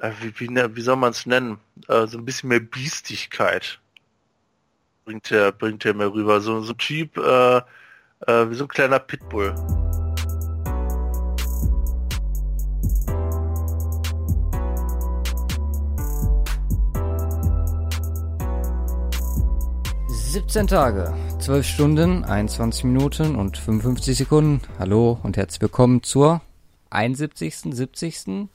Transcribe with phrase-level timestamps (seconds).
[0.00, 1.58] äh, wie, wie, ne, wie soll man es nennen?
[1.88, 3.78] Äh, so ein bisschen mehr Biestigkeit
[5.04, 6.40] bringt er, bringt mehr rüber.
[6.40, 7.58] So, so ein Typ, äh,
[8.26, 9.54] äh, wie so ein kleiner Pitbull.
[20.08, 24.60] Siebzehn Tage, 12 Stunden, 21 Minuten und 55 Sekunden.
[24.78, 26.40] Hallo und herzlich willkommen zur
[26.90, 28.48] 71., 70.,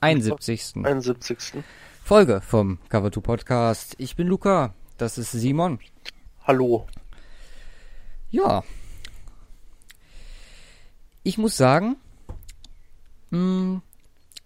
[0.00, 0.84] 71.
[0.84, 1.64] 71.
[2.04, 3.94] Folge vom Cover 2 Podcast.
[3.98, 5.78] Ich bin Luca, das ist Simon.
[6.44, 6.86] Hallo.
[8.30, 8.62] Ja.
[11.22, 11.96] Ich muss sagen,
[13.30, 13.80] mh,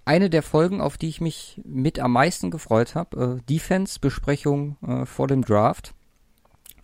[0.05, 5.05] eine der Folgen, auf die ich mich mit am meisten gefreut habe, äh, Defense-Besprechung äh,
[5.05, 5.95] vor dem Draft.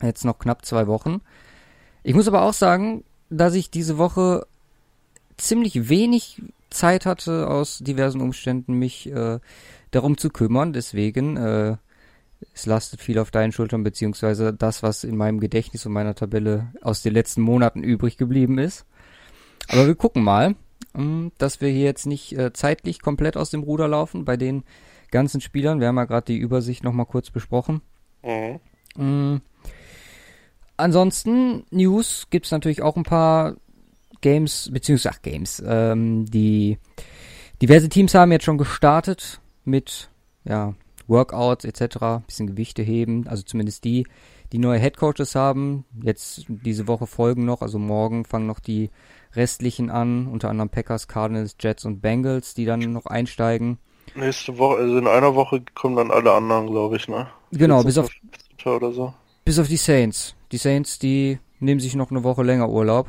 [0.03, 1.23] Jetzt noch knapp zwei Wochen.
[2.03, 4.47] Ich muss aber auch sagen, dass ich diese Woche
[5.39, 9.39] ziemlich wenig Zeit hatte, aus diversen Umständen mich äh,
[9.91, 10.73] darum zu kümmern.
[10.73, 11.77] Deswegen, äh,
[12.55, 16.73] es lastet viel auf deinen Schultern, beziehungsweise das, was in meinem Gedächtnis und meiner Tabelle
[16.83, 18.85] aus den letzten Monaten übrig geblieben ist.
[19.69, 20.55] Aber wir gucken mal,
[20.95, 24.65] ähm, dass wir hier jetzt nicht äh, zeitlich komplett aus dem Ruder laufen bei den
[25.11, 25.81] ganzen Spielern.
[25.81, 27.83] Wir haben ja gerade die Übersicht nochmal kurz besprochen.
[28.23, 28.61] Mhm.
[28.97, 29.41] Mhm.
[30.77, 33.57] Ansonsten, News gibt's natürlich auch ein paar
[34.27, 36.79] Games, beziehungsweise ach, Games, ähm, die
[37.63, 40.11] diverse Teams haben jetzt schon gestartet mit
[40.43, 40.75] ja,
[41.07, 44.05] Workouts etc., bisschen Gewichte heben, also zumindest die,
[44.51, 45.85] die neue Headcoaches haben.
[46.03, 48.91] Jetzt diese Woche folgen noch, also morgen fangen noch die
[49.37, 53.79] restlichen an, unter anderem Packers, Cardinals, Jets und Bengals, die dann noch einsteigen.
[54.17, 57.29] Nächste Woche, also in einer Woche kommen dann alle anderen, glaube ich, ne?
[57.53, 58.09] Genau, bis auf
[58.65, 59.15] oder so.
[59.45, 60.35] Bis auf die Saints.
[60.51, 63.07] Die Saints, die nehmen sich noch eine Woche länger Urlaub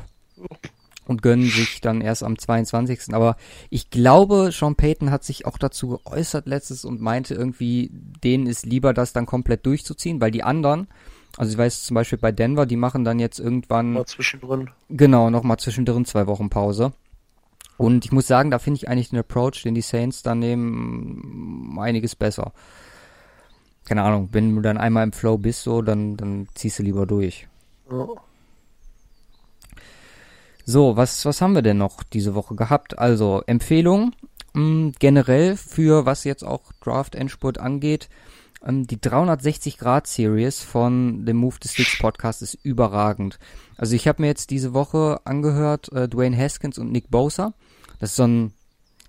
[1.08, 3.14] und gönnen sich dann erst am 22.
[3.14, 3.36] Aber
[3.70, 8.66] ich glaube, Sean Payton hat sich auch dazu geäußert letztes und meinte irgendwie, denen ist
[8.66, 10.86] lieber, das dann komplett durchzuziehen, weil die anderen,
[11.38, 13.94] also ich weiß zum Beispiel bei Denver, die machen dann jetzt irgendwann.
[13.94, 14.70] Mal zwischendrin.
[14.90, 16.92] Genau, nochmal zwischendrin zwei Wochen Pause.
[17.78, 21.78] Und ich muss sagen, da finde ich eigentlich den Approach, den die Saints dann nehmen,
[21.78, 22.52] einiges besser.
[23.86, 27.06] Keine Ahnung, wenn du dann einmal im Flow bist, so, dann, dann ziehst du lieber
[27.06, 27.48] durch.
[27.90, 28.06] Ja.
[30.70, 32.98] So, was, was haben wir denn noch diese Woche gehabt?
[32.98, 34.12] Also, Empfehlung
[34.52, 38.10] mh, mm, generell für was jetzt auch Draft Endspurt angeht.
[38.62, 43.38] Ähm, die 360 Grad Series von dem Move the Sticks Podcast ist überragend.
[43.78, 47.54] Also ich habe mir jetzt diese Woche angehört, äh, Dwayne Haskins und Nick Bosa.
[47.98, 48.52] Das ist so ein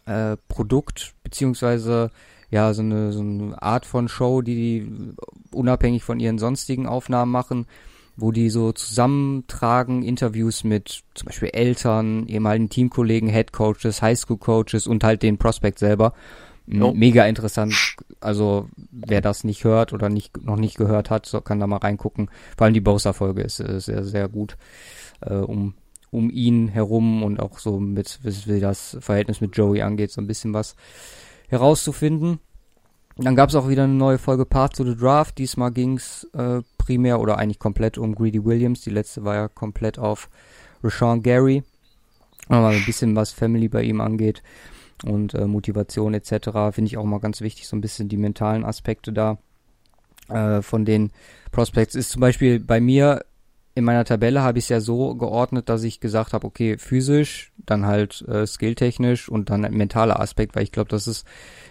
[0.06, 2.10] äh, Produkt, beziehungsweise
[2.52, 5.14] ja, so eine, so eine Art von Show, die die
[5.52, 7.68] unabhängig von ihren sonstigen Aufnahmen machen
[8.22, 15.24] wo die so zusammentragen, Interviews mit zum Beispiel Eltern, ehemaligen Teamkollegen, Headcoaches, Highschool-Coaches und halt
[15.24, 16.14] den Prospect selber.
[16.72, 16.94] Oh.
[16.94, 17.74] Mega interessant.
[18.20, 21.78] Also wer das nicht hört oder nicht noch nicht gehört hat, so kann da mal
[21.78, 22.30] reingucken.
[22.58, 24.56] Vor allem die Bowser-Folge ist, ist sehr, sehr gut,
[25.22, 25.74] äh, um,
[26.12, 30.28] um ihn herum und auch so mit, wie das Verhältnis mit Joey angeht, so ein
[30.28, 30.76] bisschen was
[31.48, 32.40] herauszufinden.
[33.22, 35.38] Dann gab es auch wieder eine neue Folge Path to the Draft.
[35.38, 38.82] Diesmal ging's äh, primär oder eigentlich komplett um Greedy Williams.
[38.82, 40.30] Die letzte war ja komplett auf
[40.84, 41.64] Rashawn Gary.
[42.48, 44.42] Aber ein bisschen was Family bei ihm angeht
[45.06, 46.50] und äh, Motivation etc.
[46.72, 49.38] finde ich auch mal ganz wichtig, so ein bisschen die mentalen Aspekte da
[50.30, 51.12] äh, von den
[51.52, 51.96] Prospects.
[51.96, 53.24] Ist zum Beispiel bei mir
[53.80, 57.54] in meiner Tabelle habe ich es ja so geordnet, dass ich gesagt habe, okay, physisch,
[57.58, 61.26] dann halt äh, skilltechnisch und dann mentaler Aspekt, weil ich glaube, das ist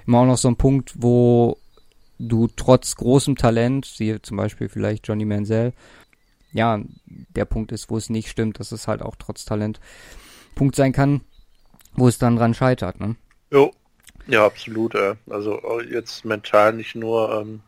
[0.06, 1.58] immer auch noch so ein Punkt, wo
[2.18, 5.74] du trotz großem Talent, siehe zum Beispiel vielleicht Johnny Manziel,
[6.52, 9.78] ja, der Punkt ist, wo es nicht stimmt, dass es halt auch trotz Talent
[10.54, 11.20] Punkt sein kann,
[11.92, 13.16] wo es dann dran scheitert, ne?
[13.50, 13.70] Jo.
[14.26, 14.94] Ja, absolut.
[14.94, 15.16] Äh.
[15.28, 17.60] Also jetzt mental nicht nur, ähm,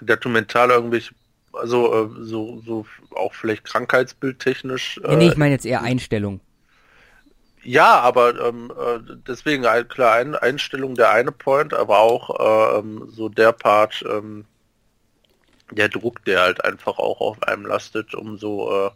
[0.00, 1.14] dass du mental irgendwelche
[1.56, 5.00] also äh, so, so auch vielleicht krankheitsbildtechnisch.
[5.04, 6.40] Äh, nee, ich meine jetzt eher Einstellung.
[7.62, 13.28] Ja, aber ähm, äh, deswegen klar ein, Einstellung der eine Point, aber auch ähm, so
[13.28, 14.44] der Part, ähm,
[15.72, 18.90] der Druck, der halt einfach auch auf einem lastet, umso äh,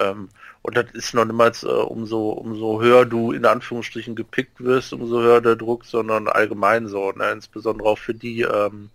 [0.00, 0.28] ähm,
[0.62, 5.20] und das ist noch niemals äh, umso umso höher du in Anführungsstrichen gepickt wirst, umso
[5.20, 7.30] höher der Druck, sondern allgemein so, ne?
[7.30, 8.90] insbesondere auch für die ähm,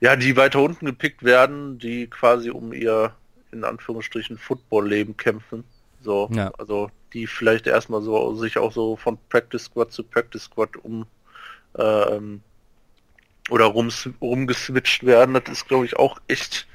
[0.00, 3.14] ja, die weiter unten gepickt werden, die quasi um ihr,
[3.52, 5.64] in Anführungsstrichen, Football-Leben kämpfen.
[6.02, 6.50] So, ja.
[6.58, 11.06] also die vielleicht erstmal so sich auch so von Practice Squad zu Practice Squad um
[11.78, 12.42] ähm,
[13.50, 16.66] oder rum, rumgeswitcht werden, das ist glaube ich auch echt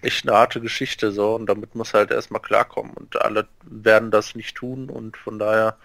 [0.00, 4.34] echt eine harte Geschichte so und damit muss halt erstmal klarkommen und alle werden das
[4.34, 5.76] nicht tun und von daher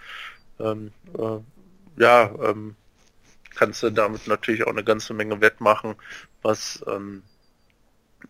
[0.60, 2.75] ähm, äh, ja ähm,
[3.55, 5.95] kannst du damit natürlich auch eine ganze Menge wettmachen,
[6.41, 7.23] was ähm,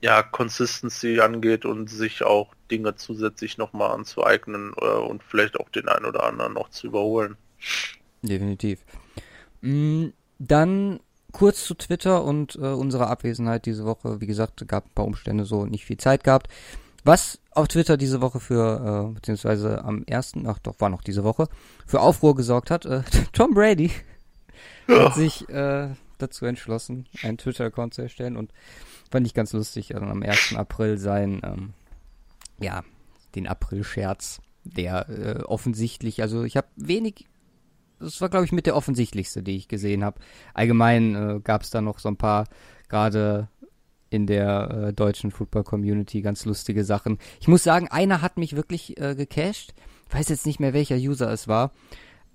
[0.01, 5.87] ja Consistency angeht und sich auch Dinge zusätzlich nochmal anzueignen äh, und vielleicht auch den
[5.87, 7.37] einen oder anderen noch zu überholen.
[8.21, 8.79] Definitiv.
[9.61, 10.07] Mm,
[10.39, 10.99] dann
[11.31, 14.21] kurz zu Twitter und äh, unserer Abwesenheit diese Woche.
[14.21, 16.47] Wie gesagt, gab ein paar Umstände so, nicht viel Zeit gehabt.
[17.03, 21.23] Was auf Twitter diese Woche für, äh, beziehungsweise am ersten, ach doch, war noch diese
[21.23, 21.49] Woche,
[21.85, 23.01] für Aufruhr gesorgt hat, äh,
[23.33, 23.91] Tom Brady.
[24.87, 28.51] Hat sich äh, dazu entschlossen, einen Twitter-Account zu erstellen und
[29.11, 30.55] fand ich ganz lustig, also am 1.
[30.55, 31.73] April sein, ähm,
[32.59, 32.83] ja,
[33.35, 37.25] den April-Scherz, der äh, offensichtlich, also ich habe wenig
[37.99, 40.19] das war, glaube ich, mit der offensichtlichste, die ich gesehen habe.
[40.53, 42.47] Allgemein äh, gab es da noch so ein paar,
[42.89, 43.47] gerade
[44.09, 47.17] in der äh, deutschen Football-Community, ganz lustige Sachen.
[47.39, 49.73] Ich muss sagen, einer hat mich wirklich äh, gecached.
[50.11, 51.71] Weiß jetzt nicht mehr, welcher User es war.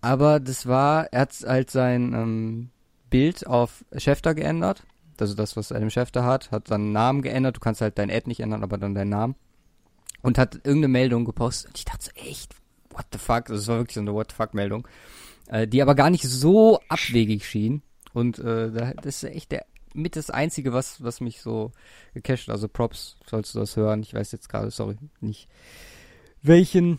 [0.00, 2.71] Aber das war, er hat halt sein ähm,
[3.11, 4.85] Bild auf Schäfter geändert.
[5.21, 7.56] Also das, was im Schäfter hat, hat seinen Namen geändert.
[7.56, 9.35] Du kannst halt dein Ad nicht ändern, aber dann deinen Namen.
[10.23, 11.71] Und hat irgendeine Meldung gepostet.
[11.71, 12.55] Und ich dachte so, echt,
[12.91, 13.47] what the fuck?
[13.47, 14.87] Das war wirklich so eine what the fuck Meldung
[15.49, 17.83] äh, die aber gar nicht so abwegig schien.
[18.12, 21.73] Und äh, das ist echt der mit das Einzige, was, was mich so
[22.12, 24.03] gecached, also Props, sollst du das hören.
[24.03, 25.49] Ich weiß jetzt gerade, sorry, nicht
[26.43, 26.99] welchen,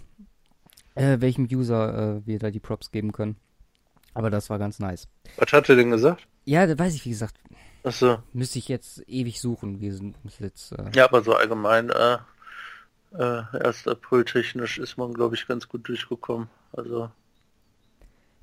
[1.00, 3.38] äh, welchem User äh, wir da die Props geben können.
[4.14, 5.08] Aber das war ganz nice.
[5.38, 6.28] Was hat er denn gesagt?
[6.46, 7.36] Ja, da weiß ich, wie gesagt.
[7.84, 8.18] Achso.
[8.34, 9.80] Müsste ich jetzt ewig suchen.
[9.80, 10.74] Wir sind jetzt.
[10.74, 12.18] Äh, ja, aber so allgemein, äh,
[13.14, 13.88] äh, 1.
[13.88, 16.50] April technisch ist man, glaube ich, ganz gut durchgekommen.
[16.74, 17.10] Also.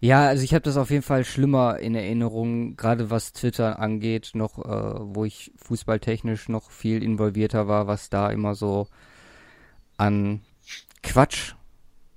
[0.00, 4.30] Ja, also ich habe das auf jeden Fall schlimmer in Erinnerung, gerade was Twitter angeht,
[4.34, 8.88] noch, äh, wo ich fußballtechnisch noch viel involvierter war, was da immer so
[9.96, 10.42] an
[11.02, 11.55] Quatsch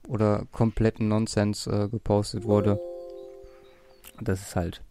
[0.09, 2.79] oder kompletten Nonsens äh, gepostet wurde.
[4.19, 4.81] Das ist halt,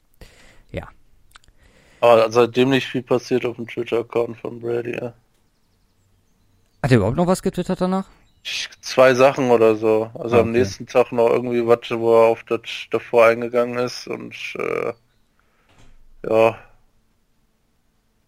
[0.70, 0.88] ja.
[2.00, 5.12] Aber seitdem nicht viel passiert auf dem Twitter-Account von Brady, ja.
[6.82, 8.06] Hat er überhaupt noch was getwittert danach?
[8.81, 10.11] zwei Sachen oder so.
[10.15, 10.41] Also okay.
[10.41, 12.61] am nächsten Tag noch irgendwie was, wo er auf das
[12.91, 14.93] davor eingegangen ist und äh,
[16.29, 16.59] ja.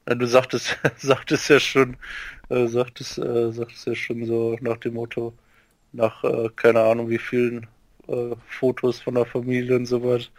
[0.09, 0.15] ja.
[0.15, 1.97] Du sagtest, sagtest ja schon,
[2.49, 5.33] äh, sagtest, äh, sagtest ja schon so nach dem Motto,
[5.93, 7.67] nach äh, keine Ahnung wie vielen
[8.09, 10.31] äh, Fotos von der Familie und so was.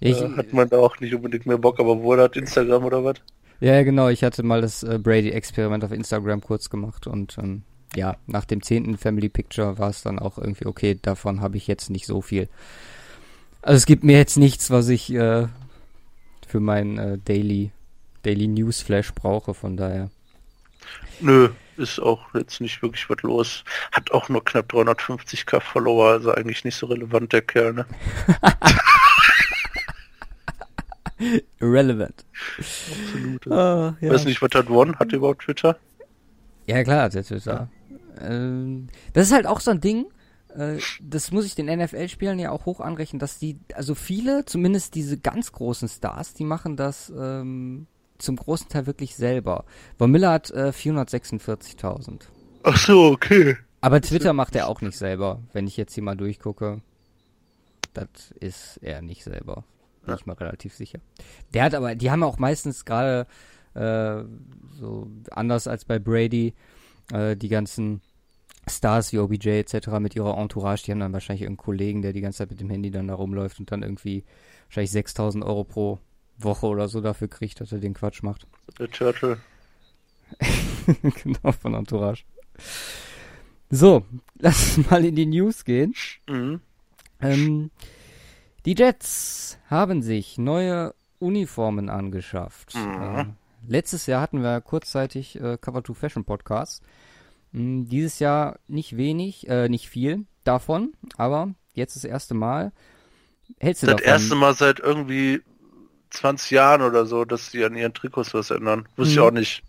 [0.00, 3.04] Ich, äh, hat man da auch nicht unbedingt mehr Bock, aber wo hat Instagram oder
[3.04, 3.16] was?
[3.60, 7.62] Ja, genau, ich hatte mal das äh, Brady-Experiment auf Instagram kurz gemacht und ähm,
[7.94, 11.66] ja, nach dem zehnten Family Picture war es dann auch irgendwie okay, davon habe ich
[11.66, 12.48] jetzt nicht so viel.
[13.62, 15.46] Also es gibt mir jetzt nichts, was ich äh,
[16.46, 17.70] für mein äh, Daily,
[18.22, 20.10] Daily News Flash brauche, von daher.
[21.20, 21.48] Nö,
[21.78, 23.64] ist auch jetzt nicht wirklich was los.
[23.92, 27.86] Hat auch nur knapp 350k Follower, also eigentlich nicht so relevant, der Kerl, ne?
[31.60, 32.24] Irrelevant.
[32.58, 33.50] Absolut.
[33.50, 34.10] Ah, ja.
[34.10, 34.98] Weiß nicht, was hat One?
[34.98, 35.78] Hat überhaupt Twitter?
[36.66, 37.68] Ja, klar, hat er Twitter.
[38.20, 38.28] Ja.
[38.28, 40.06] Ähm, das ist halt auch so ein Ding,
[40.56, 44.94] äh, das muss ich den NFL-Spielern ja auch hoch anrechnen, dass die, also viele, zumindest
[44.94, 47.86] diese ganz großen Stars, die machen das ähm,
[48.24, 49.64] zum großen Teil wirklich selber.
[49.98, 52.22] Von Miller hat äh, 446.000.
[52.62, 53.56] Ach so, okay.
[53.80, 56.80] Aber Twitter macht er auch nicht selber, wenn ich jetzt hier mal durchgucke.
[57.92, 58.08] Das
[58.40, 59.64] ist er nicht selber.
[60.02, 60.16] Bin ja.
[60.16, 60.98] ich mal relativ sicher.
[61.52, 63.26] Der hat aber, die haben auch meistens gerade
[63.74, 64.22] äh,
[64.78, 66.54] so anders als bei Brady,
[67.12, 68.00] äh, die ganzen
[68.68, 69.88] Stars wie OBJ etc.
[70.00, 72.70] mit ihrer Entourage, die haben dann wahrscheinlich irgendeinen Kollegen, der die ganze Zeit mit dem
[72.70, 74.24] Handy dann da rumläuft und dann irgendwie
[74.68, 75.98] wahrscheinlich 6000 Euro pro
[76.38, 78.46] Woche oder so dafür kriegt, dass er den Quatsch macht.
[78.78, 79.38] Der Churchill.
[81.22, 82.24] genau, von Entourage.
[83.70, 84.04] So,
[84.38, 85.94] lass uns mal in die News gehen.
[86.28, 86.60] Mhm.
[87.20, 87.70] Ähm,
[88.66, 92.74] die Jets haben sich neue Uniformen angeschafft.
[92.74, 93.02] Mhm.
[93.02, 93.24] Äh,
[93.66, 96.82] letztes Jahr hatten wir kurzzeitig äh, Cover to Fashion Podcast.
[97.52, 102.72] Hm, dieses Jahr nicht wenig, äh, nicht viel davon, aber jetzt das erste Mal.
[103.58, 104.12] Hältst du das davon?
[104.12, 105.42] erste Mal seit irgendwie
[106.10, 108.86] 20 Jahren oder so, dass sie an ihren Trikots was ändern.
[108.96, 109.18] Wusste mhm.
[109.18, 109.62] ich auch nicht.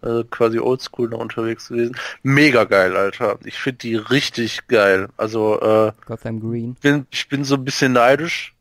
[0.00, 1.96] Also quasi oldschool noch unterwegs gewesen.
[2.24, 3.38] Mega geil, Alter.
[3.44, 5.08] Ich finde die richtig geil.
[5.16, 6.74] Also, äh, Gotham Green.
[6.74, 8.52] Bin, ich bin so ein bisschen neidisch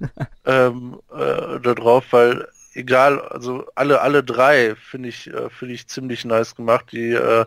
[0.46, 6.24] ähm, äh, darauf, weil egal, also alle, alle drei finde ich, äh, finde ich ziemlich
[6.24, 6.86] nice gemacht.
[6.92, 7.44] Die äh,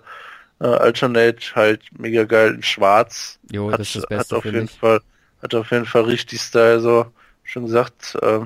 [0.59, 3.39] äh, Alternate halt mega geil in Schwarz.
[3.51, 4.71] Jo, hat, das ist das Beste, hat auf jeden ich.
[4.71, 5.01] Fall,
[5.41, 7.07] hat auf jeden Fall richtig Style, so
[7.43, 8.15] schon gesagt.
[8.21, 8.41] Äh,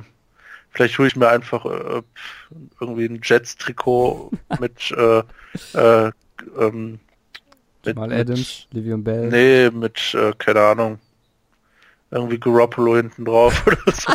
[0.78, 2.04] vielleicht hole ich mir einfach äh,
[2.80, 5.24] irgendwie ein Jets-Trikot mit äh,
[5.74, 6.12] äh,
[6.60, 7.00] ähm,
[7.84, 9.30] Jamal Adams, Livion Bell.
[9.30, 11.00] Nee, mit, äh, keine Ahnung,
[12.12, 14.14] irgendwie Garoppolo hinten drauf oder so.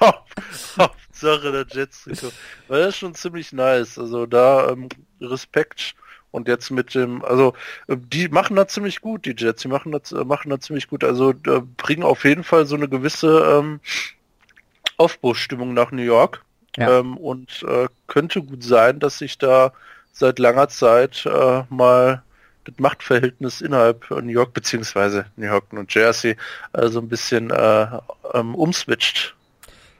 [1.12, 2.32] Sache der Jets Trikot.
[2.68, 3.98] Weil das ist schon ziemlich nice.
[3.98, 4.88] Also da ähm,
[5.20, 5.94] Respekt.
[6.30, 7.54] Und jetzt mit dem, also
[7.88, 10.86] äh, die machen da ziemlich gut, die Jets, die machen das, äh, machen da ziemlich
[10.86, 11.02] gut.
[11.02, 13.80] Also äh, bringen auf jeden Fall so eine gewisse ähm,
[14.98, 16.44] Aufbruchsstimmung nach New York.
[16.76, 17.00] Ja.
[17.00, 19.72] Ähm, und äh, könnte gut sein, dass sich da
[20.12, 22.22] seit langer Zeit äh, mal
[22.64, 26.36] das Machtverhältnis innerhalb New York beziehungsweise New York und Jersey
[26.72, 27.86] äh, so ein bisschen äh,
[28.34, 29.34] ähm, umswitcht.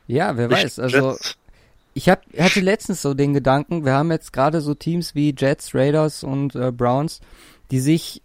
[0.07, 0.79] Ja, wer Nicht weiß.
[0.79, 1.37] Also Jets.
[1.95, 5.75] ich hab, hatte letztens so den Gedanken, wir haben jetzt gerade so Teams wie Jets,
[5.75, 7.21] Raiders und äh, Browns,
[7.71, 8.23] die sich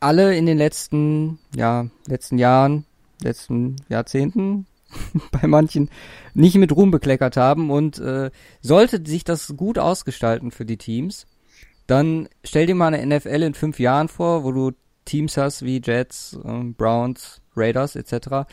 [0.00, 2.84] alle in den letzten, ja, letzten Jahren,
[3.20, 4.66] letzten Jahrzehnten
[5.32, 5.90] bei manchen
[6.34, 11.26] nicht mit Ruhm bekleckert haben und äh, sollte sich das gut ausgestalten für die Teams,
[11.86, 14.72] dann stell dir mal eine NFL in fünf Jahren vor, wo du
[15.04, 18.46] Teams hast wie Jets, äh, Browns, Raiders etc.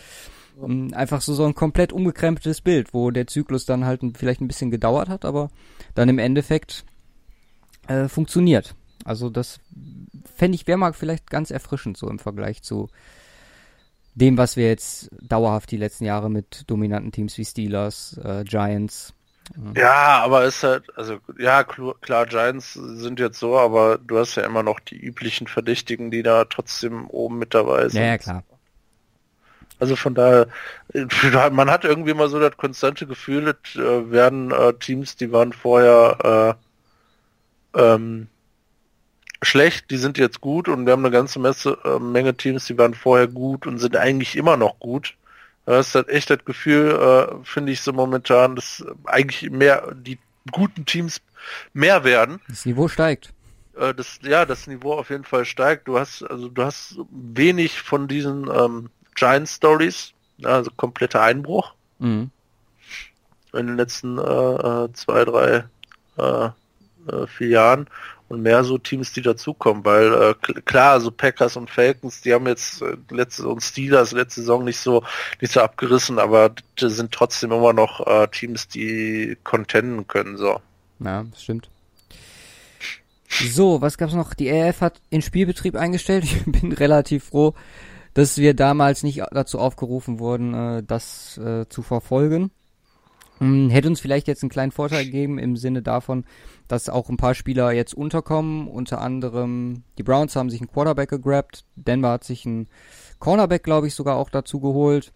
[0.55, 4.41] Um, ähm, einfach so so ein komplett umgekrempeltes Bild, wo der Zyklus dann halt vielleicht
[4.41, 5.49] ein bisschen gedauert hat, aber
[5.95, 6.85] dann im Endeffekt
[7.87, 8.75] äh, funktioniert.
[9.03, 9.59] Also das
[10.35, 12.89] fände ich wäre mal vielleicht ganz erfrischend so im Vergleich zu
[14.15, 19.13] dem, was wir jetzt dauerhaft die letzten Jahre mit dominanten Teams wie Steelers, äh, Giants.
[19.55, 19.79] Äh.
[19.79, 24.43] Ja, aber ist halt, also ja, klar, Giants sind jetzt so, aber du hast ja
[24.43, 27.99] immer noch die üblichen Verdächtigen, die da trotzdem oben mit dabei sind.
[27.99, 28.43] Ja, ja klar.
[29.79, 30.47] Also von daher,
[31.51, 35.51] man hat irgendwie mal so das konstante Gefühl, das äh, werden äh, Teams, die waren
[35.51, 36.57] vorher
[37.75, 38.27] äh, ähm,
[39.43, 42.77] schlecht, die sind jetzt gut und wir haben eine ganze Messe, äh, Menge Teams, die
[42.77, 45.15] waren vorher gut und sind eigentlich immer noch gut.
[45.65, 50.19] Das ist halt echt das Gefühl, äh, finde ich so momentan, dass eigentlich mehr die
[50.51, 51.21] guten Teams
[51.73, 52.41] mehr werden.
[52.49, 53.33] Das Niveau steigt.
[53.77, 55.87] Äh, das, ja, das Niveau auf jeden Fall steigt.
[55.87, 61.73] Du hast, also du hast wenig von diesen ähm, Giant Stories, also kompletter Einbruch.
[61.99, 62.29] Mhm.
[63.53, 65.63] In den letzten äh, äh zwei, drei,
[66.17, 66.49] äh,
[67.07, 67.87] äh, vier Jahren
[68.33, 72.47] und mehr so Teams, die dazukommen, weil äh, klar, so Packers und Falcons, die haben
[72.47, 75.03] jetzt äh, letzte und Steelers letzte Saison nicht so
[75.41, 80.59] nicht so abgerissen, aber die sind trotzdem immer noch äh, Teams, die contenden können so.
[80.99, 81.69] Ja, das stimmt.
[83.27, 84.33] So, was gab's noch?
[84.33, 86.23] Die EF hat in Spielbetrieb eingestellt.
[86.33, 87.53] Ich bin relativ froh,
[88.13, 92.51] dass wir damals nicht dazu aufgerufen wurden, äh, das äh, zu verfolgen.
[93.39, 96.25] Hm, hätte uns vielleicht jetzt einen kleinen Vorteil gegeben im Sinne davon,
[96.67, 98.67] dass auch ein paar Spieler jetzt unterkommen.
[98.67, 102.67] Unter anderem die Browns haben sich einen Quarterback gegrabt, Denver hat sich einen
[103.19, 105.13] Cornerback, glaube ich, sogar auch dazu geholt.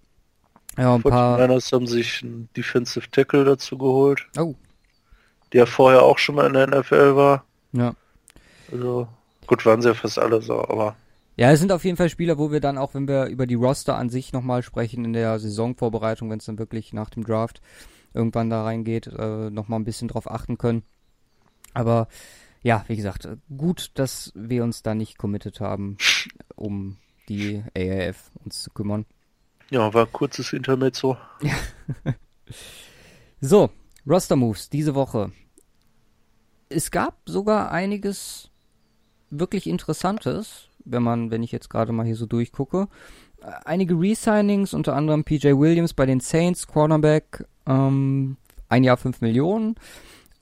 [0.77, 1.37] Ja, ein paar.
[1.39, 4.25] Niners haben sich einen Defensive Tackle dazu geholt.
[4.37, 4.55] Oh.
[5.53, 7.43] Der vorher auch schon mal in der NFL war.
[7.71, 7.93] Ja.
[8.71, 9.07] Also,
[9.47, 10.95] gut, waren sie ja fast alle so, aber.
[11.35, 13.55] Ja, es sind auf jeden Fall Spieler, wo wir dann auch, wenn wir über die
[13.55, 17.61] Roster an sich nochmal sprechen in der Saisonvorbereitung, wenn es dann wirklich nach dem Draft
[18.13, 20.83] irgendwann da reingeht, äh, nochmal ein bisschen drauf achten können.
[21.77, 22.07] Aber
[22.63, 25.97] ja, wie gesagt, gut, dass wir uns da nicht committed haben,
[26.55, 26.97] um
[27.29, 29.05] die AAF uns zu kümmern.
[29.69, 31.17] Ja, war kurzes Intermezzo.
[33.39, 33.69] So,
[34.07, 35.31] Roster Moves diese Woche.
[36.69, 38.49] Es gab sogar einiges
[39.29, 42.87] wirklich Interessantes, wenn man, wenn ich jetzt gerade mal hier so durchgucke.
[43.63, 48.37] Einige Resignings, unter anderem PJ Williams bei den Saints, Cornerback, ähm,
[48.69, 49.75] ein Jahr 5 Millionen.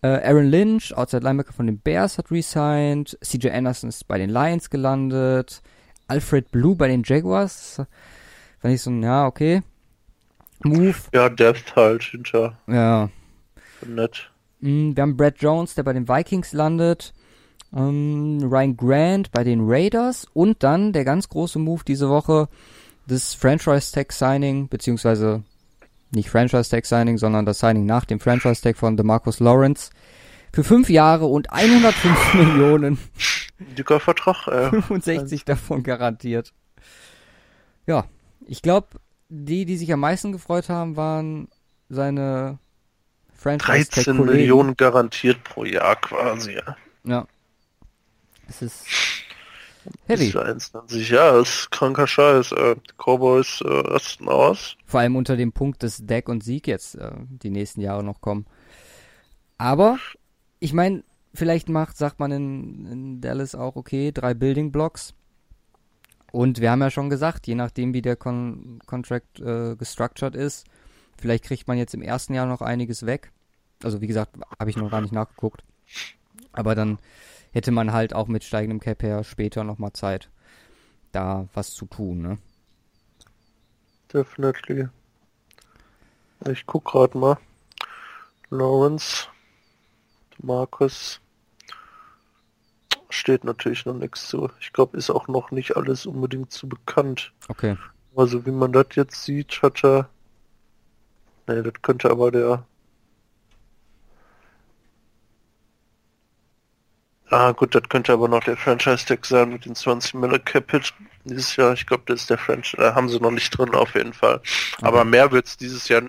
[0.06, 3.18] Äh, Aaron Lynch, Outside Linebacker von den Bears, hat resigned.
[3.24, 5.64] CJ Anderson ist bei den Lions gelandet.
[6.08, 7.82] Alfred Blue bei den Jaguars.
[8.60, 9.64] Fand ich so ein, ja, okay.
[10.64, 10.96] Move.
[11.12, 12.56] Ja, Depth halt hinter.
[12.68, 13.10] Ja.
[13.84, 14.30] Nett.
[14.60, 17.16] Mm, wir haben Brad Jones, der bei den Vikings landet.
[17.76, 20.28] Ähm, Ryan Grant bei den Raiders.
[20.34, 22.48] Und dann der ganz große Move diese Woche,
[23.08, 25.42] das Franchise Tag Signing, beziehungsweise
[26.16, 29.92] nicht Franchise Tag Signing, sondern das Signing nach dem Franchise Tag von DeMarcus Lawrence
[30.54, 32.98] für fünf Jahre und 105 Millionen.
[33.78, 34.70] Dicker Vertrag, äh.
[34.82, 36.54] 65 davon garantiert.
[37.86, 38.06] Ja,
[38.46, 38.88] ich glaube,
[39.30, 41.50] die, die sich am meisten gefreut haben, waren
[41.90, 42.60] seine
[43.34, 46.54] Franchise Tag 13 Millionen garantiert pro Jahr quasi.
[46.54, 46.78] Ja.
[47.04, 47.28] ja.
[48.48, 48.86] Es ist
[50.08, 50.38] Heavy.
[50.38, 52.52] 21, ja, ist kranker Scheiß.
[52.54, 54.76] Äh, Cowboys äh, rasten aus.
[54.86, 58.22] Vor allem unter dem Punkt, dass Deck und Sieg jetzt äh, die nächsten Jahre noch
[58.22, 58.46] kommen.
[59.58, 59.98] Aber,
[60.60, 65.14] ich meine, vielleicht macht, sagt man in, in Dallas auch, okay, drei Building Blocks.
[66.32, 70.66] Und wir haben ja schon gesagt, je nachdem, wie der Con Contract äh, gestructured ist,
[71.18, 73.32] vielleicht kriegt man jetzt im ersten Jahr noch einiges weg.
[73.84, 75.64] Also, wie gesagt, habe ich noch gar nicht nachgeguckt.
[76.52, 76.98] Aber dann
[77.56, 80.30] hätte man halt auch mit steigendem Cap her später nochmal Zeit,
[81.14, 82.38] da was zu tun, ne?
[84.14, 84.90] Definitely.
[86.50, 87.38] Ich guck gerade mal.
[88.50, 89.28] Lawrence,
[90.38, 91.22] Markus.
[93.10, 94.52] Steht natürlich noch nichts zu.
[94.60, 97.32] Ich glaube, ist auch noch nicht alles unbedingt zu bekannt.
[97.48, 97.78] Okay.
[98.18, 100.10] Also wie man das jetzt sieht, hat er...
[101.48, 102.66] Ne, das könnte aber der...
[107.36, 110.94] Ah gut, das könnte aber noch der Franchise-Tag sein mit den 20 Mille Capit
[111.26, 111.74] dieses Jahr.
[111.74, 114.36] Ich glaube, das ist der Franchise, da haben sie noch nicht drin auf jeden Fall.
[114.36, 114.86] Okay.
[114.86, 116.02] Aber mehr wird es dieses Jahr,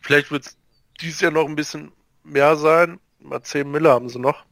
[0.00, 0.56] vielleicht wird es
[1.00, 1.90] dieses Jahr noch ein bisschen
[2.22, 3.00] mehr sein.
[3.18, 4.44] Mal 10 Mille haben sie noch.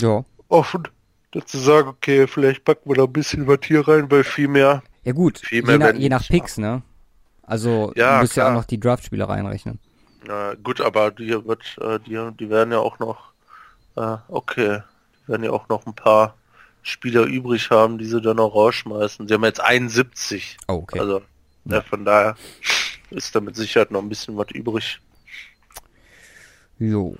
[0.00, 0.24] Ja.
[0.48, 0.88] Offen,
[1.32, 4.82] dazu sagen, okay, vielleicht packen wir da ein bisschen was hier rein, weil viel mehr.
[5.04, 6.80] Ja gut, je, nach, je nach Picks, ne?
[7.42, 8.46] Also ja, du musst klar.
[8.46, 9.80] ja auch noch die Draft-Spieler reinrechnen.
[10.26, 13.32] Ja, gut, aber die wird, äh, die, die werden ja auch noch,
[13.96, 14.82] äh, okay,
[15.22, 16.34] die werden ja auch noch ein paar
[16.82, 19.26] Spieler übrig haben, die sie dann noch rausschmeißen.
[19.26, 20.56] Sie haben jetzt 71.
[20.68, 21.00] Oh, okay.
[21.00, 21.22] Also,
[21.64, 22.36] ja, von daher
[23.10, 25.00] ist da mit Sicherheit noch ein bisschen was übrig.
[26.78, 27.16] Jo,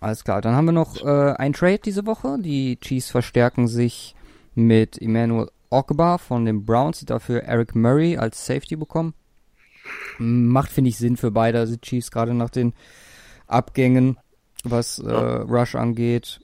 [0.00, 0.40] alles klar.
[0.40, 2.38] Dann haben wir noch äh, ein Trade diese Woche.
[2.40, 4.14] Die Chiefs verstärken sich
[4.54, 9.14] mit Emmanuel Ogba von den Browns, die dafür Eric Murray als Safety bekommen.
[10.18, 12.74] Macht, finde ich, Sinn für beide also Chiefs, gerade nach den
[13.46, 14.18] Abgängen,
[14.64, 16.40] was äh, Rush angeht.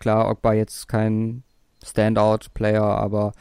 [0.00, 1.44] Klar, Ogba jetzt kein
[1.84, 3.32] Standout-Player, aber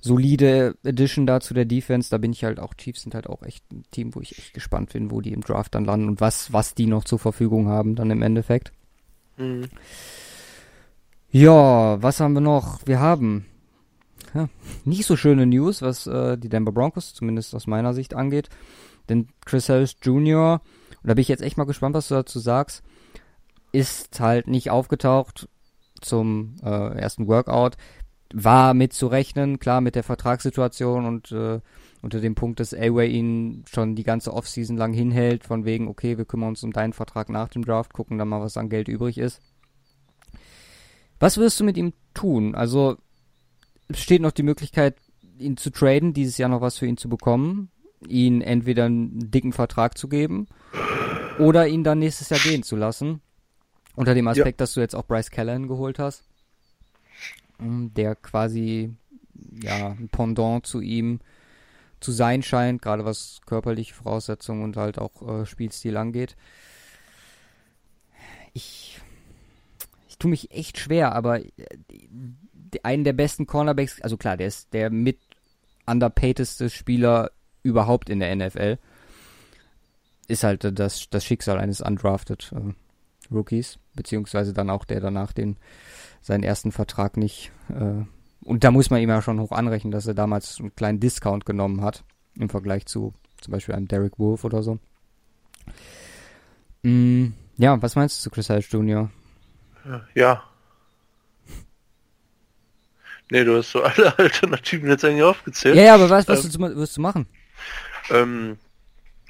[0.00, 2.10] solide Addition da zu der Defense.
[2.10, 4.54] Da bin ich halt auch, Chiefs sind halt auch echt ein Team, wo ich echt
[4.54, 7.68] gespannt bin, wo die im Draft dann landen und was, was die noch zur Verfügung
[7.68, 8.72] haben dann im Endeffekt.
[9.36, 9.68] Mhm.
[11.30, 12.86] Ja, was haben wir noch?
[12.86, 13.46] Wir haben
[14.34, 14.48] ja,
[14.84, 18.48] nicht so schöne News, was äh, die Denver Broncos, zumindest aus meiner Sicht angeht.
[19.08, 20.60] Denn Chris Harris Jr.,
[21.02, 22.82] und da bin ich jetzt echt mal gespannt, was du dazu sagst,
[23.72, 25.48] ist halt nicht aufgetaucht
[26.00, 27.76] zum äh, ersten Workout
[28.32, 31.60] war mitzurechnen, klar mit der Vertragssituation und äh,
[32.02, 36.18] unter dem Punkt, dass Away ihn schon die ganze Offseason lang hinhält, von wegen, okay,
[36.18, 38.88] wir kümmern uns um deinen Vertrag nach dem Draft, gucken dann mal, was an Geld
[38.88, 39.40] übrig ist.
[41.18, 42.54] Was wirst du mit ihm tun?
[42.54, 42.96] Also,
[43.88, 44.96] es steht noch die Möglichkeit,
[45.38, 47.70] ihn zu traden, dieses Jahr noch was für ihn zu bekommen,
[48.06, 50.46] ihn entweder einen dicken Vertrag zu geben
[51.38, 53.20] oder ihn dann nächstes Jahr gehen zu lassen.
[53.98, 54.64] Unter dem Aspekt, ja.
[54.64, 56.24] dass du jetzt auch Bryce Callahan geholt hast
[57.60, 58.94] der quasi
[59.62, 61.20] ja ein Pendant zu ihm
[62.00, 66.36] zu sein scheint, gerade was körperliche Voraussetzungen und halt auch äh, Spielstil angeht.
[68.52, 69.00] Ich
[70.08, 71.48] ich tue mich echt schwer, aber äh,
[72.82, 75.18] einen der besten Cornerbacks, also klar, der ist der mit
[75.86, 77.32] underpayteste Spieler
[77.62, 78.78] überhaupt in der NFL.
[80.28, 82.74] Ist halt das, das Schicksal eines undrafted äh,
[83.34, 85.58] Rookies, beziehungsweise dann auch der danach den
[86.22, 87.52] seinen ersten Vertrag nicht.
[87.68, 88.04] Äh,
[88.44, 91.44] und da muss man ihm ja schon hoch anrechnen, dass er damals einen kleinen Discount
[91.44, 92.04] genommen hat
[92.38, 94.78] im Vergleich zu zum Beispiel einem Derek Wolf oder so.
[96.82, 99.10] Mm, ja, was meinst du zu Chris Harris Jr.?
[100.14, 100.42] Ja.
[103.30, 105.76] Nee, du hast so alle Alternativen jetzt eigentlich aufgezählt.
[105.76, 107.26] Ja, ja aber was, was ähm, wirst du machen?
[108.10, 108.58] Ähm,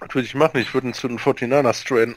[0.00, 0.58] was würde ich machen?
[0.58, 2.16] Ich würde ihn zu den 49ers trainen.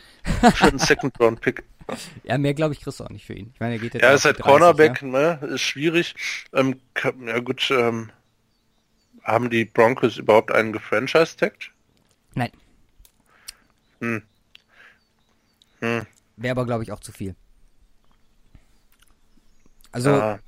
[0.54, 1.64] Für einen Second Round Pick.
[2.24, 3.52] Ja, mehr glaube ich kriegst du auch nicht für ihn.
[3.54, 4.04] Ich meine, er geht jetzt.
[4.04, 5.08] Ja, ist halt 30, Cornerback, ja?
[5.08, 5.40] ne?
[5.54, 6.16] Ist schwierig.
[6.54, 6.80] Ähm,
[7.26, 8.12] ja gut, ähm,
[9.24, 11.72] haben die Broncos überhaupt einen gefranchise-tagged?
[12.34, 12.52] Nein.
[14.00, 14.24] Hm.
[15.80, 16.06] Hm.
[16.38, 17.36] Wäre aber, glaube ich, auch zu viel.
[19.92, 20.10] Also.
[20.10, 20.40] Ja.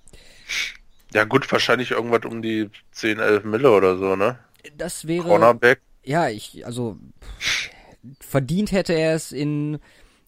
[1.13, 1.23] ja.
[1.25, 4.39] gut, wahrscheinlich irgendwas um die 10, 11 Mille oder so, ne?
[4.77, 5.27] Das wäre.
[5.27, 5.81] Cornerback.
[6.03, 6.97] Ja, ich, also
[8.19, 9.79] verdient hätte er es in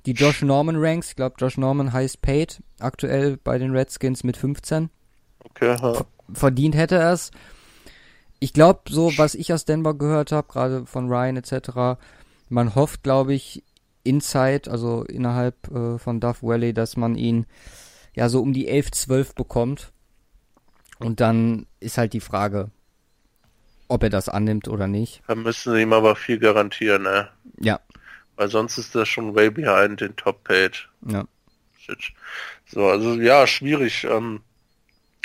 [0.06, 1.10] die Josh Norman Ranks.
[1.10, 4.90] Ich glaube, Josh Norman heißt paid aktuell bei den Redskins mit 15.
[5.44, 5.78] Okay.
[5.82, 6.06] Ja.
[6.34, 7.32] Verdient hätte er es.
[8.40, 12.00] Ich glaube, so was ich aus Denver gehört habe, gerade von Ryan etc.,
[12.50, 13.64] man hofft, glaube ich,
[14.04, 17.46] inside, also innerhalb äh, von Duff Valley, dass man ihn
[18.14, 19.92] ja so um die 11, 12 bekommt.
[21.00, 22.70] Und dann ist halt die Frage,
[23.88, 25.22] ob er das annimmt oder nicht.
[25.28, 27.30] Da müssen sie ihm aber viel garantieren, ne?
[27.60, 27.80] Ja.
[28.36, 30.90] Weil sonst ist das schon way behind den Top-Page.
[31.08, 31.26] Ja.
[31.80, 32.12] Shit.
[32.66, 34.06] So, also ja, schwierig.
[34.10, 34.42] Ähm,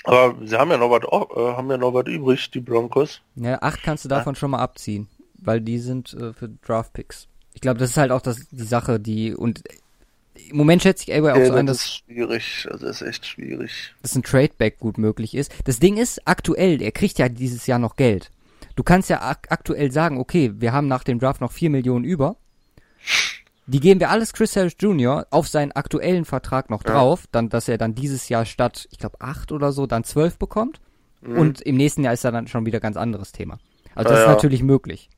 [0.05, 3.21] aber sie haben ja noch was, äh, haben ja noch was übrig, die Broncos.
[3.37, 4.39] Ja, acht kannst du davon ja.
[4.39, 7.29] schon mal abziehen, weil die sind äh, für Draft-Picks.
[7.55, 9.63] Ich glaube, das ist halt auch das, die Sache, die und
[10.49, 11.79] im Moment schätze ich Elway auch ja, so ein, dass.
[11.79, 13.95] Das ist schwierig, also das ist echt schwierig.
[14.03, 15.53] Dass ein Tradeback gut möglich ist.
[15.65, 18.31] Das Ding ist, aktuell, er kriegt ja dieses Jahr noch Geld.
[18.77, 22.05] Du kannst ja ak aktuell sagen, okay, wir haben nach dem Draft noch 4 Millionen
[22.05, 22.37] über.
[23.67, 25.27] Die geben wir alles Chris Harris Jr.
[25.31, 27.29] auf seinen aktuellen Vertrag noch drauf, ja.
[27.33, 30.81] dann, dass er dann dieses Jahr statt, ich glaube, 8 oder so, dann 12 bekommt.
[31.21, 31.39] Mhm.
[31.39, 33.59] Und im nächsten Jahr ist er dann schon wieder ganz anderes Thema.
[33.95, 35.09] Also das ja, ist natürlich möglich.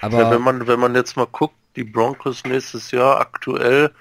[0.00, 3.92] Aber ja, wenn man, wenn man jetzt mal guckt, die Broncos nächstes Jahr aktuell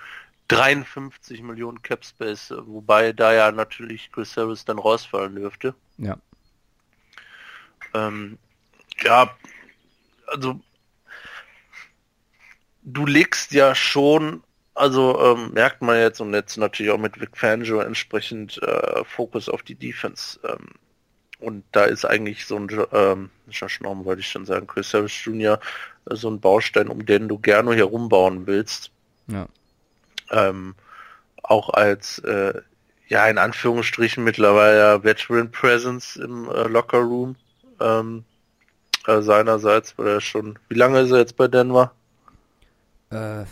[0.48, 5.76] 53 Millionen Cap Space, wobei da ja natürlich Chris Harris dann rausfallen dürfte.
[5.98, 6.18] Ja.
[7.94, 8.38] Ähm,
[9.02, 9.30] ja,
[10.28, 10.60] also
[12.84, 17.38] du legst ja schon, also ähm, merkt man jetzt und jetzt natürlich auch mit Vic
[17.38, 20.40] Fangio entsprechend äh, Fokus auf die Defense.
[20.44, 20.70] Ähm,
[21.40, 25.26] und da ist eigentlich so ein, ähm, Josh Norman wollte ich schon sagen, Chris Harris
[25.26, 25.60] Jr.
[26.10, 28.92] Äh, so ein Baustein, um den du gerne herumbauen willst.
[29.28, 29.48] Ja.
[30.30, 30.76] Ähm,
[31.44, 32.62] auch als, äh,
[33.08, 37.36] ja, in Anführungsstrichen mittlerweile Veteran Presence im äh, Locker Room
[37.80, 38.24] ähm,
[39.08, 41.94] äh, seinerseits, weil er schon, wie lange ist er jetzt bei Denver?
[43.12, 43.46] Äh,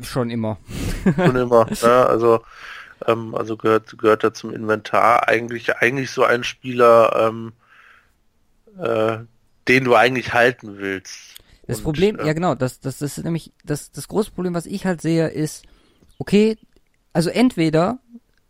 [0.00, 0.58] schon immer.
[1.16, 2.42] schon immer, ja, also
[3.06, 5.28] ähm, also gehört gehört er zum Inventar.
[5.28, 7.52] Eigentlich eigentlich so ein Spieler, ähm,
[8.78, 9.18] äh,
[9.68, 11.34] den du eigentlich halten willst.
[11.66, 14.54] Das Und, Problem, äh, ja genau, das, das, das ist nämlich, das, das große Problem,
[14.54, 15.64] was ich halt sehe, ist,
[16.18, 16.56] okay,
[17.12, 17.98] also entweder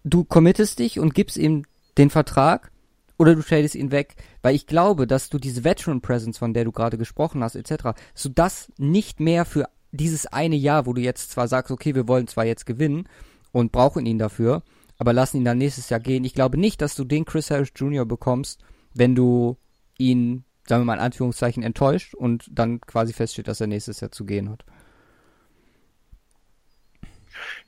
[0.05, 1.65] du committest dich und gibst ihm
[1.99, 2.71] den Vertrag
[3.19, 6.65] oder du tradest ihn weg, weil ich glaube, dass du diese Veteran Presence, von der
[6.65, 11.01] du gerade gesprochen hast, etc., so das nicht mehr für dieses eine Jahr, wo du
[11.01, 13.09] jetzt zwar sagst, okay, wir wollen zwar jetzt gewinnen
[13.53, 14.63] und brauchen ihn dafür,
[14.99, 16.25] aber lassen ihn dann nächstes Jahr gehen.
[16.25, 18.07] Ich glaube nicht, dass du den Chris Harris Jr.
[18.07, 18.61] bekommst,
[18.95, 19.59] wenn du
[19.99, 24.11] ihn, sagen wir mal in Anführungszeichen, enttäuscht und dann quasi feststeht, dass er nächstes Jahr
[24.11, 24.65] zu gehen hat.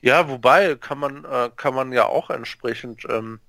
[0.00, 3.40] Ja, wobei kann man äh, kann man ja auch entsprechend ähm,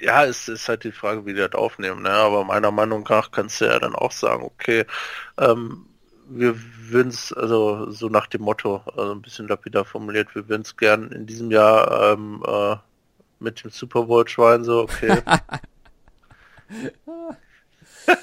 [0.00, 2.10] ja, es ist halt die Frage, wie die das aufnehmen, ne?
[2.10, 4.84] aber meiner Meinung nach kannst du ja dann auch sagen, okay,
[5.38, 5.86] ähm,
[6.28, 6.56] wir
[6.88, 10.76] würden es, also so nach dem Motto, also ein bisschen lapidar formuliert, wir würden es
[10.76, 12.76] gern in diesem Jahr ähm, äh,
[13.38, 15.22] mit dem Super Bowl schwein so, okay.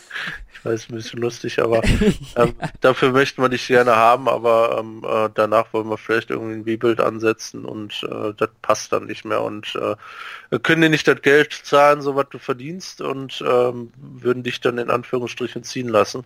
[0.54, 1.82] ich weiß, ein bisschen lustig, aber
[2.36, 6.56] ähm, dafür möchten wir dich gerne haben, aber ähm, äh, danach wollen wir vielleicht irgendwie
[6.56, 11.08] ein Bibel ansetzen und äh, das passt dann nicht mehr und äh, können dir nicht
[11.08, 15.90] das Geld zahlen, so was du verdienst und ähm, würden dich dann in Anführungsstrichen ziehen
[15.90, 16.26] lassen.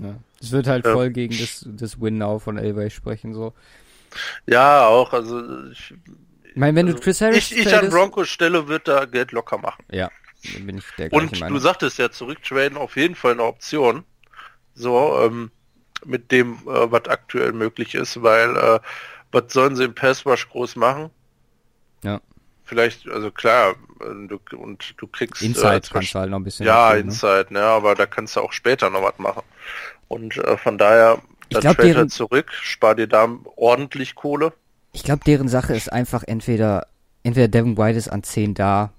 [0.00, 0.16] Ja.
[0.40, 0.92] Es wird halt ja.
[0.92, 3.52] voll gegen das, das Win Now von Elway sprechen, so.
[4.46, 5.94] Ja, auch, also ich,
[6.44, 9.32] ich meine, wenn also, du Chris Harris Ich, ich an Broncos Stelle wird da Geld
[9.32, 9.84] locker machen.
[9.90, 10.10] Ja,
[10.60, 11.56] bin ich der Und Meinung.
[11.56, 14.04] du sagtest ja, zurücktraden auf jeden Fall eine Option.
[14.74, 15.50] So, ähm,
[16.04, 18.80] mit dem, äh, was aktuell möglich ist, weil äh,
[19.30, 21.10] was sollen sie im Passwash groß machen?
[22.02, 22.20] Ja
[22.72, 23.74] vielleicht, also klar,
[24.28, 25.42] du, und du kriegst...
[25.42, 26.66] Inside äh, kannst du halt noch ein bisschen...
[26.66, 27.10] Ja, dafür, ne?
[27.10, 27.62] Inside, ne?
[27.62, 29.42] aber da kannst du auch später noch was machen.
[30.08, 34.52] Und äh, von daher, ich glaub, deren, zurück, spar dir da ordentlich Kohle.
[34.92, 36.86] Ich glaube, deren Sache ist einfach entweder,
[37.22, 38.92] entweder Devin White ist an 10 da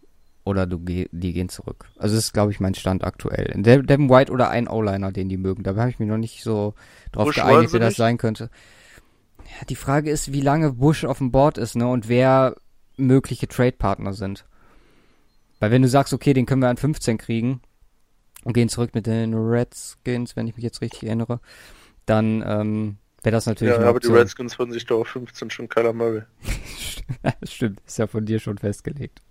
[0.44, 1.86] oder du die gehen zurück.
[1.98, 3.54] Also das ist, glaube ich, mein Stand aktuell.
[3.56, 5.64] Devin White oder ein O-Liner, den die mögen.
[5.64, 6.74] Da habe ich mich noch nicht so
[7.12, 8.50] drauf Bush geeinigt, wer das sein könnte.
[9.46, 11.88] Ja, die Frage ist, wie lange Bush auf dem Board ist, ne?
[11.88, 12.56] Und wer
[12.98, 14.46] mögliche Trade-Partner sind.
[15.64, 17.62] Weil wenn du sagst, okay, den können wir an 15 kriegen
[18.44, 21.40] und gehen zurück mit den Redskins, wenn ich mich jetzt richtig erinnere,
[22.06, 23.74] dann ähm, wäre das natürlich.
[23.74, 26.24] Ja, aber die Redskins würden sich doch auf 15 schon Kyler Murray.
[27.44, 29.22] Stimmt, ist ja von dir schon festgelegt.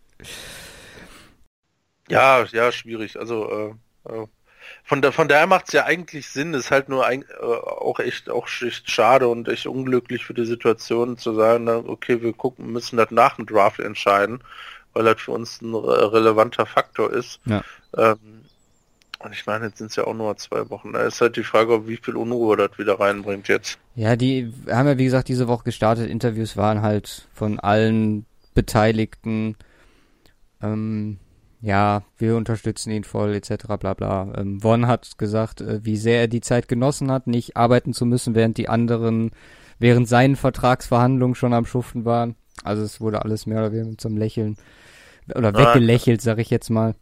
[2.09, 3.19] Ja, ja, schwierig.
[3.19, 3.75] Also
[4.07, 4.27] äh, äh
[4.85, 7.99] von der von daher macht es ja eigentlich Sinn, ist halt nur ein, äh, auch
[7.99, 12.33] echt auch echt schade und echt unglücklich für die Situation zu sagen, na, okay, wir
[12.33, 14.43] gucken, müssen das nach dem Draft entscheiden,
[14.93, 17.41] weil das für uns ein re relevanter Faktor ist.
[17.45, 17.63] Ja.
[17.97, 18.43] Ähm,
[19.19, 20.93] und ich meine, jetzt sind es ja auch nur zwei Wochen.
[20.93, 23.79] Da ist halt die Frage, wie viel Unruhe das wieder reinbringt jetzt.
[23.95, 26.11] Ja, die haben ja wie gesagt diese Woche gestartet.
[26.11, 29.57] Interviews waren halt von allen Beteiligten.
[30.61, 31.19] Ähm,
[31.61, 33.67] ja, wir unterstützen ihn voll, etc.
[33.79, 34.33] bla bla.
[34.37, 38.05] Ähm, Von hat gesagt, äh, wie sehr er die Zeit genossen hat, nicht arbeiten zu
[38.05, 39.31] müssen, während die anderen
[39.79, 42.37] während seinen Vertragsverhandlungen schon am Schuften waren.
[42.65, 44.57] Also es wurde alles mehr oder weniger mit so einem Lächeln
[45.35, 46.95] oder weggelächelt, sag ich jetzt mal.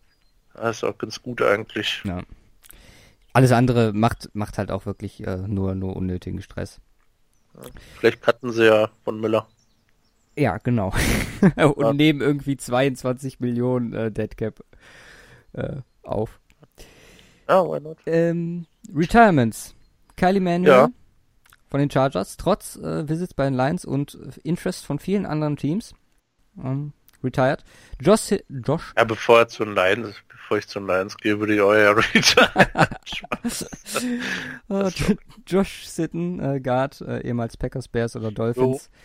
[0.55, 2.03] Das ist auch ganz gut eigentlich.
[2.05, 2.23] Ja.
[3.33, 6.81] Alles andere macht, macht halt auch wirklich äh, nur, nur unnötigen Stress.
[7.99, 9.49] Vielleicht cutten sie ja von Müller.
[10.37, 10.93] Ja, genau.
[11.57, 11.93] und ja.
[11.93, 14.65] nehmen irgendwie 22 Millionen äh, Deadcap
[15.53, 16.41] äh, auf.
[17.47, 17.99] Ah, oh, why not?
[18.07, 19.75] Ähm, Retirements.
[20.17, 20.89] Kylie Manuel ja.
[21.71, 25.95] Von den Chargers, trotz äh, Visits bei den Lions und Interest von vielen anderen Teams.
[26.63, 27.65] Ähm, retired.
[28.01, 28.93] Josh, Josh.
[28.97, 31.97] Ja, bevor er zu den Lions, bevor ich zu den Lions gehe, würde ich euer
[31.97, 32.51] retire.
[34.69, 34.91] uh,
[35.47, 38.91] Josh Sitten, äh, Guard, äh, ehemals Packers, Bears oder Dolphins.
[38.93, 38.99] Jo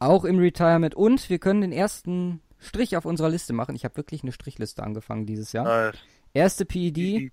[0.00, 0.96] auch im Retirement.
[0.96, 3.76] Und wir können den ersten Strich auf unserer Liste machen.
[3.76, 5.64] Ich habe wirklich eine Strichliste angefangen dieses Jahr.
[5.64, 5.98] Nice.
[6.34, 7.30] Erste PED,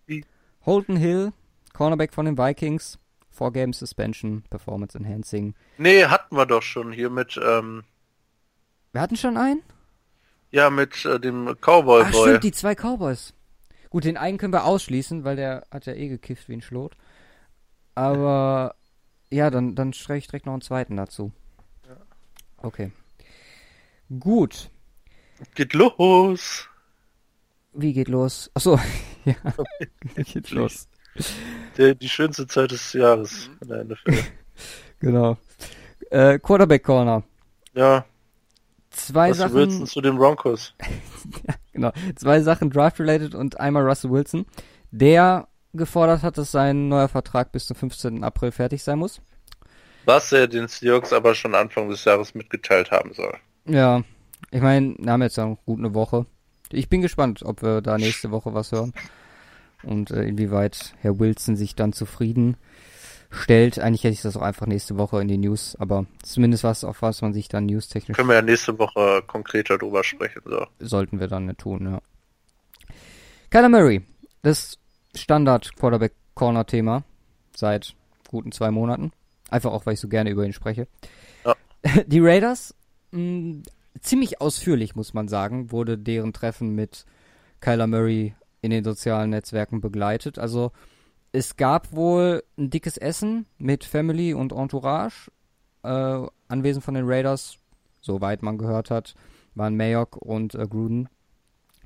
[0.66, 1.34] Holton Hill,
[1.74, 3.00] Cornerback von den Vikings.
[3.38, 5.54] Four Game Suspension, Performance Enhancing.
[5.78, 7.84] Nee, hatten wir doch schon hier mit, ähm,
[8.94, 9.62] Wir hatten schon einen?
[10.50, 12.22] ja, mit äh, dem Cowboy Ach Boy.
[12.30, 13.34] stimmt, die zwei Cowboys.
[13.92, 16.98] Gut, den einen können wir ausschließen, weil der hat ja eh gekifft wie ein Schlot.
[17.94, 18.76] Aber
[19.30, 21.32] ja, dann, dann streiche ich direkt noch einen zweiten dazu.
[22.58, 22.92] Okay.
[24.20, 24.72] Gut.
[25.54, 26.68] Geht los!
[27.74, 28.50] Wie geht los?
[28.56, 28.80] Achso,
[29.26, 29.36] ja.
[30.16, 30.88] Wie geht los?
[31.78, 34.14] Der, die schönste Zeit des Jahres in der NFL.
[35.00, 35.38] Genau.
[36.10, 37.22] Äh, Quarterback Corner.
[37.76, 38.04] Ja,
[38.98, 40.74] Zwei du Sachen, zu den Broncos?
[41.72, 44.46] genau, zwei Sachen draft-related und einmal Russell Wilson,
[44.92, 48.24] der gefordert hat, dass sein neuer Vertrag bis zum 15.
[48.24, 49.22] April fertig sein muss.
[50.06, 53.36] Was er den Seahawks aber schon Anfang des Jahres mitgeteilt haben soll.
[53.66, 54.04] Ja,
[54.50, 56.26] ich meine, wir haben jetzt ja noch gut eine Woche.
[56.72, 58.94] Ich bin gespannt, ob wir da nächste Woche was hören.
[59.88, 62.58] Und äh, inwieweit Herr Wilson sich dann zufrieden
[63.30, 63.80] stellt.
[63.80, 67.02] Eigentlich hätte ich das auch einfach nächste Woche in die News, aber zumindest was, auf
[67.02, 70.42] was man sich dann newstechnisch Können wir ja nächste Woche konkreter drüber sprechen.
[70.46, 70.66] So.
[70.80, 72.02] sollten wir dann nicht tun, ja.
[73.50, 74.02] Kyler Murray,
[74.42, 74.78] das
[75.16, 77.04] Standard Quarterback Corner Thema
[77.56, 77.96] seit
[78.30, 79.12] guten zwei Monaten.
[79.50, 80.88] Einfach auch, weil ich so gerne über ihn spreche.
[81.46, 81.56] Ja.
[82.08, 82.76] Die Raiders,
[83.12, 83.64] mh,
[84.02, 87.06] ziemlich ausführlich, muss man sagen, wurde deren Treffen mit
[87.62, 88.36] Kyler Murray
[88.68, 90.38] in den sozialen Netzwerken begleitet.
[90.38, 90.72] Also
[91.32, 95.32] es gab wohl ein dickes Essen mit Family und Entourage.
[95.84, 97.58] Äh, anwesend von den Raiders,
[98.02, 99.16] soweit man gehört hat,
[99.56, 101.08] waren Mayock und äh, Gruden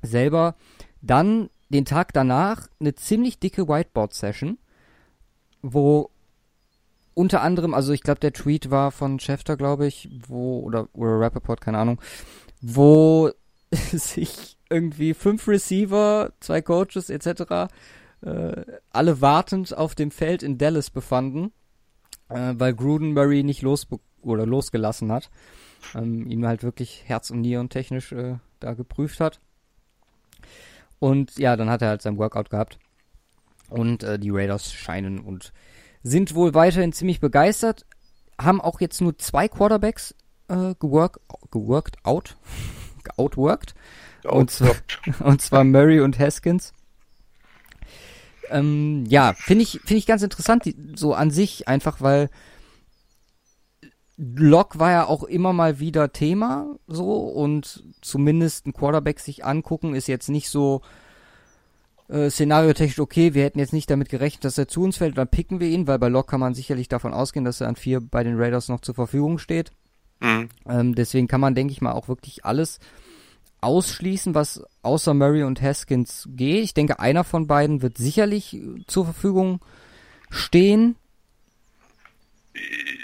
[0.02, 0.56] selber.
[1.00, 4.58] Dann den Tag danach eine ziemlich dicke Whiteboard-Session,
[5.62, 6.10] wo
[7.14, 11.20] unter anderem, also ich glaube, der Tweet war von Schefter, glaube ich, wo, oder, oder
[11.20, 12.00] Rappaport, keine Ahnung,
[12.60, 13.30] wo
[13.70, 17.72] sich irgendwie fünf Receiver, zwei Coaches etc.,
[18.22, 21.52] äh, alle wartend auf dem Feld in Dallas befanden,
[22.28, 23.86] äh, weil Gruden Murray nicht los
[24.22, 25.30] oder losgelassen hat,
[25.94, 29.40] ähm, ihn halt wirklich Herz- und Nieren technisch äh, da geprüft hat.
[30.98, 32.78] Und ja, dann hat er halt sein Workout gehabt.
[33.68, 35.52] Und äh, die Raiders scheinen und
[36.04, 37.86] sind wohl weiterhin ziemlich begeistert.
[38.40, 40.14] Haben auch jetzt nur zwei Quarterbacks
[40.48, 42.36] äh, gework, geworked out.
[43.16, 43.74] outworked.
[44.24, 44.74] Und zwar,
[45.20, 46.72] und zwar Murray und Haskins.
[48.50, 52.28] Ähm, ja, finde ich, finde ich ganz interessant, die, so an sich, einfach weil
[54.18, 59.94] Lock war ja auch immer mal wieder Thema, so, und zumindest ein Quarterback sich angucken
[59.94, 60.82] ist jetzt nicht so
[62.08, 65.28] äh, szenariotechnisch, okay, wir hätten jetzt nicht damit gerechnet, dass er zu uns fällt, dann
[65.28, 68.00] picken wir ihn, weil bei Lock kann man sicherlich davon ausgehen, dass er an vier
[68.00, 69.72] bei den Raiders noch zur Verfügung steht.
[70.20, 70.50] Mhm.
[70.68, 72.80] Ähm, deswegen kann man, denke ich mal, auch wirklich alles
[73.62, 76.64] ausschließen, was außer Murray und Haskins geht.
[76.64, 79.60] Ich denke, einer von beiden wird sicherlich äh, zur Verfügung
[80.30, 80.96] stehen.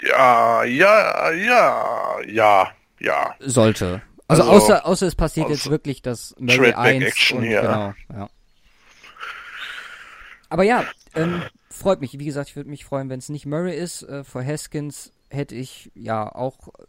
[0.07, 3.35] Ja, ja, ja, ja, ja.
[3.39, 4.01] Sollte.
[4.27, 7.61] Also, Also, außer, außer es passiert jetzt wirklich das Murray Trade-back 1 Action und hier.
[7.61, 8.29] genau, ja.
[10.49, 10.83] Aber ja,
[11.15, 12.17] ähm, freut mich.
[12.19, 14.03] Wie gesagt, ich würde mich freuen, wenn es nicht Murray ist.
[14.03, 16.83] Äh, vor Haskins hätte ich ja auch äh,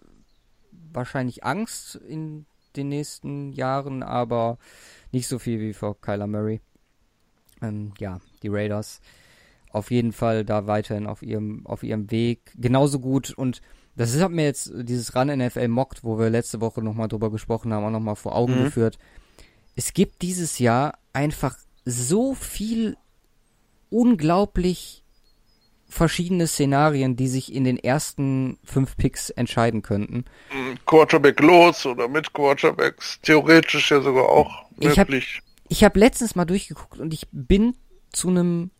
[0.92, 4.58] wahrscheinlich Angst in den nächsten Jahren, aber
[5.12, 6.60] nicht so viel wie vor Kyler Murray.
[7.62, 9.00] Ähm, ja, die Raiders
[9.72, 12.52] auf jeden Fall da weiterhin auf ihrem, auf ihrem Weg.
[12.56, 13.60] Genauso gut und
[13.96, 17.72] das hat mir jetzt dieses Run NFL mockt, wo wir letzte Woche nochmal drüber gesprochen
[17.72, 18.64] haben, auch nochmal vor Augen Mhm.
[18.64, 18.98] geführt.
[19.76, 22.96] Es gibt dieses Jahr einfach so viel
[23.90, 24.99] unglaublich
[25.90, 30.24] verschiedene Szenarien, die sich in den ersten fünf Picks entscheiden könnten.
[30.86, 33.18] Quarterback los oder mit Quarterbacks.
[33.22, 35.40] Theoretisch ja sogar auch Ich hab- möglich.
[35.68, 37.74] Ich habe letztens mal durchgeguckt und ich bin
[38.12, 38.70] zu einem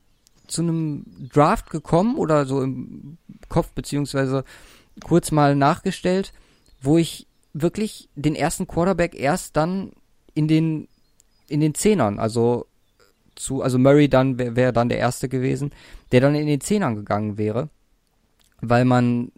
[0.48, 3.18] zu einem Draft gekommen oder so im
[3.48, 4.44] Kopf beziehungsweise
[5.04, 6.32] kurz mal nachgestellt,
[6.80, 9.92] wo ich wirklich den ersten Quarterback erst dann
[10.34, 10.88] in den
[11.46, 12.66] in den Zehnern, also
[13.40, 15.72] zu also Murray dann wäre wär dann der erste gewesen,
[16.12, 17.68] der dann in den Zehnern gegangen wäre,
[18.60, 19.32] weil man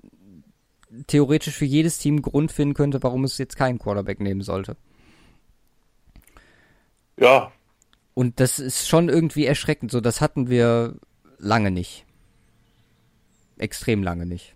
[1.06, 4.76] theoretisch für jedes Team Grund finden könnte, warum es jetzt keinen Quarterback nehmen sollte.
[7.16, 7.52] Ja,
[8.14, 9.90] Und das ist schon irgendwie erschreckend.
[9.90, 10.96] So, das hatten wir
[11.38, 12.04] lange nicht.
[13.58, 14.54] Extrem lange nicht.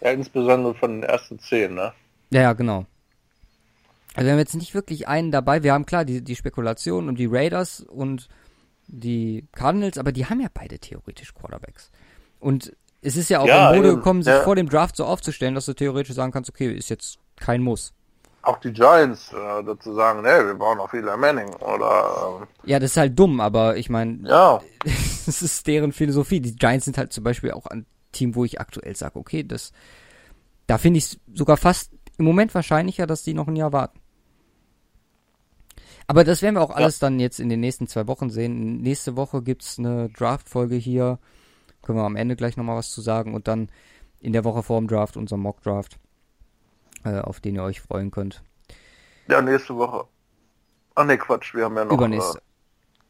[0.00, 1.92] ja, insbesondere von den ersten zehn, ne?
[2.30, 2.86] Ja, ja, genau.
[4.18, 5.62] Also wir haben jetzt nicht wirklich einen dabei.
[5.62, 8.28] Wir haben klar die, die Spekulation und die Raiders und
[8.88, 11.90] die Cardinals, aber die haben ja beide theoretisch Quarterbacks.
[12.40, 14.42] Und es ist ja auch Ja, in Mode gekommen, sich ja.
[14.42, 17.94] vor dem Draft so aufzustellen, dass du theoretisch sagen kannst, okay, ist jetzt kein Muss.
[18.42, 22.78] auch die Giants äh, dazu sagen, nee, wir brauchen noch Eli Manning oder ähm, Ja,
[22.80, 24.60] das ist halt dumm, aber ich meine, ja,
[25.26, 26.40] das ist deren Philosophie.
[26.40, 29.72] Die Giants sind halt zum Beispiel auch ein Team, wo ich aktuell sage, okay, das,
[30.66, 33.97] da finde ich es sogar fast im Moment wahrscheinlicher, dass die noch ein Jahr warten.
[36.08, 38.80] Aber das werden wir auch alles dann jetzt in den nächsten zwei Wochen sehen.
[38.80, 41.18] Nächste Woche gibt's eine Draft-Folge hier.
[41.82, 43.34] Können wir am Ende gleich nochmal was zu sagen.
[43.34, 43.70] Und dann
[44.18, 45.98] in der Woche vor dem Draft unser Mock-Draft,
[47.04, 48.42] äh, auf den ihr euch freuen könnt.
[49.28, 50.06] ja, nächste Woche.
[50.94, 52.40] Ah ne, Quatsch, wir haben ja noch Übernächste.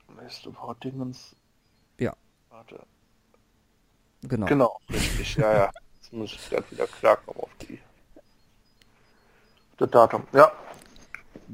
[0.08, 1.36] Äh, nächste Woche Dingens.
[1.98, 2.14] Ja.
[2.50, 2.80] Warte.
[4.22, 4.46] Genau.
[4.46, 5.70] Genau, richtig, ja, ja.
[5.94, 7.78] Jetzt muss ich gerade wieder klarkommen auf die
[9.78, 10.24] das Datum.
[10.32, 10.50] Ja,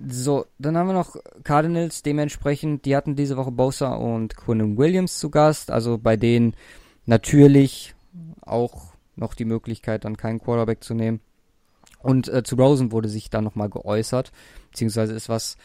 [0.08, 5.18] So, dann haben wir noch Cardinals, dementsprechend, die hatten diese Woche Bosa und Quinn Williams
[5.18, 6.54] zu Gast, also bei denen
[7.06, 7.94] natürlich
[8.42, 11.20] auch noch die Möglichkeit, dann keinen Quarterback zu nehmen.
[12.00, 14.32] Und äh, zu Rosen wurde sich dann nochmal geäußert,
[14.70, 15.56] beziehungsweise ist was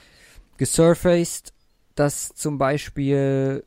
[0.57, 1.53] gesurfaced,
[1.95, 3.65] dass zum Beispiel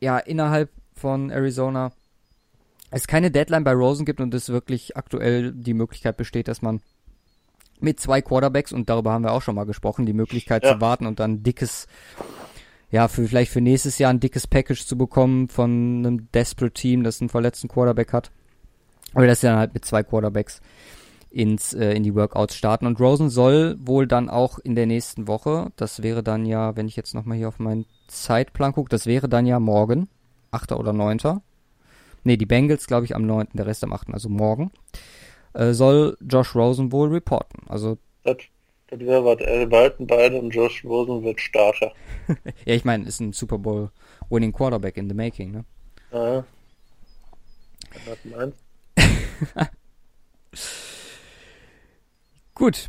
[0.00, 1.92] ja innerhalb von Arizona
[2.90, 6.80] es keine Deadline bei Rosen gibt und es wirklich aktuell die Möglichkeit besteht, dass man
[7.80, 10.74] mit zwei Quarterbacks und darüber haben wir auch schon mal gesprochen, die Möglichkeit Ja.
[10.74, 11.86] zu warten und dann ein dickes,
[12.90, 15.70] ja, für vielleicht für nächstes Jahr ein dickes Package zu bekommen von
[16.04, 18.30] einem Desperate Team, das einen verletzten Quarterback hat.
[19.14, 20.60] Oder dass sie dann halt mit zwei Quarterbacks
[21.30, 22.86] ins, äh, in die Workouts starten.
[22.86, 26.88] Und Rosen soll wohl dann auch in der nächsten Woche, das wäre dann ja, wenn
[26.88, 30.08] ich jetzt nochmal hier auf meinen Zeitplan gucke, das wäre dann ja morgen,
[30.50, 30.72] 8.
[30.72, 31.18] oder 9.
[32.24, 34.70] Nee, die Bengals, glaube ich, am 9., der Rest am 8., also morgen,
[35.56, 37.64] äh, soll Josh Rosen wohl reporten.
[37.68, 38.36] Also, das,
[38.88, 39.40] das wäre was.
[39.40, 41.92] Äh, behalten beide und Josh Rosen wird Starter.
[42.64, 43.90] ja, ich meine, ist ein Super Bowl
[44.28, 45.64] Winning Quarterback in the making, ne?
[46.12, 46.44] Ja.
[48.06, 48.58] Was meinst
[52.54, 52.86] Gut,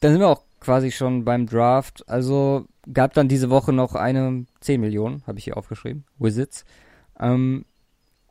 [0.00, 2.06] dann sind wir auch quasi schon beim Draft.
[2.08, 6.64] Also gab dann diese Woche noch eine 10 Millionen, habe ich hier aufgeschrieben, Wizards.
[7.18, 7.64] Ähm,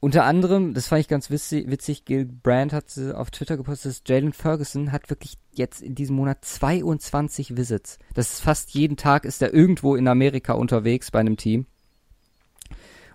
[0.01, 3.91] unter anderem, das fand ich ganz witzig, witzig Gil Brandt hat sie auf Twitter gepostet,
[3.91, 7.99] dass Jalen Ferguson hat wirklich jetzt in diesem Monat 22 Visits.
[8.13, 11.65] Das ist fast jeden Tag ist er irgendwo in Amerika unterwegs bei einem Team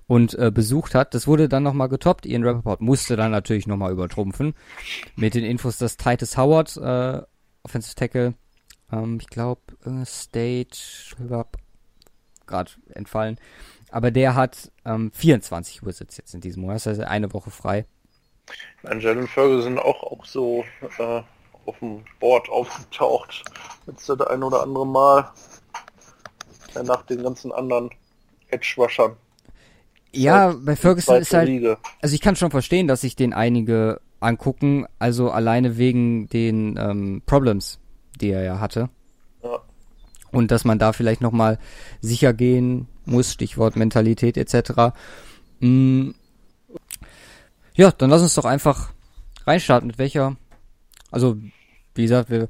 [0.07, 1.14] und äh, besucht hat.
[1.14, 2.27] Das wurde dann nochmal getoppt.
[2.27, 4.55] Ian Rappaport musste dann natürlich nochmal übertrumpfen
[5.16, 7.23] mit den Infos, dass Titus Howard, äh,
[7.62, 8.35] Offensive Tackle,
[8.92, 10.79] ähm, ich glaube, äh, State,
[12.47, 13.38] gerade entfallen,
[13.94, 17.87] aber der hat ähm, 24 Wizards jetzt in diesem Monat, das heißt eine Woche frei.
[18.83, 20.64] An Jalen Ferguson auch, auch so
[20.98, 21.22] äh,
[21.64, 23.44] auf dem Board aufgetaucht.
[23.87, 25.30] Jetzt das ein oder andere Mal.
[26.74, 27.88] Ja, nach den ganzen anderen
[28.48, 29.12] Edge-Waschern.
[30.11, 31.78] Ja, Seit bei Ferguson ist halt, Liga.
[32.02, 37.22] also ich kann schon verstehen, dass sich den einige angucken, also alleine wegen den ähm,
[37.26, 37.78] Problems,
[38.20, 38.90] die er ja hatte.
[40.35, 41.59] Und dass man da vielleicht nochmal
[42.01, 44.94] sicher gehen muss, Stichwort Mentalität etc.
[45.61, 46.11] Mm.
[47.75, 48.92] Ja, dann lass uns doch einfach
[49.47, 49.87] reinstarten.
[49.87, 50.37] Mit welcher?
[51.11, 51.37] Also,
[51.94, 52.49] wie gesagt, wir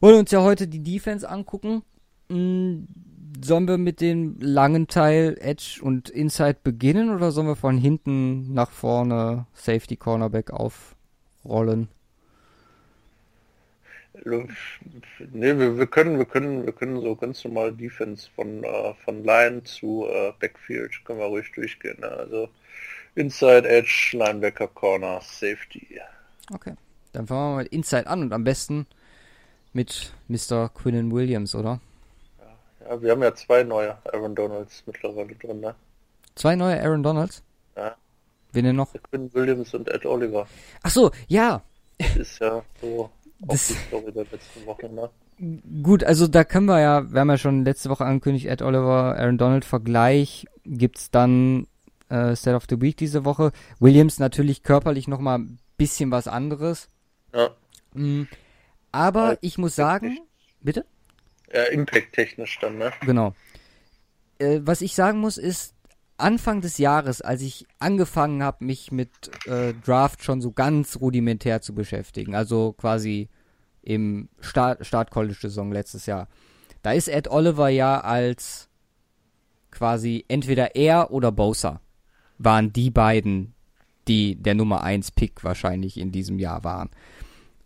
[0.00, 1.82] wollen uns ja heute die Defense angucken.
[2.28, 2.84] Mm,
[3.44, 8.52] Sollen wir mit dem langen Teil Edge und Inside beginnen oder sollen wir von hinten
[8.54, 11.88] nach vorne Safety Cornerback aufrollen?
[14.24, 19.24] Nee, wir, wir können, wir können, wir können so ganz normal Defense von, äh, von
[19.24, 22.00] Line zu äh, Backfield können wir ruhig durchgehen.
[22.00, 22.08] Ne?
[22.08, 22.48] Also
[23.14, 26.00] Inside Edge, Linebacker, Corner, Safety.
[26.52, 26.74] Okay.
[27.12, 28.86] Dann fangen wir mal mit Inside an und am besten
[29.72, 30.68] mit Mr.
[30.68, 31.80] Quinnen Williams, oder?
[32.80, 35.74] Ja, wir haben ja zwei neue Aaron Donalds mittlerweile drin, ne?
[36.34, 37.42] Zwei neue Aaron Donalds?
[37.76, 37.96] Ja.
[38.52, 38.92] Wen denn noch?
[39.10, 40.46] Quinn Williams und Ed Oliver.
[40.82, 41.62] Ach so, ja.
[41.98, 45.10] Das ist ja so Das- die Story der letzten Woche, ne?
[45.82, 49.16] Gut, also da können wir ja, wir haben ja schon letzte Woche angekündigt, Ed Oliver,
[49.18, 51.66] Aaron Donald Vergleich gibt's dann
[52.08, 53.52] äh, State of the Week diese Woche.
[53.78, 56.88] Williams natürlich körperlich nochmal ein bisschen was anderes.
[57.34, 57.50] Ja.
[57.94, 58.22] Mm,
[58.92, 60.18] aber Äh, ich muss sagen,
[60.62, 60.86] bitte?
[61.52, 62.92] Ja, Impact-technisch dann, ne?
[63.02, 63.34] Genau.
[64.38, 65.74] Äh, was ich sagen muss, ist,
[66.18, 69.10] Anfang des Jahres, als ich angefangen habe, mich mit
[69.46, 73.28] äh, Draft schon so ganz rudimentär zu beschäftigen, also quasi
[73.82, 76.28] im Start, Start College-Saison letztes Jahr,
[76.82, 78.68] da ist Ed Oliver ja als
[79.70, 81.80] quasi entweder er oder Bosa
[82.38, 83.54] waren die beiden,
[84.08, 86.90] die der Nummer 1 Pick wahrscheinlich in diesem Jahr waren.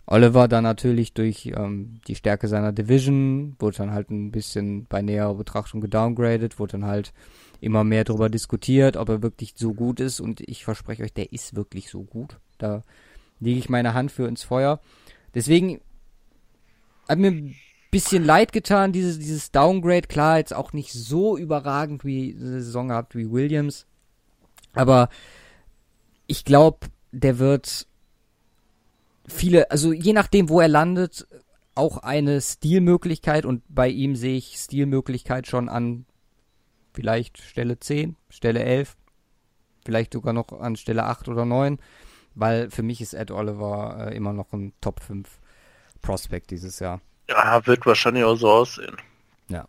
[0.07, 5.03] Oliver dann natürlich durch ähm, die Stärke seiner Division, wurde dann halt ein bisschen bei
[5.03, 7.13] näherer Betrachtung gedowngradet, wurde dann halt
[7.61, 11.33] immer mehr darüber diskutiert, ob er wirklich so gut ist und ich verspreche euch, der
[11.33, 12.39] ist wirklich so gut.
[12.59, 12.83] Da
[13.39, 14.81] lege ich meine Hand für ins Feuer.
[15.35, 15.81] Deswegen
[17.09, 17.53] hat mir
[17.91, 20.07] bisschen leid getan, dieses, dieses Downgrade.
[20.07, 23.87] Klar, jetzt auch nicht so überragend wie eine Saison gehabt wie Williams.
[24.73, 25.09] Aber
[26.27, 27.87] ich glaube, der wird
[29.27, 31.27] viele, also je nachdem, wo er landet,
[31.75, 36.05] auch eine Stilmöglichkeit und bei ihm sehe ich Stilmöglichkeit schon an
[36.93, 38.97] vielleicht Stelle 10, Stelle 11,
[39.85, 41.79] vielleicht sogar noch an Stelle 8 oder 9,
[42.35, 45.29] weil für mich ist Ed Oliver äh, immer noch ein Top 5
[46.03, 47.01] Prospect dieses Jahr.
[47.29, 48.97] Ja, wird wahrscheinlich auch so aussehen.
[49.49, 49.69] Ja.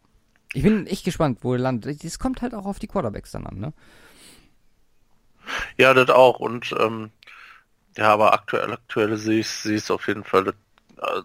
[0.53, 2.03] Ich bin echt gespannt, wo er landet.
[2.03, 3.73] Es kommt halt auch auf die Quarterbacks dann an, ne?
[5.77, 6.39] Ja, das auch.
[6.39, 7.11] Und ähm,
[7.97, 10.53] ja, aber aktuell, aktuell sehe ich es auf jeden Fall.
[10.97, 11.21] Äh,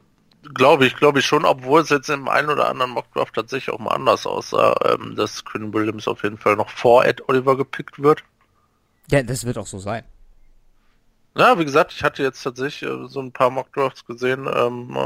[0.54, 3.78] glaube ich, glaube ich schon, obwohl es jetzt im einen oder anderen Mockdraft tatsächlich auch
[3.78, 8.02] mal anders aussah, ähm, dass Quinn Williams auf jeden Fall noch vor Ed Oliver gepickt
[8.02, 8.22] wird.
[9.10, 10.04] Ja, das wird auch so sein.
[11.36, 14.96] Ja, wie gesagt, ich hatte jetzt tatsächlich äh, so ein paar Mockdrafts gesehen, ähm,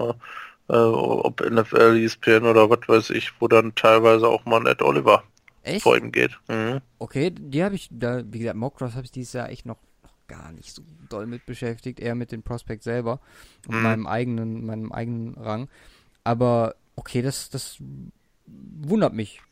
[0.69, 4.83] äh, ob NFL, ESPN oder was weiß ich, wo dann teilweise auch mal ein Ed
[4.83, 5.25] Oliver
[5.63, 5.83] Echt?
[5.83, 6.39] vor ihm geht.
[6.49, 6.81] Mhm.
[6.99, 9.90] Okay, die habe ich, da, wie gesagt, Mockdrafts habe ich dieses Jahr echt noch, noch
[10.31, 13.21] gar nicht so doll mit beschäftigt, eher mit dem Prospect selber
[13.69, 13.83] und Mhm.
[13.83, 15.69] meinem eigenen, meinem eigenen Rang.
[16.25, 17.77] Aber okay, das, das
[18.47, 19.43] wundert mich.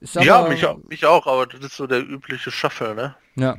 [0.00, 3.14] Ist Ja, aber- mich, au- mich auch, aber das ist so der übliche Shuffle, ne?
[3.36, 3.58] Ja.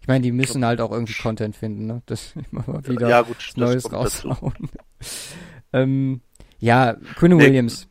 [0.00, 2.02] Ich meine, die müssen halt auch irgendwie Content finden, ne?
[2.06, 4.70] Das immer mal wieder ja, gut, Neues raushauen.
[5.72, 6.20] ähm,
[6.60, 7.44] ja, Quinn Nee.
[7.44, 7.88] Williams.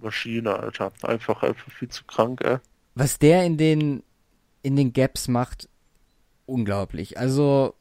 [0.00, 0.92] Maschine, Alter.
[1.02, 2.58] Einfach, einfach viel zu krank, ey.
[2.94, 4.02] was der in den
[4.62, 5.68] in den Gaps macht,
[6.46, 7.18] unglaublich.
[7.18, 7.74] Also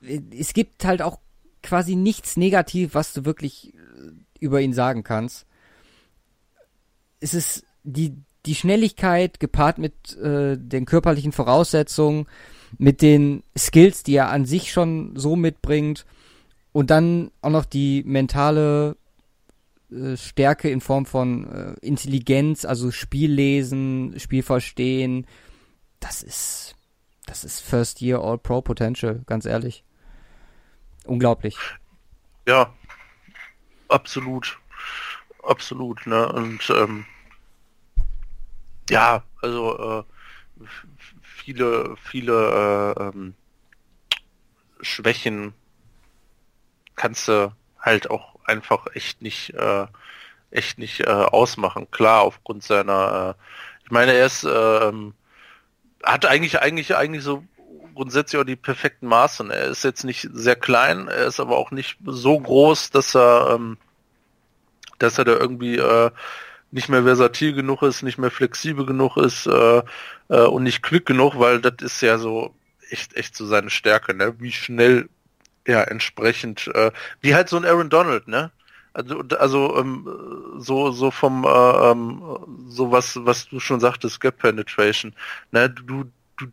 [0.00, 1.18] es gibt halt auch
[1.62, 3.78] quasi nichts negativ, was du wirklich äh,
[4.40, 5.46] über ihn sagen kannst.
[7.20, 8.16] Es ist die
[8.46, 12.26] die Schnelligkeit gepaart mit äh, den körperlichen Voraussetzungen,
[12.78, 16.04] mit den Skills, die er an sich schon so mitbringt
[16.72, 18.96] und dann auch noch die mentale
[19.90, 25.26] äh, Stärke in Form von äh, Intelligenz, also Spiel lesen, Spiel verstehen.
[26.00, 26.74] Das ist,
[27.26, 29.84] das ist First Year All Pro Potential, ganz ehrlich.
[31.04, 31.56] Unglaublich.
[32.46, 32.72] Ja,
[33.88, 34.58] absolut.
[35.42, 36.30] Absolut, ne?
[36.32, 37.04] Und ähm,
[38.88, 40.04] ja, also
[40.60, 40.64] äh,
[41.20, 43.34] viele, viele äh, ähm,
[44.80, 45.54] Schwächen
[46.94, 49.86] kannst du halt auch einfach echt nicht, äh,
[50.50, 51.90] echt nicht äh, ausmachen.
[51.90, 53.42] Klar, aufgrund seiner, äh,
[53.84, 55.14] ich meine, er ist, äh, ähm,
[56.02, 57.44] hat eigentlich, eigentlich, eigentlich so
[57.94, 59.46] grundsätzlich auch die perfekten Maße.
[59.50, 63.54] Er ist jetzt nicht sehr klein, er ist aber auch nicht so groß, dass er,
[63.54, 63.78] ähm,
[64.98, 66.10] dass er da irgendwie äh,
[66.70, 69.82] nicht mehr versatil genug ist, nicht mehr flexibel genug ist äh,
[70.28, 72.54] äh, und nicht quick genug, weil das ist ja so
[72.90, 74.34] echt, echt so seine Stärke, ne?
[74.38, 75.08] Wie schnell
[75.64, 76.90] er entsprechend, äh,
[77.20, 78.50] wie halt so ein Aaron Donald, ne?
[78.94, 80.08] Also, also ähm,
[80.58, 81.48] so so vom äh,
[81.90, 82.22] ähm,
[82.68, 85.14] so was was du schon sagtest, Gap Penetration,
[85.50, 85.70] ne?
[85.70, 86.04] Du
[86.36, 86.52] du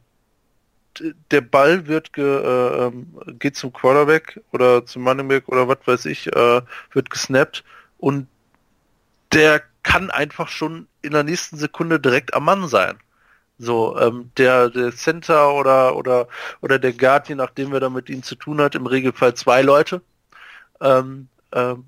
[1.31, 3.07] der Ball wird ge, äh, ähm,
[3.39, 6.61] geht zum Quarterback oder zum Running oder was weiß ich, äh,
[6.91, 7.63] wird gesnappt
[7.97, 8.27] und
[9.33, 12.97] der kann einfach schon in der nächsten Sekunde direkt am Mann sein.
[13.57, 16.27] So, ähm, der, der Center oder, oder,
[16.61, 19.61] oder der Guard, je nachdem wer da mit ihnen zu tun hat, im Regelfall zwei
[19.61, 20.01] Leute,
[20.81, 21.85] ähm, ähm,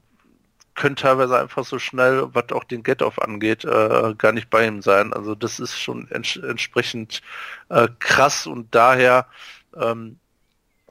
[0.75, 4.81] können teilweise einfach so schnell, was auch den Get-Off angeht, äh, gar nicht bei ihm
[4.81, 5.13] sein.
[5.13, 7.21] Also das ist schon ents entsprechend
[7.69, 9.27] äh, krass und daher
[9.75, 10.17] ähm,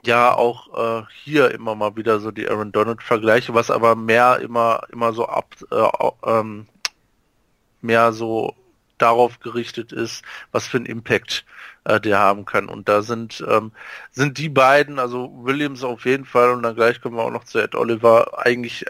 [0.02, 4.40] ja auch äh, hier immer mal wieder so die Aaron Donald Vergleiche, was aber mehr
[4.40, 6.66] immer immer so ab äh, ähm,
[7.82, 8.54] mehr so
[8.98, 10.22] darauf gerichtet ist,
[10.52, 11.44] was für einen Impact
[11.84, 12.68] äh, der haben kann.
[12.68, 13.72] Und da sind ähm,
[14.12, 17.44] sind die beiden, also Williams auf jeden Fall und dann gleich kommen wir auch noch
[17.44, 18.84] zu Ed Oliver, eigentlich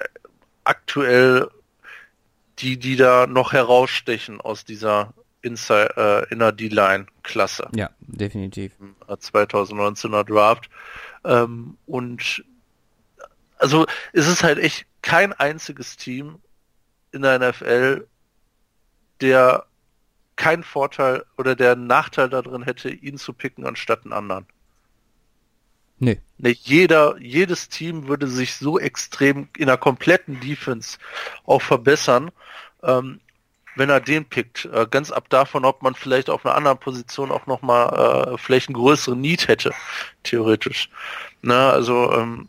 [0.71, 1.51] aktuell
[2.61, 5.12] die, die da noch herausstechen aus dieser
[5.43, 7.68] Inside, äh, Inner D-Line Klasse.
[7.75, 8.73] Ja, definitiv.
[9.09, 10.71] 2019er Draft.
[11.25, 12.45] Ähm, und
[13.59, 16.39] also es ist halt echt kein einziges Team
[17.11, 18.07] in der NFL,
[19.21, 19.66] der
[20.37, 24.47] keinen Vorteil oder der einen Nachteil darin hätte, ihn zu picken anstatt einen anderen.
[25.99, 26.14] Nö.
[26.43, 30.97] Ne, jeder, jedes Team würde sich so extrem in der kompletten Defense
[31.45, 32.30] auch verbessern,
[32.82, 33.20] ähm,
[33.76, 34.64] wenn er den pickt.
[34.64, 38.68] Äh, ganz ab davon, ob man vielleicht auf einer anderen Position auch nochmal äh, vielleicht
[38.68, 39.72] einen größeren Need hätte,
[40.22, 40.88] theoretisch.
[41.43, 42.49] Na, also ähm,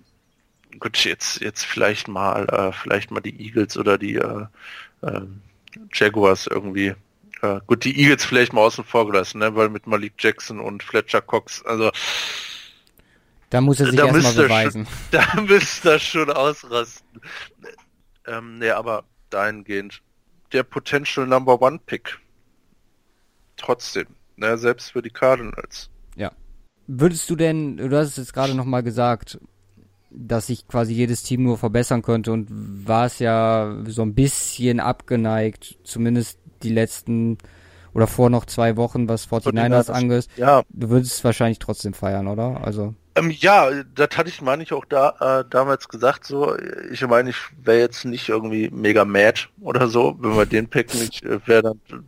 [0.80, 4.46] gut, jetzt jetzt vielleicht mal äh, vielleicht mal die Eagles oder die äh,
[5.02, 5.22] äh,
[5.94, 6.94] Jaguars irgendwie.
[7.42, 10.82] Äh, gut, die Eagles vielleicht mal außen vor gelassen, ne, weil mit Malik Jackson und
[10.82, 11.92] Fletcher Cox, also
[13.52, 14.88] Da muss er sich erstmal er beweisen.
[15.12, 17.22] da müsste er schon ausrasten.
[18.26, 20.02] Ähm, nee, aber dahingehend.
[20.54, 22.18] Der Potential Number One Pick.
[23.58, 24.08] Trotzdem.
[24.38, 25.90] Ne, selbst für die Cardinals.
[26.16, 26.32] Ja.
[26.88, 29.38] Würdest du denn, du hast es jetzt gerade nochmal gesagt,
[30.10, 32.48] dass sich quasi jedes Team nur verbessern könnte und
[32.88, 37.38] war es ja so ein bisschen abgeneigt, zumindest die letzten
[37.94, 40.28] oder vor noch zwei Wochen, was 49ers angeht.
[40.36, 40.64] Ja.
[40.70, 42.62] Du würdest es wahrscheinlich trotzdem feiern, oder?
[42.64, 42.94] Also.
[43.16, 46.26] Ähm, ja, das hatte ich, meine ich, auch da äh, damals gesagt.
[46.26, 46.56] So,
[46.92, 51.02] ich meine, ich wäre jetzt nicht irgendwie mega mad oder so, wenn wir den picken.
[51.02, 52.06] Ich äh, wäre dann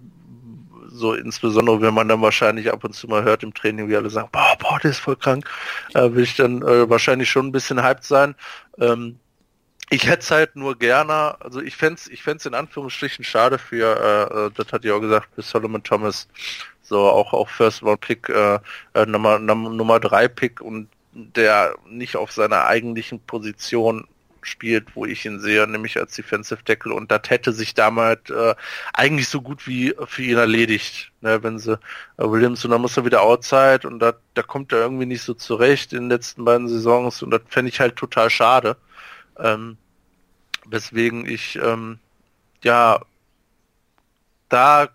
[0.93, 4.11] so insbesondere, wenn man dann wahrscheinlich ab und zu mal hört im Training, wie alle
[4.11, 5.49] sagen, boah, boah, der ist voll krank,
[5.95, 8.36] äh, will ich dann äh, wahrscheinlich schon ein bisschen hyped sein.
[8.79, 9.17] Ähm,
[9.93, 13.57] ich hätte es halt nur gerne, also ich fände es ich fänd's in Anführungsstrichen schade
[13.59, 16.27] für, äh, äh das hat ja auch gesagt, für Solomon Thomas,
[16.81, 18.59] so auch auch First Round Pick, äh,
[18.93, 24.07] äh, Nummer, Nummer drei Pick und der nicht auf seiner eigentlichen Position
[24.41, 28.55] spielt, wo ich ihn sehe, nämlich als Defensive Tackle und das hätte sich damals äh,
[28.93, 31.77] eigentlich so gut wie für ihn erledigt, ne, wenn sie äh,
[32.17, 35.33] Williams und dann muss er wieder outside und da, da kommt er irgendwie nicht so
[35.33, 38.75] zurecht in den letzten beiden Saisons und das fände ich halt total schade.
[39.39, 39.77] Ähm,
[40.66, 41.99] weswegen ich ähm,
[42.64, 43.01] ja
[44.49, 44.89] da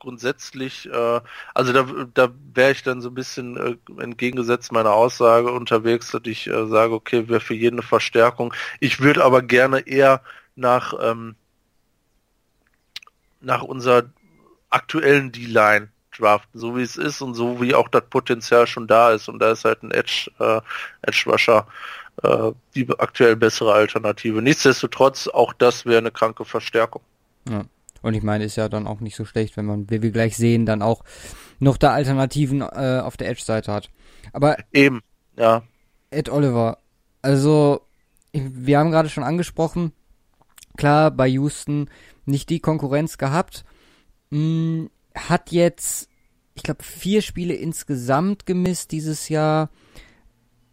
[0.00, 1.20] grundsätzlich, äh,
[1.54, 6.22] also da, da wäre ich dann so ein bisschen äh, entgegengesetzt meiner Aussage unterwegs, dass
[6.24, 8.54] ich äh, sage, okay, wäre für jeden eine Verstärkung.
[8.80, 10.22] Ich würde aber gerne eher
[10.56, 11.36] nach ähm,
[13.40, 14.04] nach unserer
[14.70, 19.12] aktuellen D-Line draften, so wie es ist und so wie auch das Potenzial schon da
[19.12, 19.28] ist.
[19.28, 20.60] Und da ist halt ein Edge, äh,
[21.02, 21.66] Edge-Rusher
[22.22, 24.42] äh, die aktuell bessere Alternative.
[24.42, 27.02] Nichtsdestotrotz, auch das wäre eine kranke Verstärkung.
[27.48, 27.64] Ja.
[28.02, 30.36] Und ich meine, ist ja dann auch nicht so schlecht, wenn man, wie wir gleich
[30.36, 31.04] sehen, dann auch
[31.58, 33.90] noch da Alternativen äh, auf der Edge-Seite hat.
[34.32, 35.00] Aber eben,
[35.36, 35.62] ja.
[36.10, 36.78] Ed Oliver,
[37.22, 37.82] also
[38.32, 39.92] wir haben gerade schon angesprochen,
[40.76, 41.90] klar, bei Houston
[42.24, 43.64] nicht die Konkurrenz gehabt,
[44.30, 46.08] mh, hm, hat jetzt,
[46.54, 49.70] ich glaube, vier Spiele insgesamt gemisst dieses Jahr,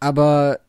[0.00, 0.60] aber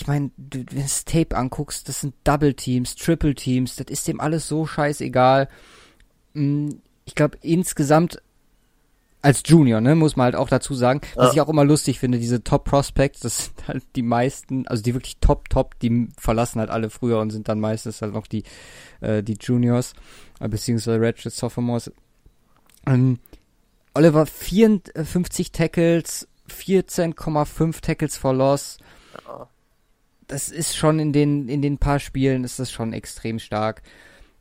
[0.00, 3.86] ich meine, du, wenn du das Tape anguckst, das sind Double Teams, Triple Teams, das
[3.88, 5.48] ist dem alles so scheißegal.
[6.34, 6.70] Mm,
[7.04, 8.20] ich glaube, insgesamt
[9.22, 12.18] als Junior, ne, muss man halt auch dazu sagen, was ich auch immer lustig finde,
[12.18, 16.60] diese Top Prospects, das sind halt die meisten, also die wirklich Top Top, die verlassen
[16.60, 18.44] halt alle früher und sind dann meistens halt noch die
[19.00, 19.94] äh, die Juniors,
[20.38, 21.90] äh, beziehungsweise Redshirt Sophomores.
[22.86, 23.18] Ähm,
[23.94, 28.78] Oliver 54 Tackles, 14,5 Tackles for Loss.
[29.26, 29.48] Ja
[30.26, 33.82] das ist schon in den, in den paar Spielen ist das schon extrem stark.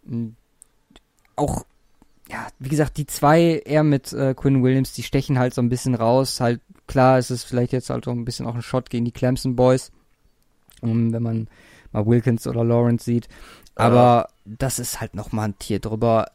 [0.08, 0.36] Hm.
[1.36, 1.66] Auch,
[2.30, 5.70] ja, wie gesagt, die zwei eher mit äh, Quinn Williams, die stechen halt so ein
[5.70, 6.40] bisschen raus.
[6.40, 9.12] Halt, klar, ist es vielleicht jetzt halt auch ein bisschen auch ein Shot gegen die
[9.12, 9.92] Clemson Boys.
[10.82, 11.48] Um, ähm, wenn man
[11.92, 13.28] mal Wilkins oder Lawrence sieht.
[13.76, 14.52] Aber uh.
[14.58, 16.32] das ist halt nochmal ein Tier drüber.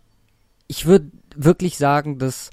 [0.66, 2.50] Ich würde wirklich sagen, dass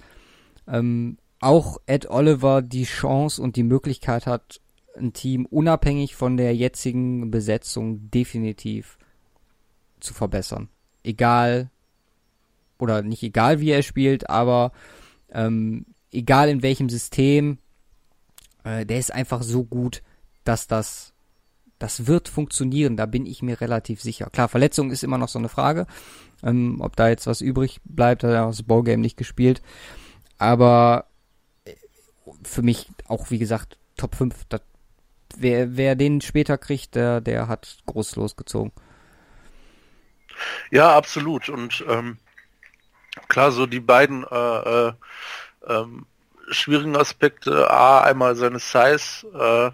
[0.67, 4.59] ähm, auch Ed Oliver die Chance und die Möglichkeit hat,
[4.97, 8.97] ein Team unabhängig von der jetzigen Besetzung definitiv
[9.99, 10.69] zu verbessern.
[11.03, 11.69] Egal,
[12.79, 14.71] oder nicht egal, wie er spielt, aber
[15.31, 17.57] ähm, egal in welchem System,
[18.63, 20.03] äh, der ist einfach so gut,
[20.43, 21.13] dass das,
[21.79, 24.29] das wird funktionieren, da bin ich mir relativ sicher.
[24.31, 25.87] Klar, Verletzung ist immer noch so eine Frage,
[26.43, 29.61] ähm, ob da jetzt was übrig bleibt, hat er das Ballgame nicht gespielt,
[30.37, 31.05] aber
[31.65, 31.73] äh,
[32.43, 34.61] für mich auch, wie gesagt, Top 5, das
[35.37, 38.71] wer, wer den später kriegt, der, der hat groß losgezogen.
[40.71, 41.49] Ja, absolut.
[41.49, 42.17] Und ähm,
[43.27, 44.93] klar, so die beiden äh, äh,
[45.67, 46.05] ähm,
[46.49, 49.71] schwierigen Aspekte, A, einmal seine Size, äh,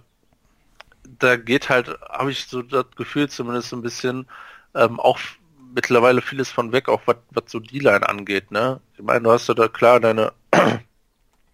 [1.19, 4.27] da geht halt, habe ich so das Gefühl zumindest ein bisschen,
[4.73, 5.19] ähm, auch
[5.75, 8.79] mittlerweile vieles von weg, auch was so die Line angeht, ne?
[8.95, 10.33] Ich meine, du hast ja da klar deine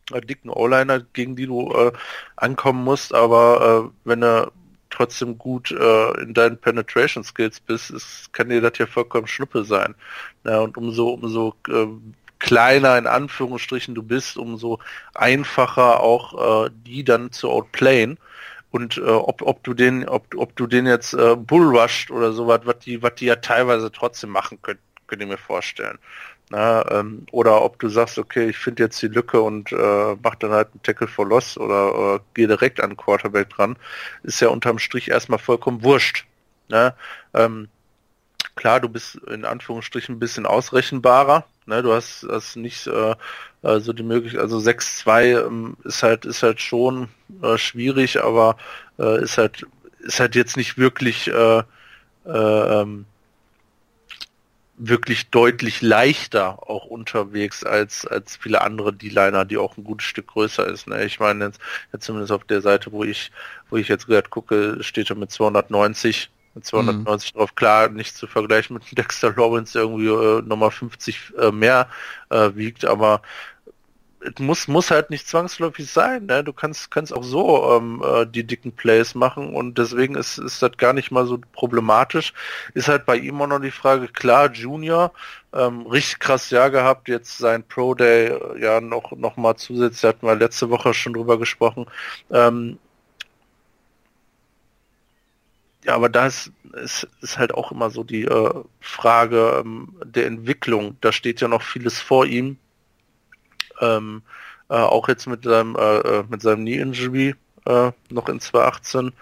[0.09, 1.91] dicken O-Liner, gegen die du äh,
[2.35, 4.51] ankommen musst, aber äh, wenn du
[4.89, 9.63] trotzdem gut äh, in deinen Penetration Skills bist, ist, kann dir das ja vollkommen Schnuppe
[9.63, 9.95] sein.
[10.43, 11.87] Ja, und umso, umso äh,
[12.39, 14.79] kleiner in Anführungsstrichen du bist, umso
[15.13, 18.17] einfacher auch äh, die dann zu outplayen.
[18.71, 22.61] Und äh, ob, ob du den, ob, ob du den jetzt äh, bullrusht oder sowas,
[22.65, 25.97] was die, was die ja teilweise trotzdem machen können, könnt ihr mir vorstellen.
[26.51, 30.33] Na, ähm, oder ob du sagst, okay, ich finde jetzt die Lücke und äh, mach
[30.35, 33.77] dann halt einen Tackle for Loss oder äh, gehe direkt an Quarterback dran,
[34.23, 36.25] ist ja unterm Strich erstmal vollkommen wurscht.
[36.67, 36.95] Ne?
[37.35, 37.69] Ähm,
[38.55, 41.45] klar, du bist in Anführungsstrichen ein bisschen ausrechenbarer.
[41.67, 41.83] Ne?
[41.83, 43.15] Du hast, hast nicht äh,
[43.61, 47.09] so die Möglichkeit, also 6-2 ähm, ist halt ist halt schon
[47.43, 48.57] äh, schwierig, aber
[48.97, 49.67] äh, ist halt
[49.99, 51.59] ist halt jetzt nicht wirklich äh,
[52.25, 53.05] äh, ähm,
[54.79, 60.27] wirklich deutlich leichter auch unterwegs als als viele andere D-Liner, die auch ein gutes Stück
[60.27, 60.87] größer ist.
[60.87, 61.03] Ne?
[61.03, 61.59] Ich meine jetzt,
[61.91, 63.31] jetzt zumindest auf der Seite, wo ich
[63.69, 67.37] wo ich jetzt gerade gucke, steht er mit 290 mit 290 mhm.
[67.37, 67.55] drauf.
[67.55, 71.89] Klar, nicht zu vergleichen mit Dexter Lawrence, der irgendwie äh, nochmal 50 äh, mehr
[72.29, 73.21] äh, wiegt, aber
[74.39, 76.25] muss, muss halt nicht zwangsläufig sein.
[76.25, 76.43] Ne?
[76.43, 80.61] Du kannst, kannst auch so ähm, äh, die dicken Plays machen und deswegen ist, ist
[80.61, 82.33] das gar nicht mal so problematisch.
[82.73, 85.13] Ist halt bei ihm auch noch die Frage, klar, Junior,
[85.53, 90.03] ähm, richtig krass Jahr gehabt, jetzt sein Pro Day äh, ja noch, noch mal zusätzlich,
[90.03, 91.85] hatten wir letzte Woche schon drüber gesprochen.
[92.31, 92.77] Ähm,
[95.85, 100.27] ja, aber da ist, ist, ist halt auch immer so die äh, Frage ähm, der
[100.27, 100.97] Entwicklung.
[101.01, 102.57] Da steht ja noch vieles vor ihm
[103.81, 104.21] ähm,
[104.69, 109.13] äh, auch jetzt mit seinem, äh, äh mit seinem Knee-Injury äh, noch in 2018.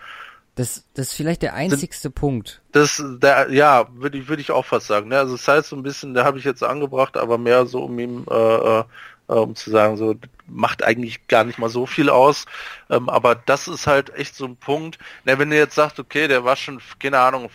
[0.55, 2.61] Das, das ist vielleicht der einzigste das, Punkt.
[2.71, 5.09] Das, der, ja, würde ich, würde ich auch fast sagen.
[5.09, 5.19] Ne?
[5.19, 7.99] Also das heißt so ein bisschen, da habe ich jetzt angebracht, aber mehr so um
[7.99, 8.33] ihm, äh,
[8.79, 8.83] äh,
[9.27, 10.15] äh, um zu sagen, so
[10.47, 12.45] macht eigentlich gar nicht mal so viel aus.
[12.89, 14.97] Ähm, aber das ist halt echt so ein Punkt.
[15.25, 17.49] Ne, wenn ihr jetzt sagt, okay, der war schon, keine Ahnung,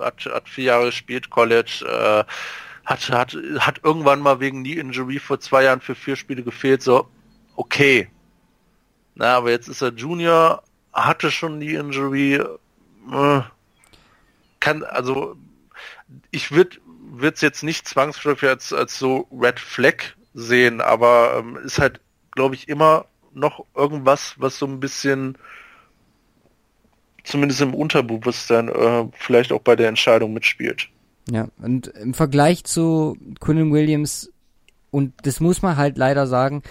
[0.00, 2.24] hat, hat vier Jahre gespielt, College, äh,
[2.88, 6.82] hat, hat, hat irgendwann mal wegen Knee Injury vor zwei Jahren für vier Spiele gefehlt,
[6.82, 7.06] so,
[7.54, 8.08] okay.
[9.14, 10.62] Na, aber jetzt ist er Junior,
[10.94, 12.36] hatte schon Knee Injury,
[13.12, 13.40] äh,
[14.58, 15.36] kann, also,
[16.30, 16.78] ich würde
[17.20, 22.54] es jetzt nicht zwangsläufig als, als so Red Flag sehen, aber ähm, ist halt, glaube
[22.54, 25.36] ich, immer noch irgendwas, was so ein bisschen
[27.22, 30.88] zumindest im Unterbewusstsein äh, vielleicht auch bei der Entscheidung mitspielt.
[31.30, 34.32] Ja, und im Vergleich zu Quinn Williams,
[34.90, 36.62] und das muss man halt leider sagen,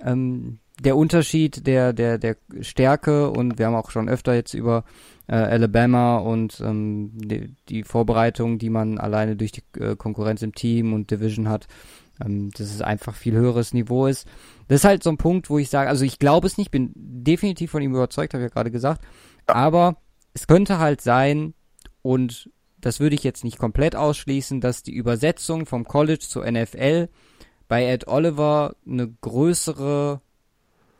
[0.00, 4.84] ähm, der Unterschied der, der, der Stärke, und wir haben auch schon öfter jetzt über
[5.28, 10.54] äh, Alabama und ähm, die, die Vorbereitung, die man alleine durch die äh, Konkurrenz im
[10.54, 11.68] Team und Division hat,
[12.24, 14.26] ähm, dass es einfach viel höheres Niveau ist.
[14.68, 16.92] Das ist halt so ein Punkt, wo ich sage, also ich glaube es nicht, bin
[16.94, 19.04] definitiv von ihm überzeugt, habe ich ja gerade gesagt,
[19.46, 19.98] aber
[20.32, 21.54] es könnte halt sein,
[22.02, 22.50] und
[22.80, 27.08] das würde ich jetzt nicht komplett ausschließen, dass die Übersetzung vom College zur NFL
[27.68, 30.20] bei Ed Oliver eine größere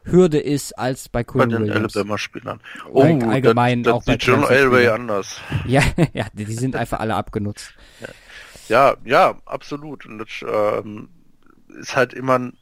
[0.04, 1.96] Hürde ist als bei Quinn Bei den Williams.
[1.96, 2.60] Alabama-Spielern.
[2.92, 5.40] Oh, allgemein das, das auch bei John Elway anders.
[5.66, 7.74] Ja, ja, die sind einfach alle abgenutzt.
[8.00, 8.08] Ja,
[8.68, 10.06] ja, ja absolut.
[10.06, 11.08] Und das ähm,
[11.78, 12.56] ist halt immer ein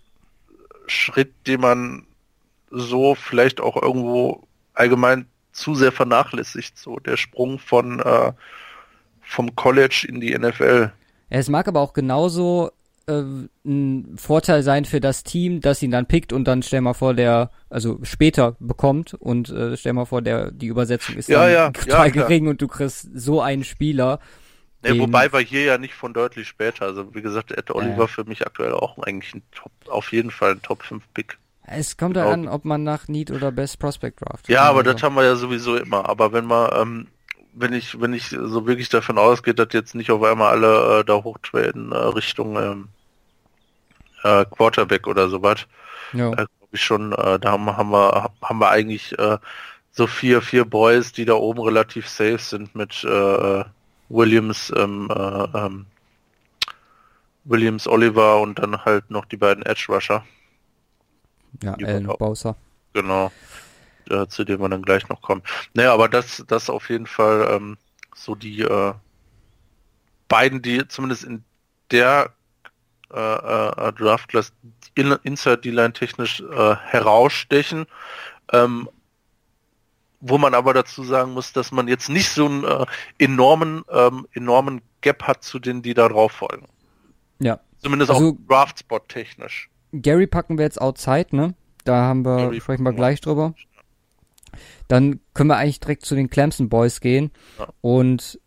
[0.86, 2.06] Schritt, den man
[2.70, 6.76] so vielleicht auch irgendwo allgemein zu sehr vernachlässigt.
[6.78, 8.32] So der Sprung von äh,
[9.28, 10.90] vom College in die NFL.
[11.28, 12.70] Es mag aber auch genauso
[13.06, 13.22] äh,
[13.64, 17.12] ein Vorteil sein für das Team, das ihn dann pickt und dann stell mal vor,
[17.12, 21.70] der, also später bekommt und äh, stell mal vor, der die Übersetzung ist ja, ja,
[21.70, 24.18] total ja, gering und du kriegst so einen Spieler.
[24.82, 26.86] Ja, wobei wir hier ja nicht von deutlich später.
[26.86, 30.52] Also wie gesagt, Ed Oliver für mich aktuell auch eigentlich ein Top, auf jeden Fall
[30.52, 31.36] ein Top 5 Pick.
[31.66, 34.48] Es kommt da an, ob man nach Need oder Best Prospect draft.
[34.48, 36.08] Ja, aber das haben wir ja sowieso immer.
[36.08, 37.06] Aber wenn man ähm,
[37.60, 41.04] wenn ich, wenn ich so wirklich davon ausgehe, dass jetzt nicht auf einmal alle äh,
[41.04, 42.88] da hochtraden äh, Richtung ähm,
[44.22, 45.66] äh, Quarterback oder sowas,
[46.12, 46.30] ja.
[46.32, 49.38] äh, glaube ich schon, äh, da haben, haben wir haben wir eigentlich äh,
[49.90, 53.04] so vier vier Boys, die da oben relativ safe sind mit
[54.10, 55.86] Williams, ähm, äh, ähm,
[57.44, 60.24] Williams, Oliver und dann halt noch die beiden Edge Rusher.
[61.62, 62.56] Ja, Allen Bowser.
[62.92, 63.32] Genau
[64.10, 65.42] äh, zu dem wir dann gleich noch kommen.
[65.74, 67.76] Naja, aber das, das auf jeden Fall ähm,
[68.14, 68.92] so die äh,
[70.28, 71.44] beiden, die zumindest in
[71.90, 72.32] der
[73.12, 74.52] äh, äh, Draft Class
[74.94, 77.86] in, Inside D-Line technisch äh, herausstechen.
[78.52, 78.88] Ähm,
[80.20, 82.86] wo man aber dazu sagen muss, dass man jetzt nicht so einen äh,
[83.18, 86.66] enormen, ähm, enormen Gap hat zu denen, die da drauf folgen.
[87.38, 87.60] Ja.
[87.78, 89.70] Zumindest also, auch Draft-Spot technisch.
[89.92, 91.54] Gary packen wir jetzt outside, ne?
[91.84, 93.54] Da haben wir, Gary sprechen wir gleich drüber.
[94.88, 97.30] Dann können wir eigentlich direkt zu den Clemson Boys gehen.
[97.58, 97.68] Ja.
[97.80, 98.40] Und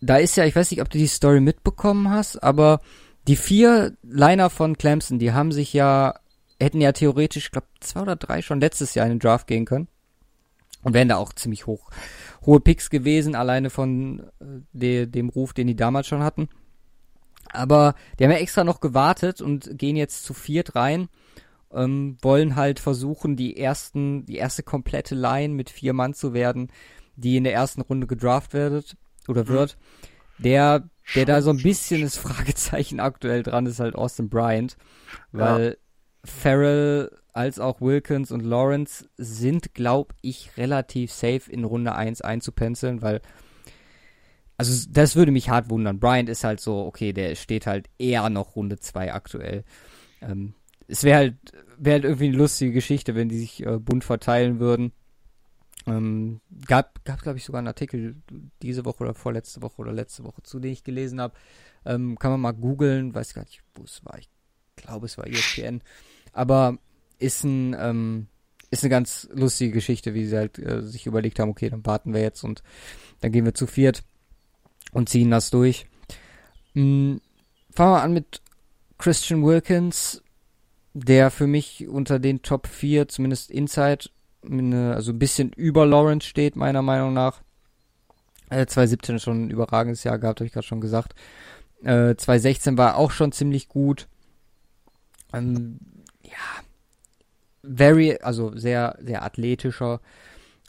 [0.00, 2.80] da ist ja, ich weiß nicht, ob du die Story mitbekommen hast, aber
[3.26, 6.14] die vier Liner von Clemson, die haben sich ja,
[6.60, 9.64] hätten ja theoretisch, ich glaube, zwei oder drei schon letztes Jahr in den Draft gehen
[9.64, 9.88] können.
[10.82, 11.88] Und wären da auch ziemlich hoch,
[12.44, 14.44] hohe Picks gewesen, alleine von äh,
[14.74, 16.50] de, dem Ruf, den die damals schon hatten.
[17.50, 21.08] Aber die haben ja extra noch gewartet und gehen jetzt zu viert rein
[21.74, 26.70] ähm, wollen halt versuchen, die ersten, die erste komplette Line mit vier Mann zu werden,
[27.16, 28.96] die in der ersten Runde gedraft werdet
[29.28, 29.48] oder mhm.
[29.48, 29.76] wird.
[30.38, 34.76] Der, der da so ein bisschen das Fragezeichen aktuell dran ist, halt Austin Bryant,
[35.32, 35.74] weil ja.
[36.24, 43.02] Farrell als auch Wilkins und Lawrence sind, glaub ich, relativ safe in Runde 1 einzupenzeln,
[43.02, 43.20] weil
[44.56, 45.98] also das würde mich hart wundern.
[45.98, 49.64] Bryant ist halt so, okay, der steht halt eher noch Runde 2 aktuell.
[50.20, 50.54] Ähm,
[50.86, 51.36] es wäre halt,
[51.78, 54.92] wäre halt irgendwie eine lustige Geschichte, wenn die sich äh, bunt verteilen würden.
[55.86, 58.16] Ähm, gab, gab glaube ich, sogar einen Artikel
[58.62, 61.34] diese Woche oder vorletzte Woche oder letzte Woche, zu dem ich gelesen habe.
[61.84, 64.18] Ähm, kann man mal googeln, weiß gar nicht, wo es war.
[64.18, 64.28] Ich
[64.76, 65.82] glaube, es war ESPN.
[66.32, 66.78] Aber
[67.18, 68.28] ist ein, ähm,
[68.70, 72.14] ist eine ganz lustige Geschichte, wie sie halt äh, sich überlegt haben, okay, dann warten
[72.14, 72.62] wir jetzt und
[73.20, 74.02] dann gehen wir zu viert
[74.92, 75.86] und ziehen das durch.
[76.72, 77.20] Hm,
[77.70, 78.40] fangen wir an mit
[78.98, 80.23] Christian Wilkins,
[80.94, 84.08] der für mich unter den Top 4, zumindest Inside,
[84.48, 87.42] eine, also ein bisschen über Lawrence steht, meiner Meinung nach.
[88.48, 91.14] Äh, 2017 schon ein überragendes Jahr gehabt, habe ich gerade schon gesagt.
[91.82, 94.06] Äh, 2016 war auch schon ziemlich gut.
[95.32, 95.78] Ähm,
[96.22, 96.62] ja,
[97.62, 100.00] very, also sehr, sehr athletischer.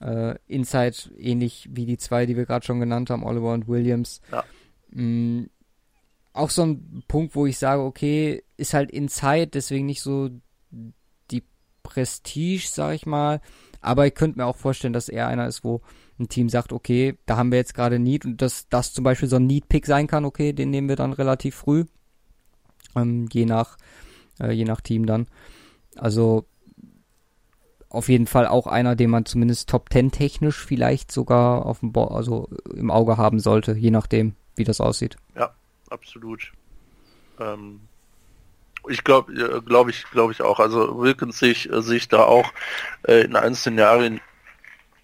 [0.02, 4.22] Äh, Inside ähnlich wie die zwei, die wir gerade schon genannt haben, Oliver und Williams.
[4.32, 4.44] Ja.
[4.90, 5.50] Mm,
[6.36, 10.30] auch so ein Punkt, wo ich sage, okay, ist halt Inside, deswegen nicht so
[11.32, 11.44] die
[11.84, 13.42] Prestige, sag ich mal.
[13.82, 15.82] Aber ich könnte mir auch vorstellen, dass er einer ist, wo
[16.20, 19.30] ein Team sagt, okay, da haben wir jetzt gerade Need und dass das zum Beispiel
[19.30, 21.86] so ein Need-Pick sein kann, okay, den nehmen wir dann relativ früh.
[22.96, 23.78] Ähm, je nach,
[24.40, 25.28] äh, je nach Team dann.
[25.96, 26.46] Also
[27.90, 31.94] auf jeden Fall auch einer, den man zumindest Top 10 technisch vielleicht sogar auf dem
[31.94, 35.18] Bo also im Auge haben sollte, je nachdem, wie das aussieht.
[35.36, 35.54] Ja,
[35.90, 36.52] absolut.
[37.40, 37.82] Ähm,
[38.88, 39.34] ich glaube,
[39.66, 40.60] glaube ich, glaube ich auch.
[40.60, 42.52] Also Wilkins sich, sich da auch
[43.08, 44.22] äh, in einzelnen Jahren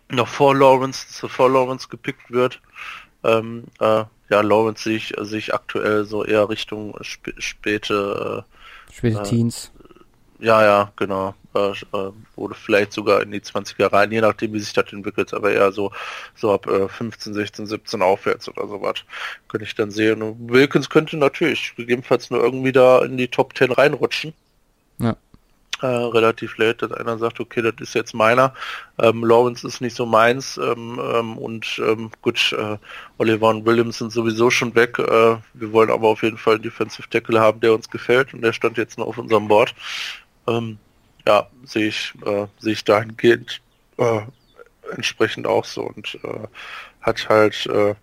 [0.09, 2.61] noch vor Lawrence, vor Lawrence gepickt wird.
[3.23, 8.45] Ähm, äh, ja, Lawrence sich, sich aktuell so eher Richtung sp späte,
[8.89, 9.71] äh, späte Teens.
[10.41, 11.35] Ja, ja, genau.
[11.53, 15.33] Äh, äh, oder vielleicht sogar in die 20er rein, je nachdem, wie sich das entwickelt,
[15.35, 15.91] aber eher so,
[16.35, 18.95] so ab äh, 15, 16, 17 aufwärts oder sowas.
[19.47, 20.23] Könnte ich dann sehen.
[20.23, 24.33] Und Wilkins könnte natürlich gegebenenfalls nur irgendwie da in die Top 10 reinrutschen.
[24.97, 25.15] Ja.
[25.81, 28.53] Äh, relativ late, dass einer sagt, okay, das ist jetzt meiner.
[28.99, 32.77] Ähm, Lawrence ist nicht so meins ähm, ähm, und ähm, gut, äh,
[33.17, 34.99] Oliver und Williams sind sowieso schon weg.
[34.99, 38.41] Äh, wir wollen aber auf jeden Fall einen Defensive Tackle haben, der uns gefällt und
[38.41, 39.73] der stand jetzt noch auf unserem Board.
[40.47, 40.77] Ähm,
[41.27, 43.61] ja, sehe ich, äh, sehe ich dahingehend
[43.97, 44.21] äh,
[44.91, 46.47] entsprechend auch so und äh,
[47.01, 47.95] hat halt äh,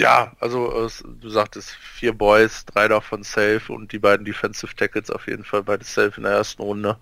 [0.00, 0.88] ja, also
[1.20, 5.62] du sagtest vier Boys, drei davon safe und die beiden Defensive Tackles auf jeden Fall
[5.62, 6.96] beide safe in der ersten Runde.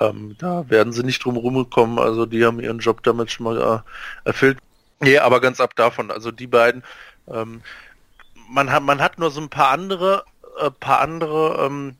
[0.00, 3.84] Ähm, da werden sie nicht drum rumgekommen, also die haben ihren Job damit schon mal
[4.24, 4.58] äh, erfüllt.
[5.00, 6.82] Nee, aber ganz ab davon, also die beiden,
[7.28, 7.62] ähm,
[8.48, 10.24] man hat man hat nur so ein paar andere,
[10.60, 11.96] äh, paar andere ähm,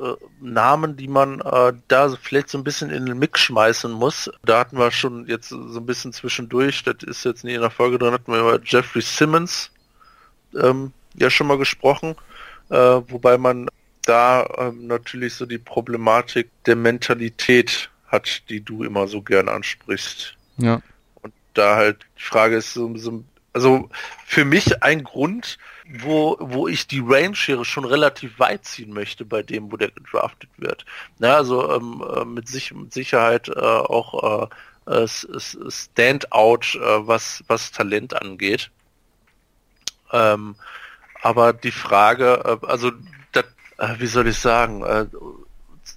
[0.00, 4.30] äh, Namen, die man äh, da vielleicht so ein bisschen in den Mix schmeißen muss.
[4.44, 7.70] Da hatten wir schon jetzt so ein bisschen zwischendurch, das ist jetzt nie in der
[7.70, 9.70] Folge drin, hatten wir über Jeffrey Simmons
[10.60, 12.14] ähm, ja schon mal gesprochen,
[12.70, 13.68] äh, wobei man
[14.02, 20.34] da ähm, natürlich so die Problematik der Mentalität hat, die du immer so gern ansprichst.
[20.56, 20.80] Ja.
[21.22, 23.22] Und da halt die Frage ist so, so
[23.52, 23.90] also
[24.26, 25.58] für mich ein Grund,
[25.88, 30.50] wo, wo ich die Range-Schere schon relativ weit ziehen möchte bei dem, wo der gedraftet
[30.56, 30.84] wird.
[31.18, 34.48] Na, also ähm, äh, mit, sich, mit Sicherheit äh, auch
[34.86, 38.70] äh, Standout, äh, was, was Talent angeht.
[40.12, 40.56] Ähm,
[41.22, 42.92] aber die Frage, äh, also
[43.32, 43.46] dat,
[43.78, 45.06] äh, wie soll ich sagen, äh,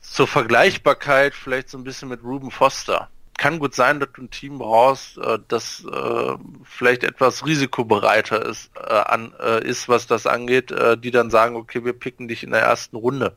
[0.01, 3.09] zur Vergleichbarkeit vielleicht so ein bisschen mit Ruben Foster
[3.41, 6.33] kann gut sein, dass du ein Team brauchst, äh, das äh,
[6.63, 9.33] vielleicht etwas risikobereiter ist, äh, an,
[9.63, 10.71] ist, was das angeht,
[11.03, 13.35] die dann sagen, okay, wir picken dich in der ersten Runde.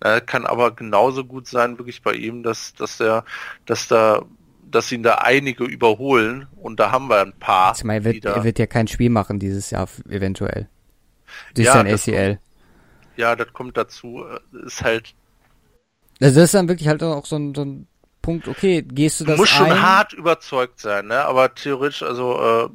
[0.00, 3.24] Kann aber genauso gut sein, wirklich bei ihm, dass, dass der,
[3.66, 4.22] dass da
[4.68, 7.68] dass ihn da einige überholen und da haben wir ein paar.
[7.68, 10.68] Also er, wird, er wird ja kein Spiel machen dieses Jahr eventuell.
[11.54, 12.34] Durch ja, sein ACL.
[12.34, 12.40] Kommt,
[13.16, 14.24] ja, das kommt dazu.
[14.66, 15.14] Ist halt.
[16.20, 17.86] Also das ist dann wirklich halt auch so ein, so ein
[18.26, 19.68] Punkt, okay, gehst du das Du musst ein?
[19.68, 21.24] schon hart überzeugt sein, ne?
[21.24, 22.68] Aber theoretisch, also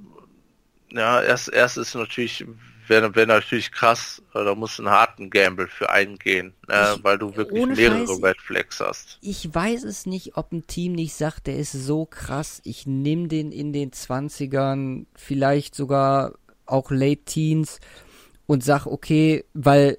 [0.92, 2.46] äh, ja, erst erst ist natürlich
[2.88, 6.96] wäre wär natürlich krass, äh, da musst du einen harten Gamble für eingehen, ne?
[7.02, 9.18] weil du wirklich mehrere Scheiß, Red Flags hast.
[9.22, 13.28] Ich weiß es nicht, ob ein Team nicht sagt, der ist so krass, ich nehme
[13.28, 16.34] den in den 20ern, vielleicht sogar
[16.66, 17.80] auch Late Teens
[18.46, 19.98] und sag, okay, weil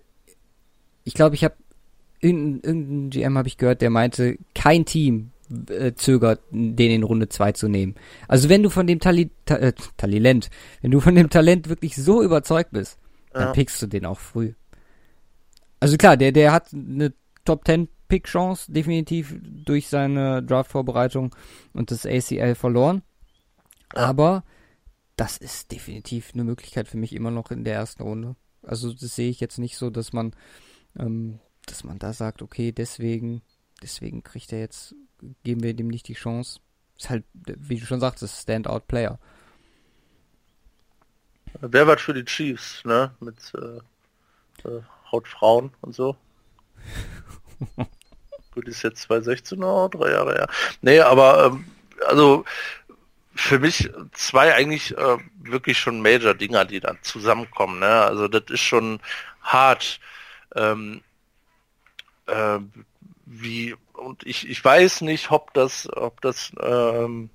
[1.04, 1.56] ich glaube, ich habe
[2.20, 5.32] irgendein, irgendein GM habe ich gehört, der meinte, kein Team
[5.68, 7.94] äh, zögert, den in Runde 2 zu nehmen.
[8.28, 10.50] Also wenn du von dem Tali Ta äh, Talent,
[10.80, 12.98] wenn du von dem Talent wirklich so überzeugt bist,
[13.32, 13.52] dann ja.
[13.52, 14.52] pickst du den auch früh.
[15.80, 17.12] Also klar, der, der hat eine
[17.44, 21.34] Top 10 Pick-Chance, definitiv durch seine Draft-Vorbereitung
[21.72, 23.02] und das ACL verloren.
[23.94, 24.44] Aber
[25.16, 28.36] das ist definitiv eine Möglichkeit für mich immer noch in der ersten Runde.
[28.62, 30.34] Also das sehe ich jetzt nicht so, dass man,
[30.98, 33.42] ähm, dass man da sagt, okay, deswegen,
[33.82, 34.94] deswegen kriegt er jetzt,
[35.44, 36.60] geben wir dem nicht die Chance.
[36.98, 39.18] Ist halt, wie du schon sagst, Standout-Player.
[41.60, 43.14] Wer war für die Chiefs, ne?
[43.20, 46.16] Mit äh, äh, Hautfrauen und so.
[48.54, 50.48] Gut, ist jetzt 2016 oh, drei Jahre her.
[50.80, 51.64] Nee, aber ähm,
[52.06, 52.44] also
[53.34, 57.80] für mich zwei eigentlich äh, wirklich schon Major-Dinger, die dann zusammenkommen.
[57.80, 57.86] Ne?
[57.86, 59.00] Also das ist schon
[59.42, 60.00] hart.
[60.54, 61.02] Ähm,
[62.26, 62.58] äh,
[63.24, 67.30] wie und ich, ich weiß nicht, ob das, ob das ähm,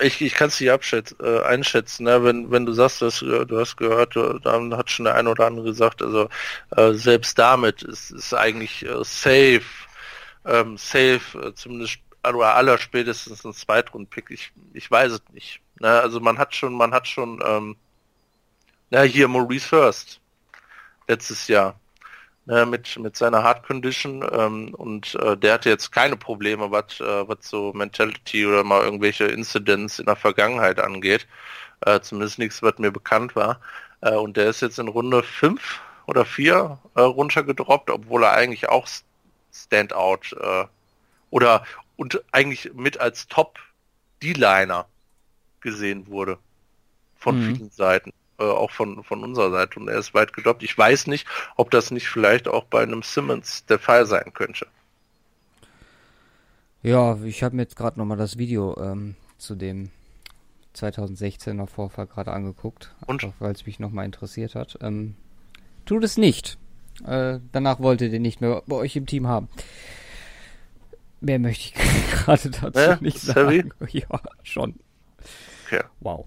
[0.00, 2.24] ich, ich kann es nicht abschätzen, äh, einschätzen, ne?
[2.24, 5.66] wenn, wenn du sagst, dass, du hast gehört, dann hat schon der eine oder andere
[5.66, 6.28] gesagt, also
[6.76, 9.62] äh, selbst damit ist, ist eigentlich äh, safe,
[10.44, 14.30] ähm, safe, äh, zumindest oder aller spätestens ein Zweitrundpick.
[14.30, 15.60] Ich, ich weiß es nicht.
[15.80, 15.88] Ne?
[15.88, 17.76] Also man hat schon, man hat schon, ähm,
[18.90, 20.20] na hier Maurice First
[21.08, 21.80] letztes Jahr
[22.46, 27.00] ne, mit mit seiner Hard Condition ähm, und äh, der hatte jetzt keine Probleme, was
[27.00, 31.26] äh, was so Mentality oder mal irgendwelche Incidents in der Vergangenheit angeht.
[31.80, 33.60] Äh, zumindest nichts, was mir bekannt war.
[34.00, 38.68] Äh, und der ist jetzt in Runde 5 oder 4 äh, runtergedroppt, obwohl er eigentlich
[38.68, 38.86] auch
[39.52, 40.64] Standout äh,
[41.30, 41.64] oder
[41.96, 43.58] und eigentlich mit als Top
[44.22, 44.86] D-Liner
[45.60, 46.38] gesehen wurde
[47.16, 47.56] von mhm.
[47.56, 50.62] vielen Seiten, äh, auch von, von unserer Seite und er ist weit gedoppt.
[50.62, 51.26] Ich weiß nicht,
[51.56, 54.66] ob das nicht vielleicht auch bei einem Simmons der Fall sein könnte.
[56.82, 59.90] Ja, ich habe mir jetzt gerade nochmal das Video ähm, zu dem
[60.74, 62.94] 2016er Vorfall gerade angeguckt,
[63.38, 64.78] weil es mich nochmal interessiert hat.
[64.80, 65.14] Ähm,
[65.84, 66.58] tut es nicht.
[67.06, 69.48] Äh, danach wollte ihr den nicht mehr bei euch im Team haben.
[71.20, 71.74] Mehr möchte ich
[72.10, 73.72] gerade dazu ja, nicht sagen.
[73.78, 73.98] Heavy?
[74.10, 74.74] Ja, schon.
[75.66, 75.82] Okay.
[76.00, 76.26] Wow.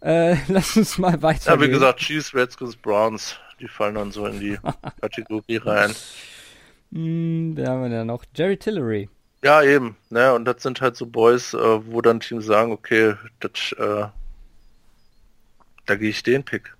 [0.00, 1.54] Äh, lass uns mal weiter.
[1.54, 4.58] Ja, wie gesagt, Chiefs, Redskins, Browns, die fallen dann so in die
[5.00, 5.94] Kategorie rein.
[6.92, 8.24] Hm, wer haben wir denn noch?
[8.34, 9.08] Jerry Tillery.
[9.42, 9.96] Ja, eben.
[10.10, 10.32] Ne?
[10.34, 14.06] Und das sind halt so Boys, äh, wo dann Teams sagen, okay, das, äh,
[15.86, 16.74] da gehe ich den Pick.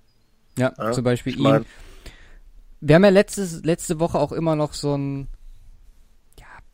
[0.57, 1.67] Ja, ja zum Beispiel ich mein, ihn.
[2.81, 5.27] Wir haben ja letztes, letzte Woche auch immer noch so ein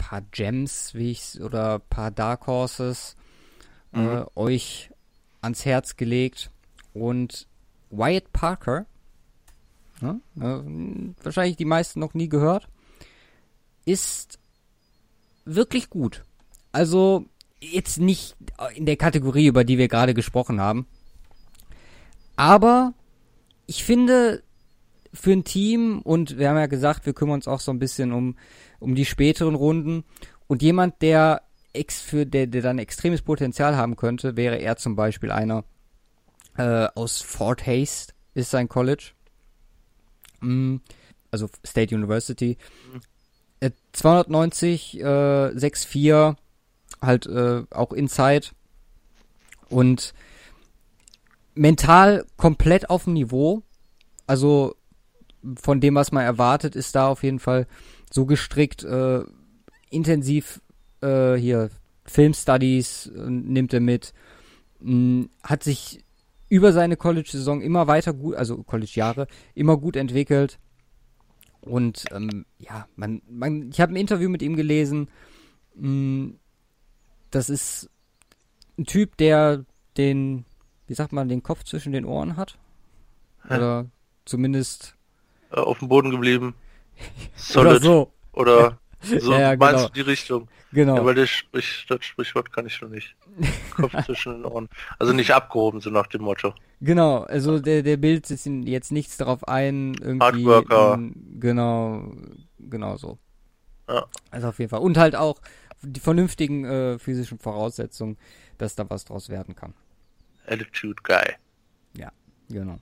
[0.03, 3.15] paar Gems, wie ich oder paar Dark Horses
[3.93, 4.17] äh, mhm.
[4.17, 4.91] äh, euch
[5.43, 6.49] ans Herz gelegt
[6.93, 7.47] und
[7.89, 8.85] Wyatt Parker,
[10.01, 12.67] ne, äh, wahrscheinlich die meisten noch nie gehört,
[13.85, 14.39] ist
[15.45, 16.23] wirklich gut.
[16.71, 17.25] Also
[17.59, 18.35] jetzt nicht
[18.75, 20.87] in der Kategorie, über die wir gerade gesprochen haben,
[22.35, 22.93] aber
[23.67, 24.43] ich finde,
[25.13, 28.11] für ein Team und wir haben ja gesagt, wir kümmern uns auch so ein bisschen
[28.11, 28.35] um,
[28.79, 30.03] um die späteren Runden
[30.47, 31.43] und jemand, der
[31.74, 35.63] ex für der, der dann extremes Potenzial haben könnte, wäre er zum Beispiel einer
[36.57, 39.11] äh, aus Fort Haste ist sein College,
[40.41, 40.78] mm,
[41.32, 42.57] also State University.
[42.91, 43.01] Mhm.
[43.59, 46.36] Äh, 290, äh, 6,4,
[47.01, 48.47] halt äh, auch Inside
[49.69, 50.13] und
[51.55, 53.63] mental komplett auf dem Niveau.
[54.26, 54.76] Also
[55.55, 57.67] von dem, was man erwartet, ist da auf jeden Fall
[58.11, 59.24] so gestrickt, äh,
[59.89, 60.61] intensiv
[61.03, 61.69] äh, hier
[62.05, 64.13] Filmstudies äh, nimmt er mit,
[64.79, 66.03] mh, mm, hat sich
[66.49, 70.59] über seine College-Saison immer weiter gut, also College-Jahre, immer gut entwickelt.
[71.61, 75.09] Und ähm, ja, man, man, ich habe ein Interview mit ihm gelesen.
[75.75, 76.39] Mh, mm,
[77.31, 77.89] das ist
[78.77, 79.65] ein Typ, der
[79.97, 80.45] den,
[80.87, 82.57] wie sagt man, den Kopf zwischen den Ohren hat.
[83.49, 83.87] Oder
[84.25, 84.95] zumindest
[85.51, 86.55] äh, auf dem Boden geblieben.
[87.35, 87.71] Solid.
[87.71, 88.13] Oder so.
[88.33, 89.87] Oder so ja, ja, meinst genau.
[89.87, 90.47] du die Richtung?
[90.74, 90.95] Genau.
[90.95, 93.15] Ja, weil das, Sprich, das Sprichwort kann ich schon nicht.
[93.76, 94.69] Kopf zwischen den Ohren.
[94.97, 96.53] Also nicht abgehoben, so nach dem Motto.
[96.82, 100.47] Genau, also der, der Bild setzt jetzt nichts darauf ein, irgendwie.
[100.47, 100.95] Hardworker.
[100.95, 102.11] In, genau,
[102.57, 103.19] genau so.
[103.88, 104.05] Ja.
[104.32, 104.82] Also auf jeden Fall.
[104.82, 105.41] Und halt auch
[105.84, 108.17] die vernünftigen äh, physischen Voraussetzungen,
[108.57, 109.76] dass da was draus werden kann.
[110.47, 111.36] Attitude Guy.
[111.97, 112.11] Ja,
[112.49, 112.80] genau.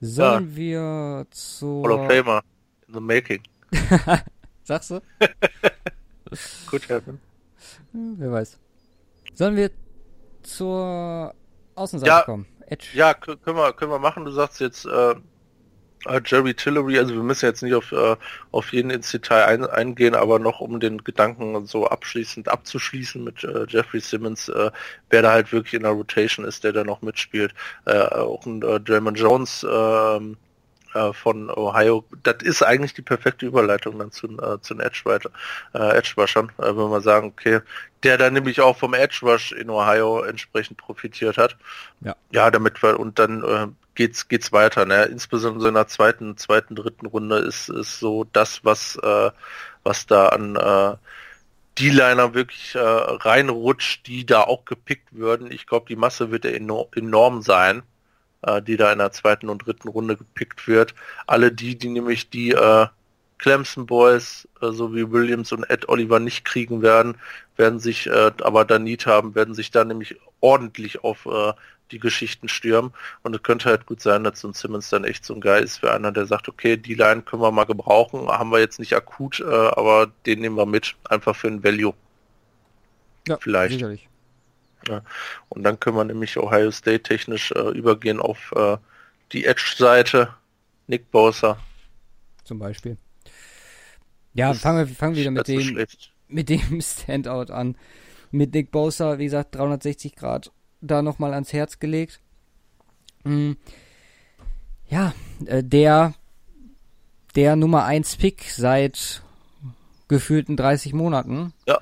[0.00, 0.56] Sollen ja.
[0.56, 1.82] wir zu.
[1.84, 2.42] Hall of Famer
[2.86, 3.42] in the making.
[4.62, 5.00] Sagst du?
[6.70, 7.20] Gut, happen.
[7.92, 8.58] Wer weiß.
[9.34, 9.70] Sollen wir
[10.42, 11.34] zur
[11.74, 12.46] Außenseite ja, kommen?
[12.66, 12.88] Edge.
[12.94, 14.24] Ja, können wir, können wir machen.
[14.24, 15.14] Du sagst jetzt, äh,
[16.06, 18.16] äh, Jerry Tillery, also wir müssen jetzt nicht auf, äh,
[18.50, 23.44] auf jeden ins Detail ein, eingehen, aber noch um den Gedanken so abschließend abzuschließen mit
[23.44, 24.70] äh, Jeffrey Simmons, äh,
[25.10, 27.54] wer da halt wirklich in der Rotation ist, der da noch mitspielt.
[27.84, 29.64] Äh, auch ein äh, Draymond Jones
[30.94, 32.04] äh, von Ohio.
[32.22, 35.02] Das ist eigentlich die perfekte Überleitung dann zu, äh, zu den Edge,
[35.74, 37.60] äh, Edge äh, wenn wir sagen, okay,
[38.02, 41.56] der dann nämlich auch vom Edge Rush in Ohio entsprechend profitiert hat.
[42.00, 44.86] Ja, ja damit wir, und dann äh, geht's geht's weiter.
[44.86, 45.04] Ne?
[45.04, 49.30] Insbesondere in der zweiten, zweiten, dritten Runde ist ist so das, was äh,
[49.84, 50.96] was da an äh,
[51.78, 55.50] die Liner wirklich äh, reinrutscht, die da auch gepickt würden.
[55.50, 57.82] Ich glaube, die Masse wird ja enorm, enorm sein,
[58.42, 60.94] äh, die da in der zweiten und dritten Runde gepickt wird.
[61.26, 62.86] Alle die, die nämlich die äh,
[63.38, 67.16] Clemson Boys äh, sowie Williams und Ed Oliver nicht kriegen werden,
[67.56, 71.52] werden sich äh, aber da Need haben, werden sich da nämlich ordentlich auf äh,
[71.90, 72.92] die Geschichten stürmen.
[73.22, 75.62] Und es könnte halt gut sein, dass so ein Simmons dann echt so ein Guy
[75.62, 78.78] ist für einer, der sagt, okay, die Line können wir mal gebrauchen, haben wir jetzt
[78.78, 81.94] nicht akut, äh, aber den nehmen wir mit, einfach für ein Value.
[83.28, 83.74] Ja, vielleicht.
[83.74, 84.08] Sicherlich.
[84.88, 85.02] Ja.
[85.48, 88.76] Und dann können wir nämlich Ohio State technisch äh, übergehen auf äh,
[89.32, 90.34] die Edge-Seite.
[90.86, 91.58] Nick Bosa.
[92.44, 92.96] Zum Beispiel.
[94.34, 95.86] Ja, das fangen wir fangen wieder mit dem,
[96.28, 97.76] mit dem Standout an.
[98.30, 100.50] Mit Nick Bosa, wie gesagt, 360 Grad
[100.82, 102.20] da nochmal ans Herz gelegt.
[103.24, 103.56] Mhm.
[104.88, 105.14] Ja,
[105.46, 106.14] äh, der,
[107.34, 109.22] der Nummer 1 Pick seit
[110.08, 111.54] gefühlten 30 Monaten.
[111.66, 111.78] Ja.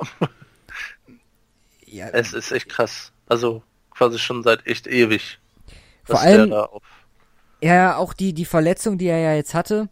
[1.93, 2.09] Ja.
[2.09, 3.13] Es ist echt krass.
[3.27, 5.39] Also quasi schon seit echt ewig.
[6.05, 6.55] Vor allem,
[7.61, 9.89] ja, auch die, die Verletzung, die er ja jetzt hatte,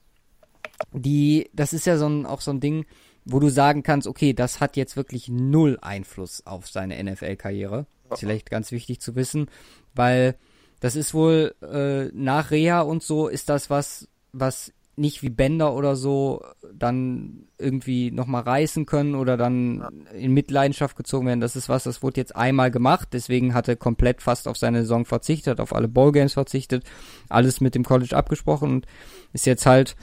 [0.92, 2.86] die, das ist ja so ein, auch so ein Ding,
[3.24, 7.86] wo du sagen kannst, okay, das hat jetzt wirklich null Einfluss auf seine NFL-Karriere.
[8.10, 9.50] Ist vielleicht ganz wichtig zu wissen,
[9.94, 10.36] weil
[10.80, 15.74] das ist wohl äh, nach Reha und so ist das was, was nicht wie Bänder
[15.74, 16.42] oder so
[16.74, 21.40] dann irgendwie nochmal reißen können oder dann in Mitleidenschaft gezogen werden.
[21.40, 24.82] Das ist was, das wurde jetzt einmal gemacht, deswegen hat er komplett fast auf seine
[24.82, 26.84] Saison verzichtet, auf alle Ballgames verzichtet,
[27.28, 28.86] alles mit dem College abgesprochen und
[29.32, 29.96] ist jetzt halt,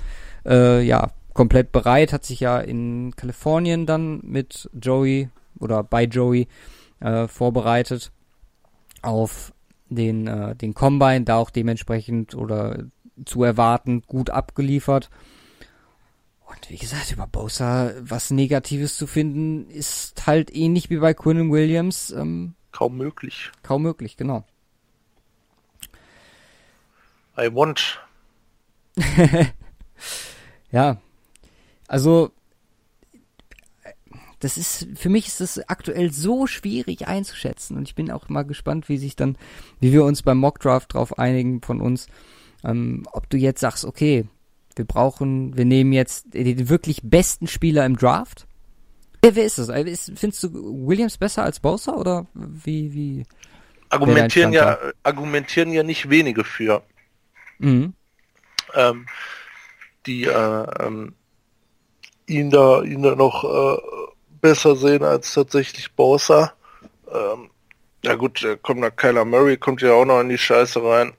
[0.45, 5.29] äh, ja, komplett bereit, hat sich ja in Kalifornien dann mit Joey
[5.59, 6.47] oder bei Joey
[7.01, 8.11] äh, vorbereitet
[9.01, 9.53] auf
[9.89, 12.85] den, äh, den Combine, da auch dementsprechend oder
[13.23, 15.09] zu erwarten gut abgeliefert.
[16.45, 21.51] Und wie gesagt, über Bosa was Negatives zu finden, ist halt ähnlich wie bei Quinn
[21.51, 22.11] Williams.
[22.11, 23.51] Ähm, kaum möglich.
[23.63, 24.43] Kaum möglich, genau.
[27.37, 27.99] I want.
[30.71, 30.97] ja.
[31.87, 32.31] Also,
[34.39, 38.43] das ist, für mich ist das aktuell so schwierig einzuschätzen und ich bin auch mal
[38.43, 39.37] gespannt, wie sich dann,
[39.79, 42.07] wie wir uns beim Mockdraft drauf einigen von uns,
[42.65, 44.25] ähm, ob du jetzt sagst, okay,
[44.75, 48.47] wir brauchen, wir nehmen jetzt den wirklich besten Spieler im Draft.
[49.21, 49.69] Wer, wer ist das?
[49.69, 53.23] Äh, findest du Williams besser als Bowser oder wie, wie?
[53.89, 56.83] Argumentieren ja, argumentieren ja nicht wenige für.
[57.59, 57.93] Mhm.
[58.73, 59.05] Ähm,
[60.05, 61.13] die äh, ähm,
[62.27, 63.81] ihn da, ihn da noch äh,
[64.41, 66.53] besser sehen als tatsächlich Bosa.
[67.11, 67.49] Ähm,
[68.03, 71.13] ja gut, da kommt noch Kyler Murray, kommt ja auch noch in die Scheiße rein.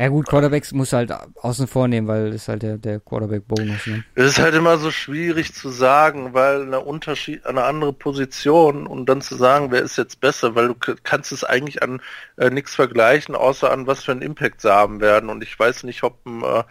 [0.00, 3.86] Ja gut, Quarterbacks muss halt außen vor nehmen, weil das ist halt der, der Quarterback-Bonus.
[3.86, 4.02] Ne?
[4.14, 9.10] Es ist halt immer so schwierig zu sagen, weil eine Unterschied, eine andere Position und
[9.10, 12.00] dann zu sagen, wer ist jetzt besser, weil du kannst es eigentlich an
[12.38, 15.28] äh, nichts vergleichen, außer an was für einen Impact sie haben werden.
[15.28, 16.62] Und ich weiß nicht, ob ein, äh,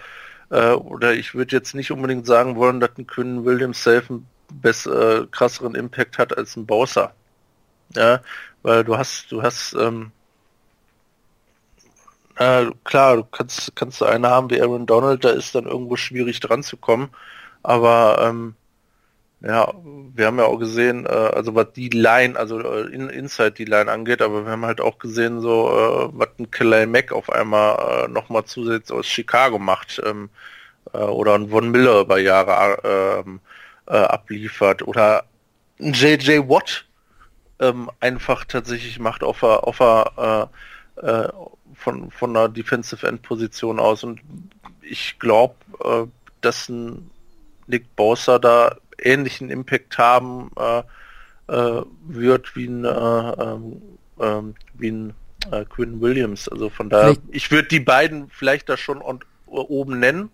[0.50, 4.28] äh oder ich würde jetzt nicht unbedingt sagen wollen, dass ein Quinn Williams safe ein
[4.52, 7.14] bess äh, krasseren Impact hat als ein Bowser.
[7.96, 8.22] Ja,
[8.64, 10.14] weil du hast, du hast, ähm,
[12.40, 15.96] äh, klar, du kannst, kannst du einen haben wie Aaron Donald, da ist dann irgendwo
[15.98, 17.10] schwierig dran zu kommen,
[17.64, 18.56] aber ähm,
[19.42, 19.74] ja,
[20.16, 23.66] wir haben ja auch gesehen, äh, also was die Line, also äh, in, Inside die
[23.66, 27.30] Line angeht, aber wir haben halt auch gesehen, so äh, was ein Clay Mack auf
[27.30, 30.30] einmal äh, nochmal zusätzlich aus Chicago macht ähm,
[30.94, 33.24] äh, oder ein Von Miller über Jahre
[33.88, 35.26] äh, äh, abliefert oder
[35.80, 36.86] ein JJ Watt
[37.60, 40.46] ähm, einfach tatsächlich macht auf der, auf äh,
[41.02, 41.30] äh,
[41.80, 44.22] von, von einer Defensive End Position aus und
[44.82, 46.06] ich glaube, äh,
[46.42, 47.10] dass ein
[47.68, 50.84] Nick Bosa da ähnlichen Impact haben äh,
[51.48, 53.82] äh, wird wie ein, äh, ähm,
[54.20, 55.14] ähm, wie ein
[55.52, 56.50] äh, Quinn Williams.
[56.50, 60.30] Also von daher, vielleicht, ich würde die beiden vielleicht da schon on, oben nennen.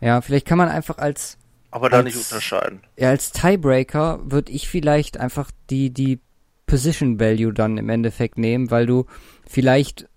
[0.00, 1.38] Ja, vielleicht kann man einfach als
[1.70, 2.80] aber da als, nicht unterscheiden.
[2.96, 6.20] Ja, als Tiebreaker würde ich vielleicht einfach die, die
[6.66, 9.06] Position Value dann im Endeffekt nehmen, weil du
[9.46, 10.08] vielleicht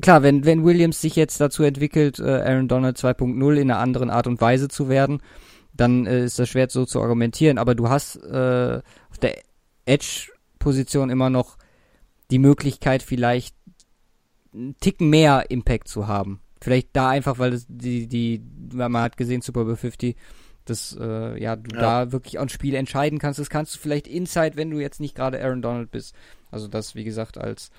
[0.00, 4.10] klar, wenn, wenn Williams sich jetzt dazu entwickelt, äh, Aaron Donald 2.0 in einer anderen
[4.10, 5.20] Art und Weise zu werden,
[5.72, 8.80] dann äh, ist das schwer so zu argumentieren, aber du hast äh,
[9.10, 9.42] auf der
[9.86, 11.56] Edge-Position immer noch
[12.30, 13.54] die Möglichkeit, vielleicht
[14.52, 16.40] einen Ticken mehr Impact zu haben.
[16.60, 18.42] Vielleicht da einfach, weil es die, die,
[18.72, 20.16] man hat gesehen, Super Bowl 50,
[20.64, 21.80] dass äh, ja, du ja.
[21.80, 23.38] da wirklich ein Spiel entscheiden kannst.
[23.38, 26.14] Das kannst du vielleicht inside, wenn du jetzt nicht gerade Aaron Donald bist.
[26.50, 27.70] Also das, wie gesagt, als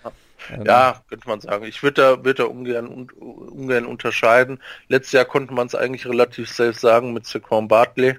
[0.51, 1.65] ähm, ja, könnte man sagen.
[1.65, 4.59] Ich würde da, würd da ungern, un, ungern unterscheiden.
[4.87, 8.17] Letztes Jahr konnte man es eigentlich relativ safe sagen mit Saquon Bartley.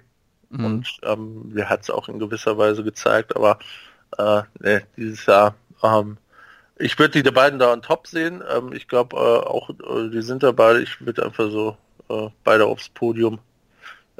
[0.50, 0.64] Mhm.
[0.64, 3.58] Und ähm, der hat es auch in gewisser Weise gezeigt, aber
[4.16, 6.16] äh, nee, dieses Jahr ähm,
[6.78, 8.42] ich würde die beiden da on top sehen.
[8.48, 10.78] Ähm, ich glaube äh, auch, äh, die sind dabei.
[10.78, 11.76] Ich würde einfach so
[12.08, 13.38] äh, beide aufs Podium.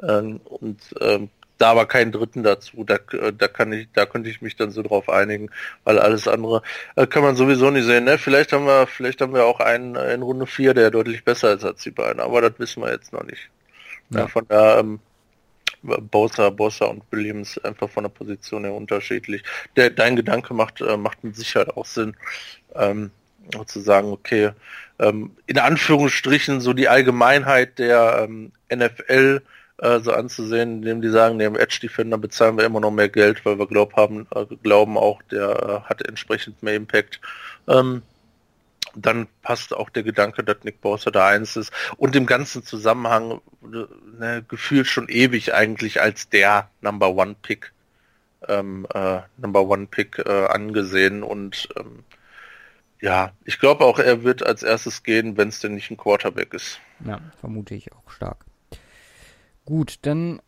[0.01, 2.83] Ähm, und ähm, da war keinen Dritten dazu.
[2.83, 5.49] Da, äh, da kann ich, da könnte ich mich dann so drauf einigen,
[5.83, 6.61] weil alles andere
[6.95, 8.05] äh, kann man sowieso nicht sehen.
[8.05, 8.17] Ne?
[8.17, 11.63] Vielleicht haben wir, vielleicht haben wir auch einen in Runde 4, der deutlich besser ist
[11.63, 13.49] als die beiden, aber das wissen wir jetzt noch nicht.
[14.09, 14.21] Ja.
[14.21, 14.99] Ja, von da ähm,
[15.81, 19.43] Bosa, Bosa und Williams einfach von der Position her unterschiedlich.
[19.75, 22.15] Der, dein Gedanke macht, äh, macht mit Sicherheit auch Sinn,
[22.75, 23.11] ähm,
[23.65, 24.51] zu sagen, okay,
[24.99, 29.41] ähm, in Anführungsstrichen so die Allgemeinheit der ähm, NFL
[29.77, 33.45] äh, so anzusehen, indem die sagen, dem Edge Defender bezahlen wir immer noch mehr Geld,
[33.45, 37.21] weil wir glaub haben, äh, glauben auch, der äh, hat entsprechend mehr Impact.
[37.67, 38.01] Ähm,
[38.95, 43.41] dann passt auch der Gedanke, dass Nick Bosa da eins ist und im ganzen Zusammenhang
[43.61, 47.73] ne, gefühlt schon ewig eigentlich als der Number One Pick
[48.47, 52.03] ähm, äh, Number One Pick äh, angesehen und ähm,
[52.99, 56.53] ja, ich glaube auch, er wird als erstes gehen, wenn es denn nicht ein Quarterback
[56.55, 56.79] ist.
[57.05, 58.43] Ja, vermute ich auch stark.
[59.67, 60.39] Gut, dann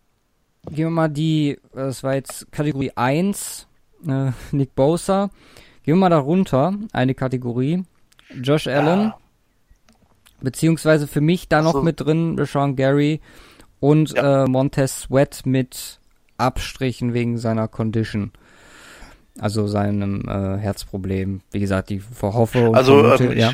[0.66, 3.68] gehen wir mal die, das war jetzt Kategorie 1,
[4.08, 5.30] äh, Nick Bosa.
[5.84, 7.84] Gehen wir mal darunter, eine Kategorie,
[8.42, 9.00] Josh Allen.
[9.08, 9.18] Ja.
[10.40, 11.84] Beziehungsweise für mich da noch so.
[11.84, 13.20] mit drin Sean Gary
[13.82, 14.46] und ja.
[14.46, 16.00] äh, Montez Sweat mit
[16.38, 18.32] Abstrichen wegen seiner Condition.
[19.38, 21.42] Also seinem äh, Herzproblem.
[21.52, 23.52] Wie gesagt, die verhoffe und Also vermute, ähm, ich, ja.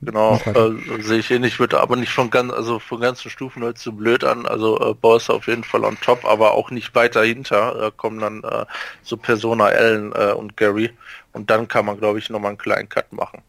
[0.00, 3.78] Genau, äh, sehe ich ähnlich, würde aber nicht von ganz, also von ganzen Stufen halt
[3.78, 4.46] zu blöd an.
[4.46, 7.88] Also äh, Boss auf jeden Fall on top, aber auch nicht weiter hinter.
[7.88, 8.66] Äh, kommen dann äh,
[9.02, 10.90] so Persona Allen äh, und Gary.
[11.32, 13.42] Und dann kann man, glaube ich, nochmal einen kleinen Cut machen.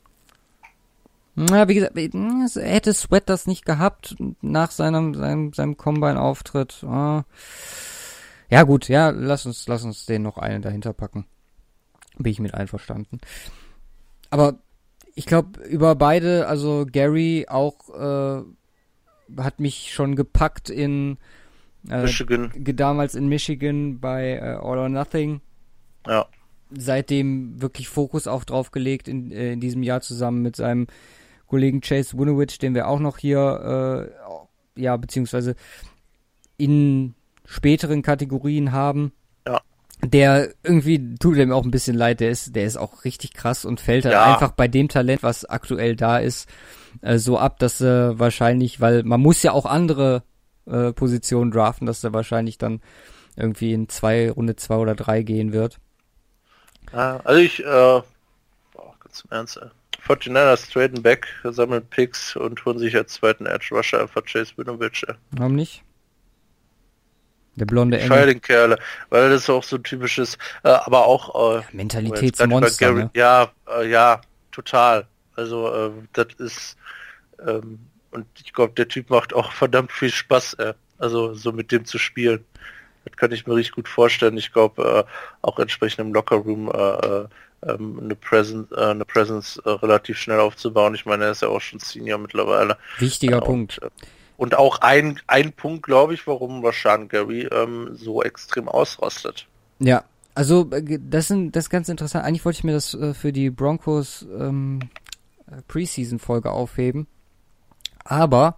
[1.36, 6.84] Na, wie gesagt, hätte Sweat das nicht gehabt nach seinem, seinem, seinem Combine-Auftritt.
[6.84, 7.24] Ah.
[8.50, 11.26] Ja, gut, ja, lass uns, lass uns den noch einen dahinter packen.
[12.18, 13.22] Bin ich mit einverstanden.
[14.30, 14.56] Aber
[15.16, 18.44] ich glaube, über beide, also Gary auch äh,
[19.42, 21.18] hat mich schon gepackt in
[21.90, 22.52] äh, Michigan.
[22.56, 25.42] Damals in Michigan bei äh, All or Nothing.
[26.08, 26.26] Ja.
[26.72, 30.88] Seitdem wirklich Fokus auch drauf gelegt in, äh, in diesem Jahr zusammen mit seinem
[31.48, 34.12] Kollegen Chase Winovich, den wir auch noch hier,
[34.76, 35.56] äh, ja, beziehungsweise
[36.58, 39.12] in späteren Kategorien haben.
[39.48, 39.62] Ja.
[40.02, 43.66] Der irgendwie tut dem auch ein bisschen leid, der ist, der ist auch richtig krass
[43.66, 44.34] und fällt halt ja.
[44.34, 46.48] einfach bei dem Talent, was aktuell da ist,
[47.02, 50.24] äh, so ab, dass er äh, wahrscheinlich, weil man muss ja auch andere
[50.66, 52.82] äh, Positionen draften, dass er wahrscheinlich dann
[53.36, 55.80] irgendwie in zwei, Runde zwei oder drei gehen wird.
[56.92, 58.04] Also ich, äh, boah,
[59.04, 59.70] ganz im Ernst, ey.
[60.08, 65.06] 49ers traden back, sammeln Picks und holen sich als zweiten Edge Rusher einfach Chase Winovich.
[65.32, 65.84] Warum nicht?
[67.60, 68.40] Der blonde Engel.
[68.42, 68.78] Scheuer den
[69.10, 72.92] weil das auch so ein typisches, äh, aber auch äh, Mentalitätsmonster.
[72.94, 73.10] Ne?
[73.14, 75.06] Ja, äh, ja, total.
[75.36, 76.78] Also äh, das ist
[77.46, 77.80] ähm,
[78.12, 81.86] und ich glaube, der Typ macht auch verdammt viel Spaß, äh, also so mit dem
[81.86, 82.46] zu spielen.
[83.06, 84.38] Das kann ich mir richtig gut vorstellen.
[84.38, 87.28] Ich glaube, äh, auch entsprechend im Lockerroom äh, äh
[87.62, 90.96] ähm, eine Presence, äh, eine Presence äh, relativ schnell aufzubauen.
[90.96, 92.78] Ich meine, er ist ja auch schon Senior mittlerweile.
[93.00, 93.80] Wichtiger äh, Punkt.
[93.80, 93.92] Und,
[94.40, 99.48] und auch ein, ein Punkt, glaube ich, warum Rashan Gary ähm, so extrem ausrostet.
[99.80, 102.24] Ja, also das, sind, das ist ganz interessant.
[102.24, 104.80] Eigentlich wollte ich mir das äh, für die Broncos ähm,
[105.68, 107.08] Preseason-Folge aufheben.
[108.06, 108.58] Aber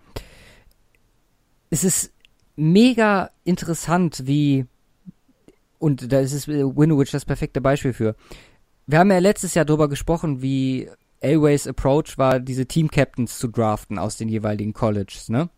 [1.72, 2.14] es ist
[2.56, 4.68] mega interessant, wie
[5.80, 8.16] und da ist es Winowich das perfekte Beispiel für
[8.86, 10.90] wir haben ja letztes Jahr darüber gesprochen, wie
[11.22, 15.50] Elways Approach war, diese Team Captains zu draften aus den jeweiligen Colleges, ne?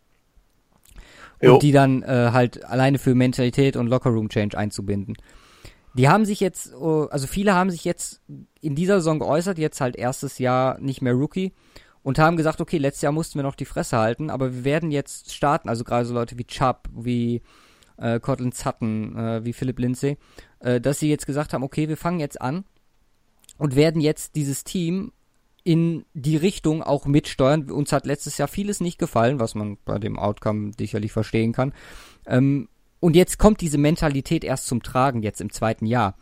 [1.40, 1.58] Und jo.
[1.58, 5.16] die dann äh, halt alleine für Mentalität und Lockerroom Change einzubinden.
[5.94, 8.20] Die haben sich jetzt, oh, also viele haben sich jetzt
[8.60, 11.52] in dieser Saison geäußert, jetzt halt erstes Jahr nicht mehr Rookie
[12.02, 14.90] und haben gesagt, okay, letztes Jahr mussten wir noch die Fresse halten, aber wir werden
[14.90, 17.42] jetzt starten, also gerade so Leute wie Chubb, wie
[17.96, 20.18] äh, Cortland Sutton, äh, wie Philip Lindsay,
[20.60, 22.64] äh, dass sie jetzt gesagt haben, okay, wir fangen jetzt an
[23.56, 25.12] und werden jetzt dieses Team
[25.64, 27.70] in die Richtung auch mitsteuern.
[27.70, 31.72] Uns hat letztes Jahr vieles nicht gefallen, was man bei dem Outcome sicherlich verstehen kann.
[32.26, 32.68] Ähm,
[33.00, 36.16] und jetzt kommt diese Mentalität erst zum Tragen, jetzt im zweiten Jahr.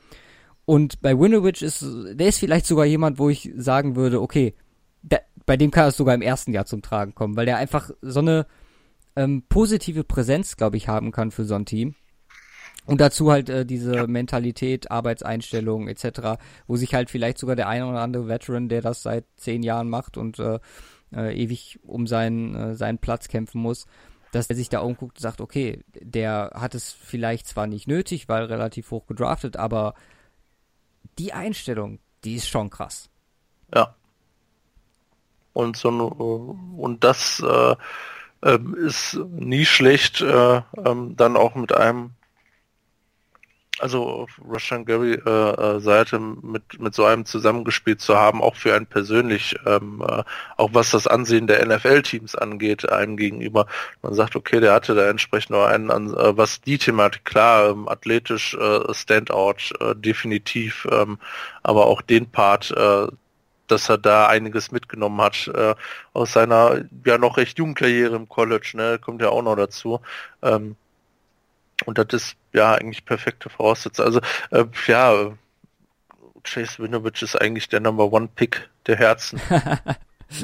[0.65, 4.55] Und bei Winovich ist, der ist vielleicht sogar jemand, wo ich sagen würde, okay,
[5.03, 7.91] da, bei dem kann es sogar im ersten Jahr zum Tragen kommen, weil der einfach
[8.01, 8.47] so eine
[9.17, 11.97] ähm, positive Präsenz, glaube ich, haben kann für so ein Team.
[12.85, 14.07] Und dazu halt äh, diese ja.
[14.07, 19.03] Mentalität, Arbeitseinstellung etc., wo sich halt vielleicht sogar der eine oder andere Veteran, der das
[19.03, 20.59] seit zehn Jahren macht und äh,
[21.15, 23.87] äh, ewig um seinen, äh, seinen Platz kämpfen muss,
[24.33, 28.29] dass er sich da umguckt und sagt, okay, der hat es vielleicht zwar nicht nötig,
[28.29, 29.95] weil relativ hoch gedraftet, aber
[31.19, 33.11] die Einstellung, die ist schon krass.
[33.75, 33.95] Ja.
[35.53, 37.77] Und so und das äh,
[38.43, 42.13] äh, ist nie schlecht, äh, ähm, dann auch mit einem
[43.79, 48.75] also Russian Gary äh, äh, Seite mit mit so einem zusammengespielt zu haben, auch für
[48.75, 50.23] einen persönlich, ähm, äh,
[50.57, 53.67] auch was das Ansehen der NFL-Teams angeht, einem gegenüber.
[54.03, 57.89] Man sagt, okay, der hatte da entsprechend noch einen, äh, was die Thematik klar, ähm,
[57.89, 61.19] athletisch äh, Standout äh, definitiv, ähm,
[61.63, 63.07] aber auch den Part, äh,
[63.69, 65.75] dass er da einiges mitgenommen hat äh,
[66.13, 70.01] aus seiner ja noch recht jungen Karriere im College, ne, kommt ja auch noch dazu.
[70.43, 70.77] Ähm,
[71.85, 74.07] und das ist ja eigentlich perfekte Voraussetzung.
[74.07, 75.33] Also äh, ja,
[76.45, 79.41] Chase Winovich ist eigentlich der Number One Pick der Herzen.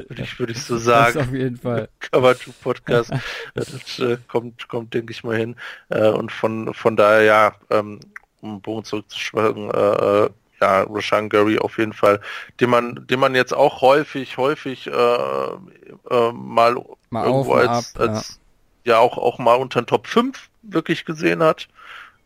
[0.09, 1.15] würde ich, würde ich so sagen.
[1.15, 1.89] Das auf jeden Fall.
[2.01, 3.13] Cover 2 Podcast.
[3.55, 5.57] das äh, kommt, kommt, denke ich mal hin.
[5.89, 8.01] Äh, und von, von daher, ja, ähm,
[8.41, 12.21] um den Bogen zurückzuschwagen, äh, äh, ja, Rashan Gary auf jeden Fall,
[12.61, 18.01] den man, den man jetzt auch häufig, häufig äh, äh, mal, mal irgendwo als, ab,
[18.01, 18.41] als
[18.85, 18.95] ja.
[18.95, 18.99] ja.
[18.99, 21.69] auch, auch mal unter den Top 5 wirklich gesehen hat,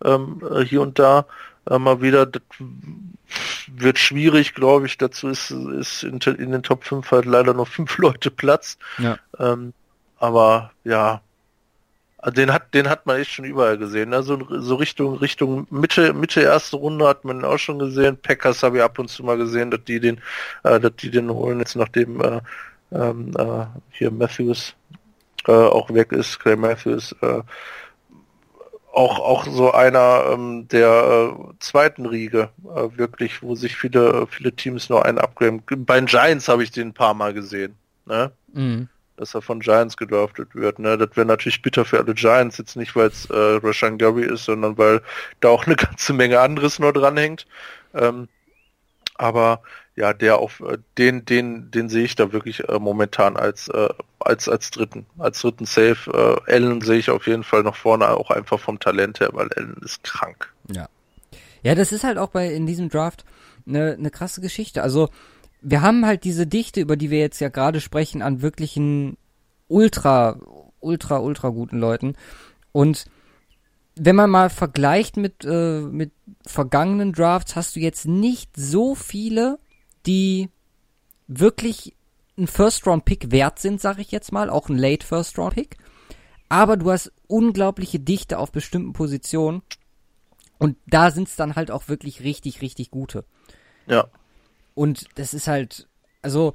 [0.05, 1.27] ähm, äh, hier und da
[1.69, 2.27] äh, mal wieder.
[2.27, 2.43] Das
[3.67, 4.99] wird schwierig, glaube ich.
[4.99, 8.79] Dazu ist, ist in, in, den Top 5 halt leider nur fünf Leute Platz.
[8.99, 9.19] Ja.
[9.39, 9.73] Ähm,
[10.19, 11.21] aber ja,
[12.31, 14.11] den hat, den hat man echt schon überall gesehen.
[14.11, 14.23] Ne?
[14.23, 18.17] So, so Richtung, Richtung Mitte, Mitte erste Runde hat man auch schon gesehen.
[18.17, 20.21] Packers habe ich ab und zu mal gesehen, dass die den,
[20.63, 22.41] äh, dass die den holen jetzt nachdem äh,
[22.93, 24.75] ähm, äh, hier Matthews
[25.49, 27.17] äh, auch weg ist, Clay Matthews.
[28.93, 34.53] Auch auch so einer ähm, der äh, zweiten Riege äh, wirklich, wo sich viele viele
[34.53, 35.63] Teams nur einen upgraden.
[35.67, 37.75] Bei den Giants habe ich den ein paar Mal gesehen,
[38.05, 38.33] ne?
[38.53, 38.89] Mhm.
[39.17, 40.79] Dass er von Giants gedraftet wird.
[40.79, 40.99] Ne?
[40.99, 44.45] Das wäre natürlich bitter für alle Giants, jetzt nicht weil es äh, Rashan Gary ist,
[44.45, 45.01] sondern weil
[45.41, 47.47] da auch eine ganze Menge anderes nur dranhängt.
[47.95, 48.29] Ähm,
[49.17, 49.63] aber
[49.95, 53.89] ja, der auf äh, den, den, den sehe ich da wirklich äh, momentan als, äh,
[54.21, 56.41] als, als dritten, als dritten Safe.
[56.47, 59.51] Äh, Allen sehe ich auf jeden Fall noch vorne, auch einfach vom Talent her, weil
[59.53, 60.53] Allen ist krank.
[60.73, 60.89] Ja.
[61.63, 63.25] Ja, das ist halt auch bei in diesem Draft
[63.67, 64.83] eine, eine krasse Geschichte.
[64.83, 65.11] Also
[65.61, 69.17] wir haben halt diese Dichte, über die wir jetzt ja gerade sprechen, an wirklichen
[69.69, 70.39] ultra,
[70.81, 72.17] ultra, ultra guten Leuten.
[72.73, 73.07] Und
[73.95, 76.13] wenn man mal vergleicht mit, äh, mit
[76.47, 79.59] vergangenen Drafts, hast du jetzt nicht so viele,
[80.07, 80.49] die
[81.29, 81.95] wirklich
[82.37, 85.77] ein First-Round-Pick wert sind, sag ich jetzt mal, auch ein Late First-Round-Pick.
[86.49, 89.63] Aber du hast unglaubliche Dichte auf bestimmten Positionen.
[90.59, 93.25] Und da sind es dann halt auch wirklich richtig, richtig gute.
[93.87, 94.09] Ja.
[94.75, 95.89] Und das ist halt,
[96.23, 96.55] also,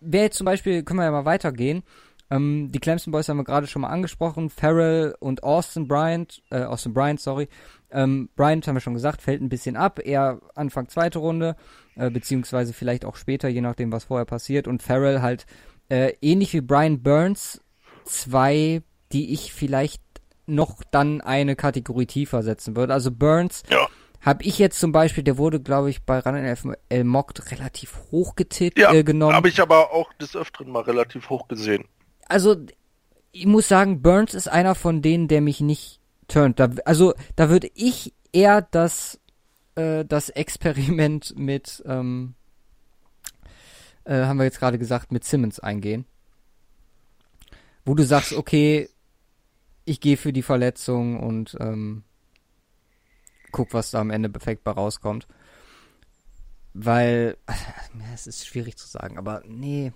[0.00, 1.82] wer jetzt zum Beispiel, können wir ja mal weitergehen.
[2.30, 4.48] Ähm, die Clemson Boys haben wir gerade schon mal angesprochen.
[4.48, 7.48] Farrell und Austin Bryant, äh, Austin Bryant, sorry.
[7.90, 10.00] Ähm, Bryant haben wir schon gesagt, fällt ein bisschen ab.
[10.02, 11.56] Eher Anfang zweite Runde,
[11.96, 14.68] äh, beziehungsweise vielleicht auch später, je nachdem, was vorher passiert.
[14.68, 15.46] Und Farrell halt
[15.88, 17.60] äh, ähnlich wie Brian Burns,
[18.04, 18.82] zwei,
[19.12, 20.02] die ich vielleicht
[20.46, 22.92] noch dann eine Kategorie tiefer setzen würde.
[22.92, 23.86] Also Burns ja.
[24.20, 28.34] habe ich jetzt zum Beispiel, der wurde, glaube ich, bei Run NFL Mocked relativ hoch
[28.34, 29.34] getippt, ja, äh, genommen.
[29.34, 31.84] habe ich aber auch des Öfteren mal relativ hoch gesehen
[32.32, 32.56] also
[33.30, 36.58] ich muss sagen, Burns ist einer von denen, der mich nicht turnt.
[36.58, 39.20] Da, also da würde ich eher das
[39.74, 42.34] äh, das Experiment mit ähm,
[44.04, 46.04] äh, haben wir jetzt gerade gesagt mit Simmons eingehen,
[47.84, 48.88] wo du sagst, okay,
[49.84, 52.04] ich gehe für die Verletzung und ähm,
[53.50, 55.26] guck, was da am Ende perfekt bei rauskommt.
[56.74, 57.36] Weil,
[58.14, 59.92] es ist schwierig zu sagen, aber nee,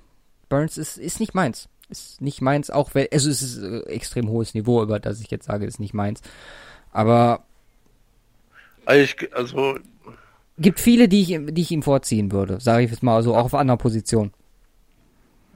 [0.48, 1.69] Burns ist, ist nicht meins.
[1.89, 5.31] Ist nicht meins, auch wenn, also es ist äh, extrem hohes Niveau, über das ich
[5.31, 6.20] jetzt sage, ist nicht meins.
[6.93, 7.44] Aber.
[8.94, 9.78] Ich, also.
[10.58, 13.44] Gibt viele, die ich, die ich ihm vorziehen würde, sage ich jetzt mal, so auch
[13.44, 14.32] auf anderer Position.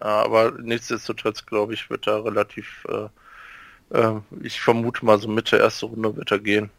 [0.01, 5.57] Ja, aber nichtsdestotrotz, glaube ich, wird er relativ, äh, äh, ich vermute mal so Mitte
[5.57, 6.71] erste Runde wird er gehen.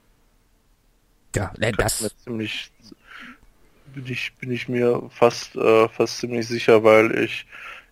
[1.35, 2.13] Ja, äh, das.
[2.23, 2.71] Ziemlich,
[3.93, 7.45] bin ich, bin ich mir fast, äh, fast ziemlich sicher, weil ich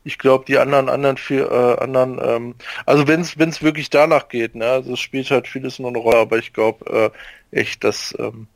[0.04, 2.56] ich glaube, die anderen, anderen vier, äh, anderen, ähm,
[2.86, 5.90] also wenn es wenn es wirklich danach geht, ne, also es spielt halt vieles nur
[5.90, 7.12] eine Rolle, aber ich glaube
[7.52, 8.48] äh, echt, dass ähm,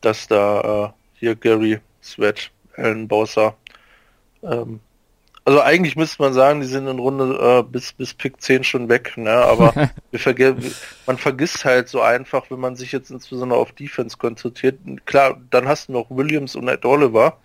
[0.00, 3.56] dass da äh, hier Gary, Sweat, Alan Bowser,
[4.42, 4.80] ähm,
[5.44, 8.88] Also eigentlich müsste man sagen, die sind in Runde äh, bis, bis Pick 10 schon
[8.88, 9.32] weg, ne?
[9.32, 9.74] aber
[10.12, 10.56] wir
[11.06, 14.78] man vergisst halt so einfach, wenn man sich jetzt insbesondere auf Defense konzentriert.
[15.04, 17.38] Klar, dann hast du noch Williams und Ed Oliver.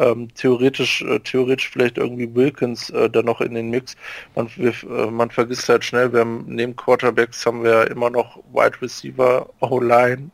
[0.00, 3.96] Ähm, theoretisch, äh, theoretisch vielleicht irgendwie Wilkins äh, da noch in den Mix.
[4.34, 8.38] Man, wir, äh, man vergisst halt schnell, wir haben neben Quarterbacks haben wir immer noch
[8.52, 10.30] Wide Receiver, O-Line,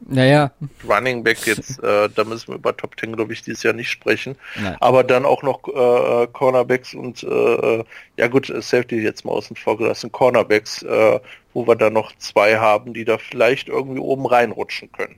[0.00, 0.52] naja.
[0.88, 3.90] Running Back jetzt, äh, da müssen wir über Top 10, glaube ich, dieses Jahr nicht
[3.90, 4.36] sprechen.
[4.60, 4.76] Nein.
[4.80, 7.84] Aber dann auch noch äh, äh Cornerbacks und äh,
[8.16, 11.20] ja gut, Safety jetzt mal außen vor gelassen, Cornerbacks, äh,
[11.54, 15.16] wo wir da noch zwei haben, die da vielleicht irgendwie oben reinrutschen können.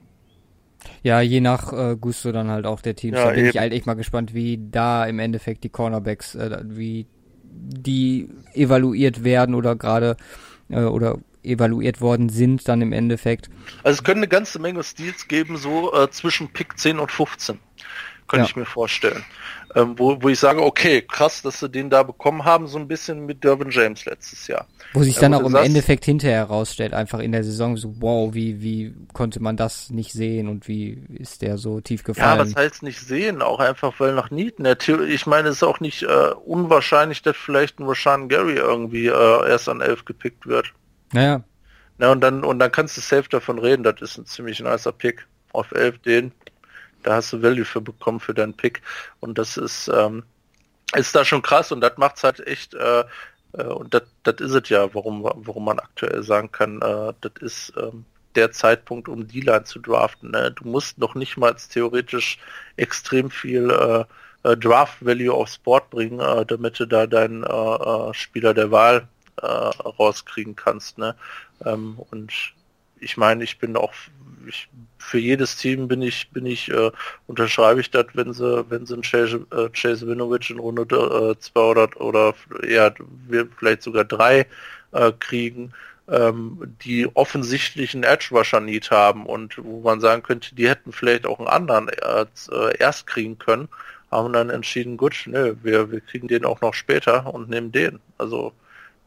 [1.02, 3.16] Ja, je nach äh, Gusto dann halt auch der Teams.
[3.16, 3.50] Ja, da bin eben.
[3.50, 7.06] ich halt echt mal gespannt, wie da im Endeffekt die Cornerbacks, äh, wie
[7.44, 10.16] die evaluiert werden oder gerade
[10.68, 13.48] äh, oder evaluiert worden sind dann im Endeffekt.
[13.82, 17.58] Also es können eine ganze Menge Steals geben, so äh, zwischen Pick 10 und 15.
[18.28, 18.50] Könnte ja.
[18.50, 19.24] ich mir vorstellen.
[19.74, 22.88] Ähm, wo, wo ich sage, okay, krass, dass sie den da bekommen haben, so ein
[22.88, 24.66] bisschen mit Dervin James letztes Jahr.
[24.94, 27.94] Wo sich dann äh, auch im sagst, Endeffekt hinterher herausstellt, einfach in der Saison so,
[28.00, 32.38] wow, wie, wie konnte man das nicht sehen und wie ist der so tief gefallen?
[32.38, 33.42] Ja, was heißt nicht sehen?
[33.42, 34.66] Auch einfach, weil nach Nieten,
[35.08, 39.48] ich meine, es ist auch nicht äh, unwahrscheinlich, dass vielleicht ein Rashan Gary irgendwie äh,
[39.48, 40.72] erst an 11 gepickt wird.
[41.12, 41.42] Naja.
[41.98, 44.92] Na, und dann, und dann kannst du safe davon reden, das ist ein ziemlich nicer
[44.92, 45.26] Pick.
[45.52, 46.32] Auf 11 den,
[47.02, 48.82] da hast du Value für bekommen für deinen Pick.
[49.20, 50.24] Und das ist, ähm,
[50.94, 53.04] ist da schon krass und das macht's halt echt, äh,
[53.52, 57.72] äh, und das ist es ja, warum, warum man aktuell sagen kann, äh, das ist
[57.76, 58.04] ähm,
[58.34, 60.30] der Zeitpunkt, um die Line zu draften.
[60.30, 60.52] Ne?
[60.52, 62.38] Du musst noch nicht mal theoretisch
[62.76, 64.04] extrem viel äh,
[64.48, 67.44] äh, Draft Value aufs Board bringen, äh, damit du da deinen
[68.14, 69.08] Spieler der Wahl
[69.40, 70.98] rauskriegen kannst.
[70.98, 71.14] Ne?
[71.64, 72.32] Ähm, und
[72.98, 73.92] ich meine, ich bin auch
[74.46, 76.90] ich, für jedes Team bin ich bin ich äh,
[77.26, 81.40] unterschreibe ich das, wenn sie wenn sie einen Chase, äh, Chase Winovich in Runde äh,
[81.40, 82.34] zwei oder oder
[82.68, 82.92] ja
[83.58, 84.46] vielleicht sogar drei
[84.92, 85.72] äh, kriegen,
[86.08, 91.26] ähm, die offensichtlichen Edge Rusher Need haben und wo man sagen könnte, die hätten vielleicht
[91.26, 92.26] auch einen anderen äh,
[92.78, 93.68] erst kriegen können,
[94.10, 98.00] haben dann entschieden, gut, nö, wir wir kriegen den auch noch später und nehmen den.
[98.18, 98.52] Also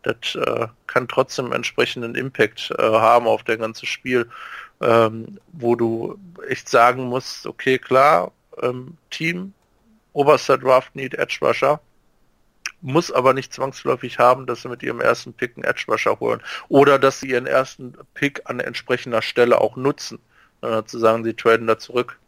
[0.04, 4.28] das äh, kann trotzdem entsprechenden Impact äh, haben auf der ganze Spiel,
[4.82, 6.18] ähm, wo du
[6.48, 8.32] echt sagen musst, okay, klar,
[8.62, 9.54] ähm, Team,
[10.14, 11.80] oberster Draft Need Edge Rusher,
[12.82, 16.42] muss aber nicht zwangsläufig haben, dass sie mit ihrem ersten Pick einen Edge Rusher holen
[16.68, 20.20] oder dass sie ihren ersten Pick an entsprechender Stelle auch nutzen,
[20.62, 22.20] sondern zu sagen, sie traden da zurück.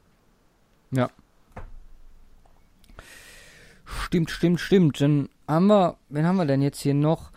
[0.92, 1.10] Ja.
[3.86, 5.02] Stimmt, stimmt, stimmt.
[5.02, 7.33] Dann haben wir, wen haben wir denn jetzt hier noch?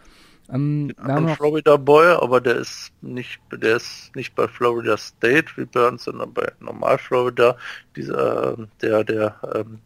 [0.52, 5.64] Ähm, noch Florida Boy, aber der ist nicht, der ist nicht bei Florida State wie
[5.64, 7.56] bei uns, sondern bei normal Florida.
[7.96, 9.80] Dieser, der, der ähm,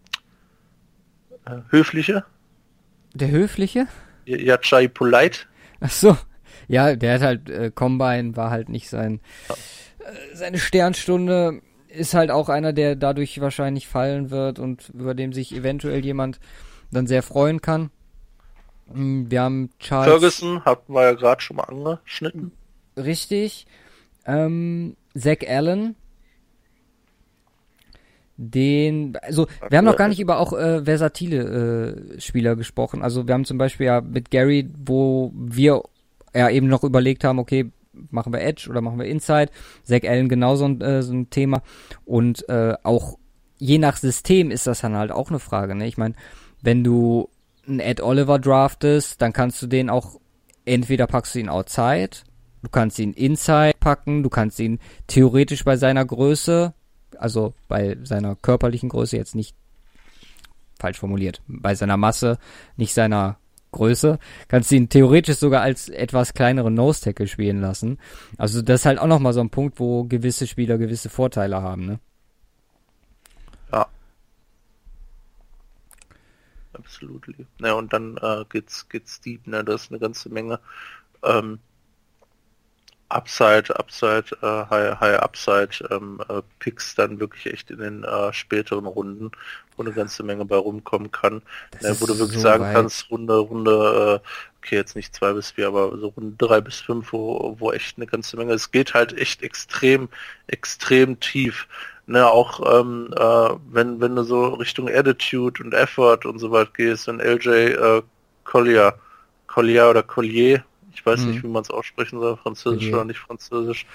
[1.46, 2.24] äh, höfliche.
[3.14, 3.86] Der höfliche?
[4.26, 5.40] Ja, Chai Polite.
[5.80, 6.16] Ach so.
[6.68, 9.54] Ja, der hat halt äh, Combine war halt nicht sein ja.
[10.06, 15.32] äh, seine Sternstunde ist halt auch einer, der dadurch wahrscheinlich fallen wird und über dem
[15.32, 16.38] sich eventuell jemand
[16.92, 17.90] dann sehr freuen kann.
[18.92, 20.08] Hm, wir haben Charles.
[20.08, 22.52] Ferguson hatten wir ja gerade schon mal angeschnitten.
[22.96, 23.66] Richtig.
[24.26, 25.96] Ähm, Zach Allen.
[28.42, 33.02] Den, also wir haben noch gar nicht über auch äh, versatile äh, Spieler gesprochen.
[33.02, 35.82] Also wir haben zum Beispiel ja mit Gary, wo wir
[36.34, 37.70] ja eben noch überlegt haben, okay,
[38.10, 39.50] machen wir Edge oder machen wir Inside.
[39.84, 41.62] Zach Allen genauso ein, äh, so ein Thema.
[42.06, 43.18] Und äh, auch
[43.58, 45.74] je nach System ist das dann halt auch eine Frage.
[45.74, 45.86] Ne?
[45.86, 46.14] Ich meine,
[46.62, 47.28] wenn du
[47.66, 50.20] einen Ed Oliver draftest, dann kannst du den auch,
[50.64, 52.10] entweder packst du ihn outside,
[52.62, 56.74] du kannst ihn inside packen, du kannst ihn theoretisch bei seiner Größe,
[57.18, 59.54] also bei seiner körperlichen Größe jetzt nicht
[60.78, 62.38] falsch formuliert, bei seiner Masse,
[62.76, 63.38] nicht seiner
[63.72, 64.18] Größe,
[64.48, 67.98] kannst du ihn theoretisch sogar als etwas kleineren Nose Tackle spielen lassen.
[68.36, 71.86] Also das ist halt auch nochmal so ein Punkt, wo gewisse Spieler gewisse Vorteile haben,
[71.86, 72.00] ne?
[76.80, 77.46] Absolutely.
[77.60, 79.64] Ja, und dann äh, geht's, geht's deep, ne?
[79.64, 80.60] Das ist eine ganze Menge
[81.22, 81.60] ähm,
[83.10, 88.32] Upside, Upside, äh, High, High Upside ähm, äh, Picks dann wirklich echt in den äh,
[88.32, 89.30] späteren Runden,
[89.76, 91.42] wo eine ganze Menge bei rumkommen kann.
[91.80, 92.74] Wo du wirklich so sagen weit.
[92.74, 94.28] kannst, Runde, Runde, äh,
[94.58, 97.96] okay, jetzt nicht zwei bis vier, aber so Runde drei bis fünf, wo, wo echt
[97.96, 98.52] eine ganze Menge.
[98.52, 100.08] Es geht halt echt extrem,
[100.46, 101.66] extrem tief.
[102.06, 106.74] Ne, auch ähm, äh, wenn, wenn du so Richtung Attitude und Effort und so weit
[106.74, 108.02] gehst, wenn LJ äh,
[108.42, 108.94] Collier,
[109.46, 111.30] Collier oder Collier, ich weiß mhm.
[111.30, 112.94] nicht, wie man es aussprechen soll, französisch okay.
[112.94, 113.86] oder nicht französisch,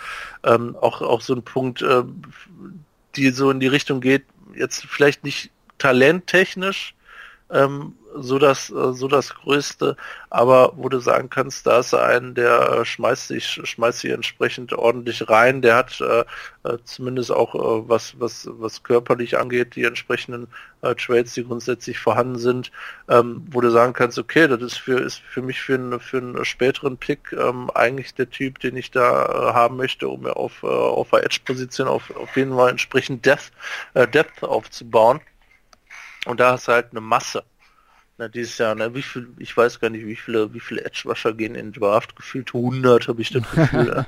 [0.43, 2.03] ähm, auch, auch so ein Punkt, äh,
[3.15, 4.23] die so in die Richtung geht,
[4.55, 6.95] jetzt vielleicht nicht talenttechnisch,
[7.49, 9.95] ähm, so das, äh, so das Größte,
[10.29, 14.73] aber wo du sagen kannst, da ist einen, der äh, schmeißt sich, schmeißt sich entsprechend
[14.73, 16.25] ordentlich rein, der hat äh,
[16.63, 20.47] äh, zumindest auch äh, was, was, was körperlich angeht, die entsprechenden
[20.81, 22.71] äh, Trades, die grundsätzlich vorhanden sind,
[23.09, 26.17] ähm, wo du sagen kannst, okay, das ist für, ist für mich für, einen für
[26.17, 30.35] einen späteren Pick ähm, eigentlich der Typ, den ich da äh, haben möchte, um mir
[30.37, 33.51] auf, äh, auf der Edge-Position auf, auf jeden Fall entsprechend Depth,
[33.93, 35.21] Depth aufzubauen.
[36.25, 37.43] Und da hast du halt eine Masse.
[38.17, 41.33] Na, dieses Jahr, ne, wie viel, ich weiß gar nicht, wie viele, wie viele Edge-Washer
[41.33, 43.87] gehen in den Draft, gefühlt 100, habe ich das Gefühl.
[43.87, 44.05] ja.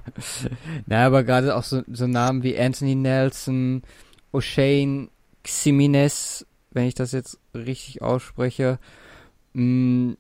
[0.86, 3.84] naja, aber gerade auch so, so Namen wie Anthony Nelson,
[4.32, 5.10] O'Shane,
[5.44, 8.80] Ximenez, wenn ich das jetzt richtig ausspreche.
[9.54, 10.18] Mh, mm,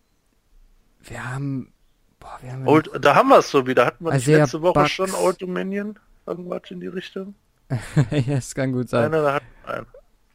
[1.04, 1.72] wir haben,
[2.20, 3.86] boah, wir haben Old, da haben wir es so wieder.
[3.86, 4.92] Hatten wir nicht letzte Woche Bucks.
[4.92, 5.98] schon Old Dominion?
[6.26, 7.36] Irgendwas in die Richtung?
[8.12, 9.12] ja, es kann gut sein.
[9.12, 9.86] Nein, nein, nein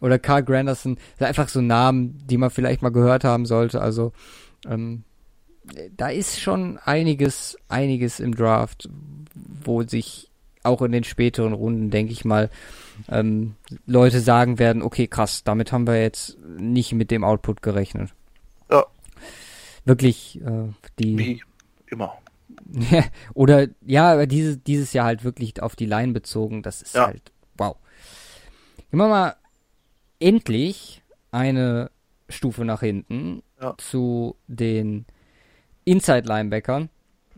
[0.03, 3.81] oder Carl Granderson, einfach so Namen, die man vielleicht mal gehört haben sollte.
[3.81, 4.13] Also
[4.69, 5.05] ähm,
[5.97, 8.91] da ist schon einiges, einiges im Draft,
[9.65, 10.29] wo sich
[10.65, 12.51] auch in den späteren Runden, denke ich mal,
[13.09, 13.55] ähm,
[13.87, 18.11] Leute sagen werden, okay, krass, damit haben wir jetzt nicht mit dem Output gerechnet.
[18.71, 18.85] Ja.
[19.85, 20.69] Wirklich äh,
[20.99, 21.19] die.
[21.19, 21.43] Wie
[21.87, 22.19] immer.
[23.35, 27.07] Oder ja, aber dieses, dieses Jahr halt wirklich auf die Line bezogen, das ist ja.
[27.07, 27.77] halt wow.
[28.91, 29.37] Gehen wir mal
[30.23, 31.91] endlich eine
[32.29, 33.75] Stufe nach hinten ja.
[33.79, 35.07] zu den
[35.85, 36.89] Inside-Linebackern.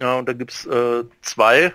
[0.01, 1.73] Ja, und da gibt's äh, zwei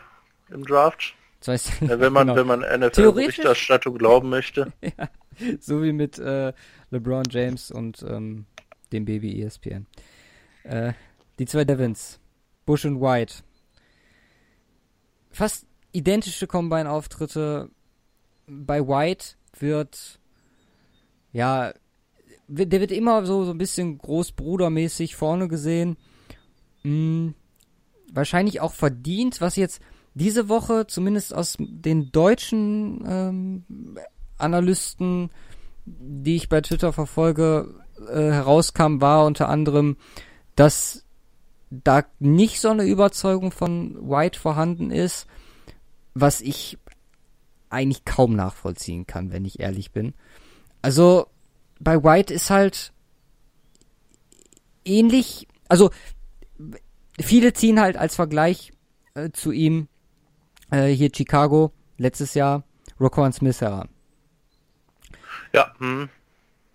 [0.50, 1.16] im Draft.
[1.40, 2.36] Zwei ja, wenn man genau.
[2.36, 4.74] wenn man NFL-Berichterstattung glauben möchte.
[4.82, 5.10] ja,
[5.60, 6.54] so wie mit äh,
[6.92, 8.46] LeBron James und ähm,
[8.92, 9.88] dem Baby ESPN.
[10.64, 10.94] Äh,
[11.40, 12.20] die zwei Devins,
[12.66, 13.36] Bush und White.
[15.32, 17.70] Fast identische Combine-Auftritte.
[18.48, 20.20] Bei White wird
[21.32, 21.74] ja,
[22.48, 25.98] der wird immer so, so ein bisschen großbrudermäßig vorne gesehen.
[26.82, 27.36] Hm,
[28.12, 29.82] wahrscheinlich auch verdient, was jetzt
[30.14, 34.00] diese Woche zumindest aus den deutschen ähm,
[34.38, 35.30] Analysten,
[35.86, 37.76] die ich bei Twitter verfolge,
[38.08, 39.98] äh, herauskam, war unter anderem,
[40.56, 41.06] dass
[41.70, 45.28] da nicht so eine Überzeugung von White vorhanden ist,
[46.16, 46.80] was ich
[47.70, 50.14] eigentlich kaum nachvollziehen kann, wenn ich ehrlich bin.
[50.82, 51.28] Also
[51.80, 52.94] bei White ist halt
[54.86, 55.92] ähnlich, also
[57.20, 58.72] viele ziehen halt als Vergleich
[59.14, 59.88] äh, zu ihm
[60.72, 62.64] äh, hier Chicago letztes Jahr
[63.00, 63.90] Roquan Smith heran.
[65.54, 65.74] Ja.
[65.80, 66.10] Hm.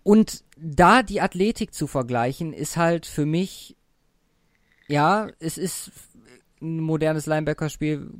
[0.03, 3.77] Und da die Athletik zu vergleichen, ist halt für mich,
[4.87, 5.91] ja, es ist
[6.61, 8.11] ein modernes Linebacker-Spiel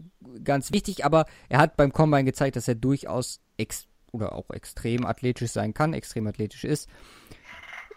[0.43, 5.05] ganz wichtig, aber er hat beim Combine gezeigt, dass er durchaus ex oder auch extrem
[5.05, 6.89] athletisch sein kann, extrem athletisch ist.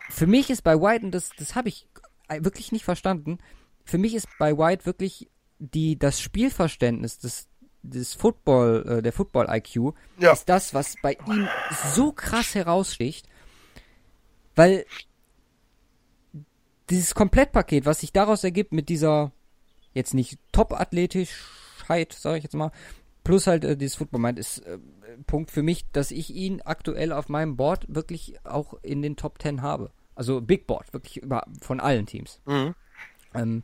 [0.10, 1.88] Für mich ist bei White, und das, das habe ich
[2.30, 3.38] wirklich nicht verstanden,
[3.85, 5.30] für mich ist bei White wirklich
[5.60, 7.48] die, das Spielverständnis des,
[7.84, 10.34] des Football, äh, der Football-IQ, ja.
[10.34, 11.48] ist das, was bei ihm
[11.94, 13.27] so krass heraussticht,
[14.56, 14.85] weil
[16.89, 19.31] dieses Komplettpaket, was sich daraus ergibt mit dieser
[19.94, 22.72] jetzt nicht Top-Athletischheit, sage ich jetzt mal,
[23.23, 24.80] plus halt äh, dieses Football Mind ist äh,
[25.26, 29.41] Punkt für mich, dass ich ihn aktuell auf meinem Board wirklich auch in den Top
[29.41, 29.91] 10 habe.
[30.15, 32.39] Also Big Board, wirklich über, von allen Teams.
[32.45, 32.76] Mhm.
[33.34, 33.64] Ähm,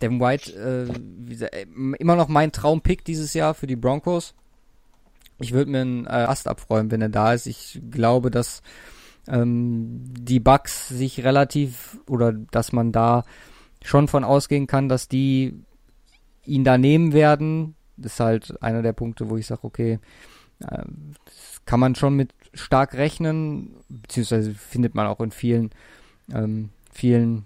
[0.00, 1.66] Devin White, äh, gesagt, äh,
[1.98, 4.34] immer noch mein Traumpick dieses Jahr für die Broncos.
[5.38, 7.46] Ich würde mir einen äh, Ast abfreuen, wenn er da ist.
[7.46, 8.62] Ich glaube, dass
[9.28, 13.24] ähm, die Bugs sich relativ oder dass man da
[13.84, 15.54] schon von ausgehen kann, dass die
[16.44, 17.74] ihn da nehmen werden.
[17.96, 19.98] Das ist halt einer der Punkte, wo ich sage, okay,
[20.60, 20.84] äh,
[21.64, 25.70] kann man schon mit stark rechnen, beziehungsweise findet man auch in vielen,
[26.32, 27.44] ähm, vielen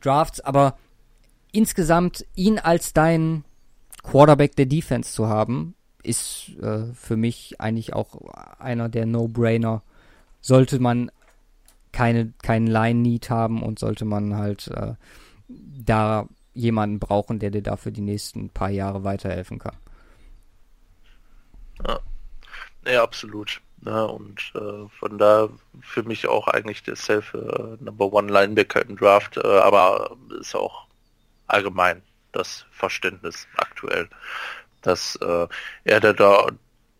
[0.00, 0.78] Drafts, aber
[1.52, 3.44] insgesamt ihn als dein
[4.02, 8.16] Quarterback der Defense zu haben, ist äh, für mich eigentlich auch
[8.58, 9.82] einer der No-Brainer.
[10.40, 11.10] Sollte man
[11.90, 14.94] keine, keinen Line-Need haben und sollte man halt äh,
[15.48, 19.76] da jemanden brauchen, der dir dafür die nächsten paar Jahre weiterhelfen kann.
[21.84, 22.00] Ja,
[22.86, 23.60] ja absolut.
[23.84, 25.48] Ja, und äh, von da
[25.80, 30.56] für mich auch eigentlich der Safe äh, Number One Linebacker im Draft, äh, aber ist
[30.56, 30.86] auch
[31.46, 34.08] allgemein das Verständnis aktuell,
[34.82, 35.46] dass äh,
[35.84, 36.48] er da, da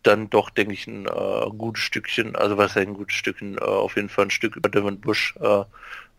[0.03, 3.97] dann doch, denke ich, ein äh, gutes Stückchen, also was ein gutes Stückchen, äh, auf
[3.97, 5.63] jeden Fall ein Stück über Devin Bush äh,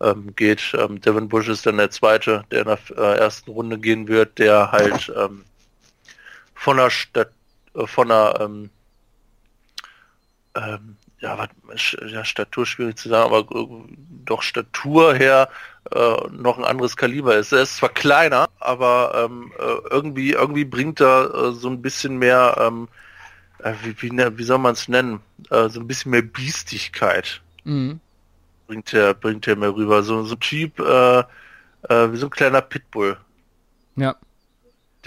[0.01, 0.75] ähm, geht.
[0.79, 4.39] Ähm, Devin Bush ist dann der zweite, der in der äh, ersten Runde gehen wird,
[4.39, 5.45] der halt ähm,
[6.55, 7.38] von der Stadt, äh,
[7.87, 8.71] von der ähm,
[10.55, 13.67] ähm, ja, was, ja, Statur schwierig zu sagen, aber äh,
[14.25, 15.49] doch Statur her
[15.91, 17.53] äh, noch ein anderes Kaliber ist.
[17.53, 22.19] Er ist zwar kleiner, aber ähm, äh, irgendwie irgendwie bringt er äh, so ein bisschen
[22.19, 22.89] mehr, ähm,
[23.59, 27.41] äh, wie, wie, ne, wie soll man es nennen, äh, so ein bisschen mehr Biestigkeit.
[27.65, 28.01] Mhm.
[28.67, 30.03] Bringt er bringt er mehr rüber.
[30.03, 31.21] So so ein Typ äh,
[31.89, 33.17] äh, wie so ein kleiner Pitbull.
[33.97, 34.15] Ja.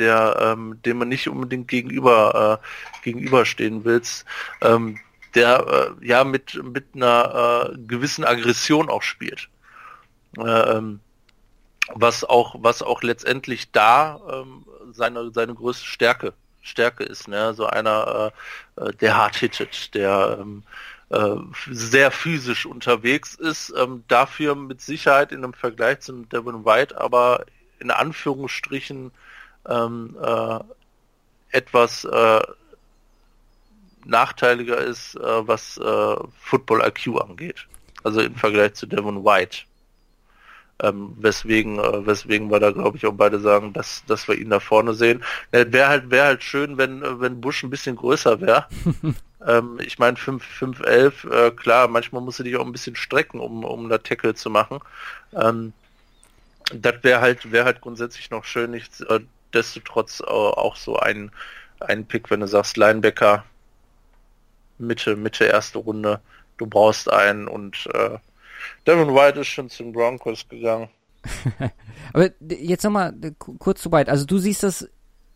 [0.01, 4.25] Der, ähm, dem man nicht unbedingt gegenüber äh, gegenüberstehen willst.
[4.61, 4.99] Ähm,
[5.35, 9.47] der äh, ja mit mit einer äh, gewissen Aggression auch spielt.
[10.37, 10.99] Äh, ähm,
[11.93, 17.53] was auch was auch letztendlich da ähm, seine seine größte Stärke Stärke ist, ne?
[17.53, 18.33] So einer,
[18.77, 20.63] äh, äh der hart hittet, der ähm,
[21.09, 21.35] äh,
[21.71, 27.45] sehr physisch unterwegs ist, ähm, dafür mit Sicherheit in einem Vergleich zu Devin White, aber
[27.79, 29.11] in Anführungsstrichen
[29.67, 30.59] ähm, äh,
[31.51, 32.41] etwas äh,
[34.05, 37.67] nachteiliger ist, äh, was äh, Football IQ angeht.
[38.03, 39.59] Also im Vergleich zu Devon White.
[40.83, 44.49] Ähm, weswegen, äh, weswegen wir da glaube ich auch beide sagen, dass, dass wir ihn
[44.49, 45.23] da vorne sehen.
[45.51, 48.65] Äh, wäre halt, wäre halt schön, wenn, wenn Bush ein bisschen größer wäre.
[49.47, 52.95] ähm, ich meine 5, 5, 11, äh, klar, manchmal musst du dich auch ein bisschen
[52.95, 54.79] strecken, um, um da Tackle zu machen.
[55.33, 55.73] Ähm,
[56.73, 59.05] das wäre halt, wäre halt grundsätzlich noch schön, nicht,
[59.51, 61.31] äh, desto trotz auch so ein,
[61.79, 63.43] ein Pick, wenn du sagst Linebacker,
[64.77, 66.19] Mitte, Mitte erste Runde.
[66.57, 68.17] Du brauchst einen und äh,
[68.85, 70.89] Devin White ist schon zum Broncos gegangen.
[72.13, 74.11] Aber jetzt nochmal kurz zu White.
[74.11, 74.89] Also du siehst das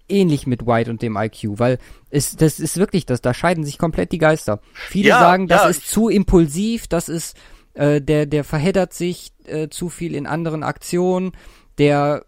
[0.07, 1.79] ähnlich mit White und dem IQ, weil
[2.09, 4.59] es, das ist wirklich das, da scheiden sich komplett die Geister.
[4.73, 5.69] Viele ja, sagen, das ja.
[5.69, 7.35] ist zu impulsiv, das ist,
[7.73, 11.31] äh, der, der verheddert sich äh, zu viel in anderen Aktionen,
[11.77, 12.25] der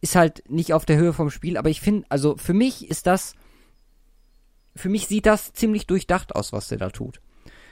[0.00, 3.06] ist halt nicht auf der Höhe vom Spiel, aber ich finde, also für mich ist
[3.06, 3.34] das
[4.78, 7.20] für mich sieht das ziemlich durchdacht aus, was der da tut.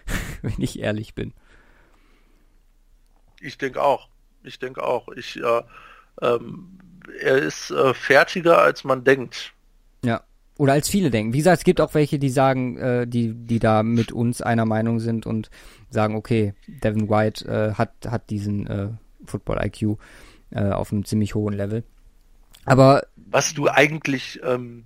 [0.42, 1.32] Wenn ich ehrlich bin.
[3.40, 4.08] Ich denke auch.
[4.42, 5.08] Ich denke auch.
[5.08, 5.62] Ich, äh,
[6.20, 6.78] ähm,
[7.20, 9.52] er ist äh, fertiger, als man denkt.
[10.04, 10.22] Ja.
[10.58, 11.32] Oder als viele denken.
[11.32, 14.64] Wie gesagt, es gibt auch welche, die sagen, äh, die, die da mit uns einer
[14.64, 15.50] Meinung sind und
[15.90, 18.88] sagen, okay, Devin White äh, hat, hat diesen äh,
[19.26, 19.98] Football-IQ
[20.50, 21.84] äh, auf einem ziemlich hohen Level.
[22.66, 24.84] Aber was du eigentlich ähm,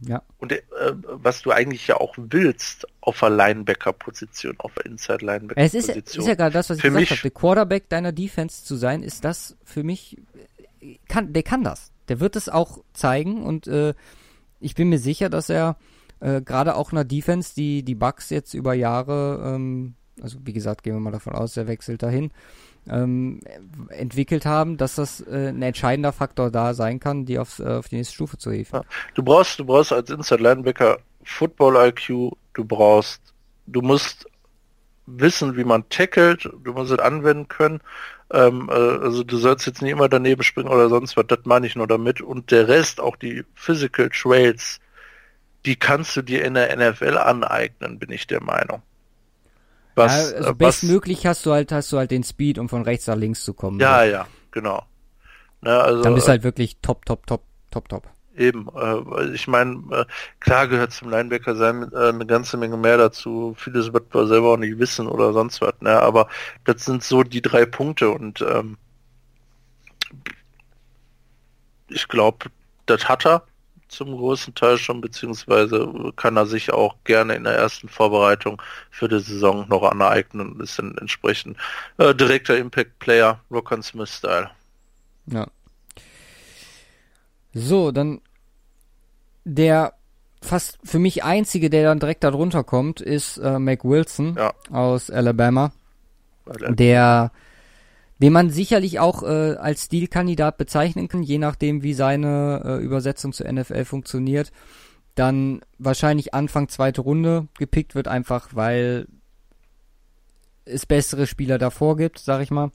[0.00, 0.22] ja.
[0.38, 0.62] Und äh,
[1.04, 5.96] was du eigentlich ja auch willst auf der Linebacker-Position, auf der Inside-Linebacker-Position.
[5.96, 7.20] Es ist, ist ja gerade das, was ich für gesagt habe.
[7.22, 10.18] Der Quarterback deiner Defense zu sein, ist das für mich,
[11.08, 11.92] kann, der kann das.
[12.08, 13.94] Der wird es auch zeigen und äh,
[14.60, 15.76] ich bin mir sicher, dass er
[16.20, 20.82] äh, gerade auch einer Defense, die die Bugs jetzt über Jahre, ähm, also wie gesagt,
[20.82, 22.30] gehen wir mal davon aus, er wechselt dahin,
[22.88, 23.40] ähm,
[23.88, 27.88] entwickelt haben, dass das äh, ein entscheidender Faktor da sein kann, die aufs, äh, auf
[27.88, 28.82] die nächste Stufe zu heben.
[29.14, 33.20] Du brauchst, du brauchst als Inside Linebacker Football IQ, du brauchst,
[33.66, 34.26] du musst
[35.06, 37.80] wissen, wie man tackelt, du musst es anwenden können.
[38.32, 41.66] Ähm, äh, also du sollst jetzt nicht immer daneben springen oder sonst was, das meine
[41.66, 42.20] ich nur damit.
[42.20, 44.80] Und der Rest, auch die Physical Trails,
[45.64, 48.82] die kannst du dir in der NFL aneignen, bin ich der Meinung.
[49.96, 52.82] Was, ja, also was, bestmöglich hast du halt, hast du halt den Speed, um von
[52.82, 53.80] rechts nach links zu kommen.
[53.80, 54.10] Ja, so.
[54.10, 54.84] ja, genau.
[55.62, 58.06] Ne, also, Dann bist du halt wirklich top, top, top, top, top.
[58.36, 60.04] Eben, äh, ich meine, äh,
[60.38, 63.54] klar gehört zum Linebacker sein äh, eine ganze Menge mehr dazu.
[63.58, 65.98] Vieles wird man selber auch nicht wissen oder sonst was, ne?
[66.02, 66.28] Aber
[66.64, 68.76] das sind so die drei Punkte und ähm,
[71.88, 72.50] ich glaube,
[72.84, 73.44] das hat er
[73.96, 78.60] zum großen Teil schon, beziehungsweise kann er sich auch gerne in der ersten Vorbereitung
[78.90, 81.56] für die Saison noch aneignen und ist dann entsprechend
[81.98, 84.50] äh, direkter Impact Player, Rock and Smith Style.
[85.26, 85.46] Ja.
[87.52, 88.20] So, dann
[89.44, 89.94] der
[90.42, 94.52] fast für mich einzige, der dann direkt darunter kommt, ist äh, Mac Wilson ja.
[94.70, 95.72] aus Alabama.
[96.68, 97.32] Der
[98.18, 103.32] den man sicherlich auch äh, als Stilkandidat bezeichnen kann, je nachdem, wie seine äh, Übersetzung
[103.32, 104.52] zur NFL funktioniert.
[105.14, 109.06] Dann wahrscheinlich Anfang zweite Runde gepickt wird, einfach weil
[110.64, 112.70] es bessere Spieler davor gibt, sag ich mal.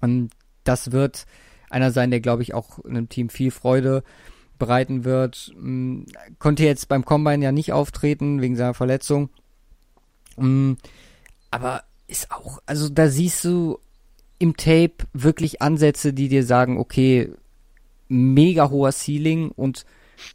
[0.00, 0.30] Und
[0.64, 1.26] das wird
[1.70, 4.02] einer sein, der, glaube ich, auch einem Team viel Freude
[4.58, 5.52] bereiten wird.
[5.54, 6.06] Hm,
[6.38, 9.30] konnte jetzt beim Combine ja nicht auftreten, wegen seiner Verletzung.
[10.36, 10.76] Hm,
[11.50, 13.78] aber ist auch, also da siehst du
[14.42, 17.32] im Tape wirklich Ansätze, die dir sagen, okay,
[18.08, 19.86] mega hoher Ceiling und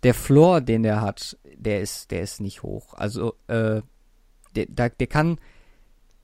[0.04, 2.94] der Floor, den der hat, der ist, der ist nicht hoch.
[2.94, 3.82] Also, äh,
[4.56, 5.40] der, der kann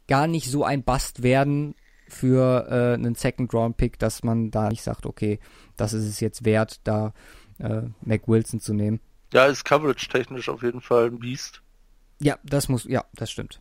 [0.07, 1.75] gar nicht so ein Bust werden
[2.07, 5.39] für äh, einen Second Round Pick, dass man da nicht sagt, okay,
[5.75, 7.13] das ist es jetzt wert, da
[7.59, 9.01] äh, Mac Wilson zu nehmen.
[9.33, 11.61] Ja, ist coverage technisch auf jeden Fall ein Beast.
[12.19, 13.59] Ja, das muss, ja, das stimmt.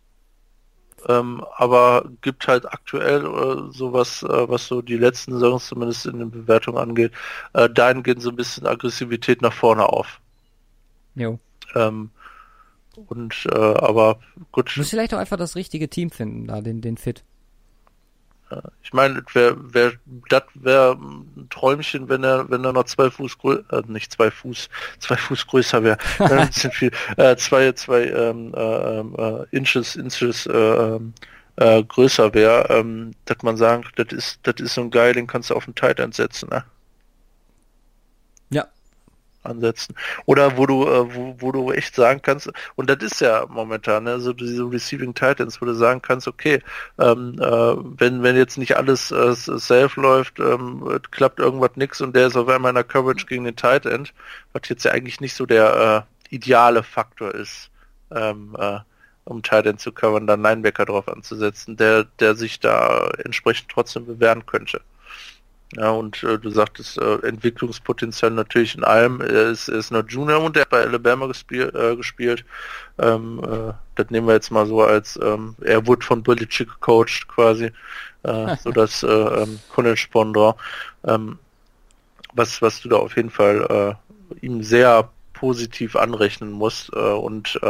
[1.09, 6.19] Ähm, aber gibt halt aktuell äh, sowas, äh, was so die letzten Saisons zumindest in
[6.19, 7.13] den Bewertungen angeht,
[7.55, 10.21] äh, dahingehend so ein bisschen Aggressivität nach vorne auf.
[11.15, 11.39] Jo.
[11.75, 12.11] Ähm,
[13.07, 14.21] und äh, aber
[14.53, 14.75] gut.
[14.75, 17.25] Du musst vielleicht auch einfach das richtige Team finden, da den, den Fit.
[18.83, 19.93] Ich meine, wär, wär,
[20.29, 24.31] das wäre ein Träumchen, wenn er, wenn er noch zwei Fuß größer, äh, nicht zwei
[24.31, 24.69] Fuß,
[24.99, 30.47] zwei Fuß größer wäre, ein bisschen viel, äh, zwei, zwei ähm, äh, äh, Inches, Inches
[30.47, 31.15] äh, ähm,
[31.57, 35.27] äh, größer wäre, ähm, dass man sagen, das ist, das ist so ein geil, den
[35.27, 36.65] kannst du auf den Tight setzen, ne?
[39.43, 39.95] Ansetzen.
[40.27, 44.05] Oder wo du, äh, wo, wo du echt sagen kannst, und das ist ja momentan,
[44.05, 46.61] ne, so diese Receiving Titans, wo du sagen kannst, okay,
[46.99, 52.15] ähm, äh, wenn, wenn jetzt nicht alles äh, safe läuft, ähm, klappt irgendwas nix und
[52.15, 54.13] der ist auf einmal in der Coverage gegen den Tight End,
[54.53, 57.71] was jetzt ja eigentlich nicht so der äh, ideale Faktor ist,
[58.11, 58.79] ähm, äh,
[59.25, 64.07] um Tight End zu covern, dann Linebacker drauf anzusetzen, der, der sich da entsprechend trotzdem
[64.07, 64.81] bewähren könnte.
[65.77, 69.23] Ja, und äh, du sagtest, äh, Entwicklungspotenzial natürlich in allem.
[69.23, 72.45] Er ist, er ist noch Junior und der hat bei Alabama gespiel, äh, gespielt.
[72.99, 77.27] Ähm, äh, das nehmen wir jetzt mal so als, ähm, er wurde von Belichick gecoacht
[77.27, 77.73] quasi,
[78.23, 80.57] äh, so das äh, ähm, College-Pendant.
[81.05, 81.39] Ähm,
[82.35, 83.99] was, was du da auf jeden Fall
[84.41, 87.61] ihm sehr positiv anrechnen musst äh, und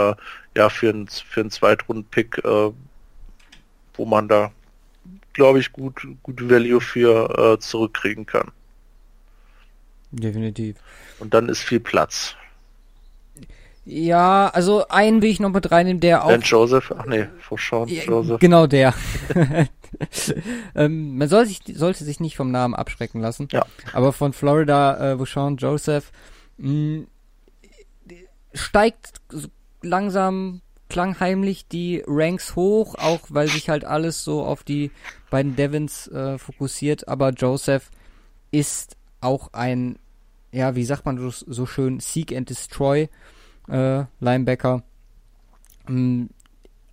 [0.54, 4.52] ja, für einen für einen Zweitrunden-Pick, wo man da
[5.32, 8.50] glaube ich, gut, gut Value für äh, zurückkriegen kann.
[10.10, 10.76] Definitiv.
[11.18, 12.36] Und dann ist viel Platz.
[13.84, 16.28] Ja, also einen will ich noch mit reinnehmen, der auch.
[16.28, 17.26] Ben Joseph, ach nee,
[17.58, 18.38] Sean Ja, Joseph.
[18.38, 18.94] Genau der.
[20.76, 23.48] ähm, man soll sich, sollte sich nicht vom Namen abschrecken lassen.
[23.50, 23.66] Ja.
[23.92, 26.12] Aber von Florida, äh, wo Sean Joseph
[26.58, 27.06] mh,
[28.54, 29.48] steigt so
[29.82, 30.60] langsam
[30.92, 34.90] klangheimlich die Ranks hoch, auch weil sich halt alles so auf die
[35.30, 37.08] beiden Devons äh, fokussiert.
[37.08, 37.90] Aber Joseph
[38.50, 39.98] ist auch ein,
[40.52, 43.08] ja, wie sagt man das so schön, Seek and Destroy
[43.68, 44.82] äh, Linebacker.
[45.88, 46.28] Ähm,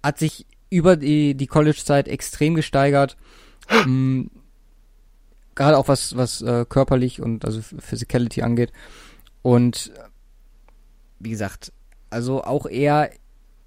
[0.02, 3.18] hat sich über die, die College-Zeit extrem gesteigert.
[3.70, 4.32] Ähm,
[5.56, 8.72] Gerade auch was, was äh, körperlich und also Physicality angeht.
[9.42, 10.04] Und äh,
[11.20, 11.74] wie gesagt,
[12.10, 13.12] also auch eher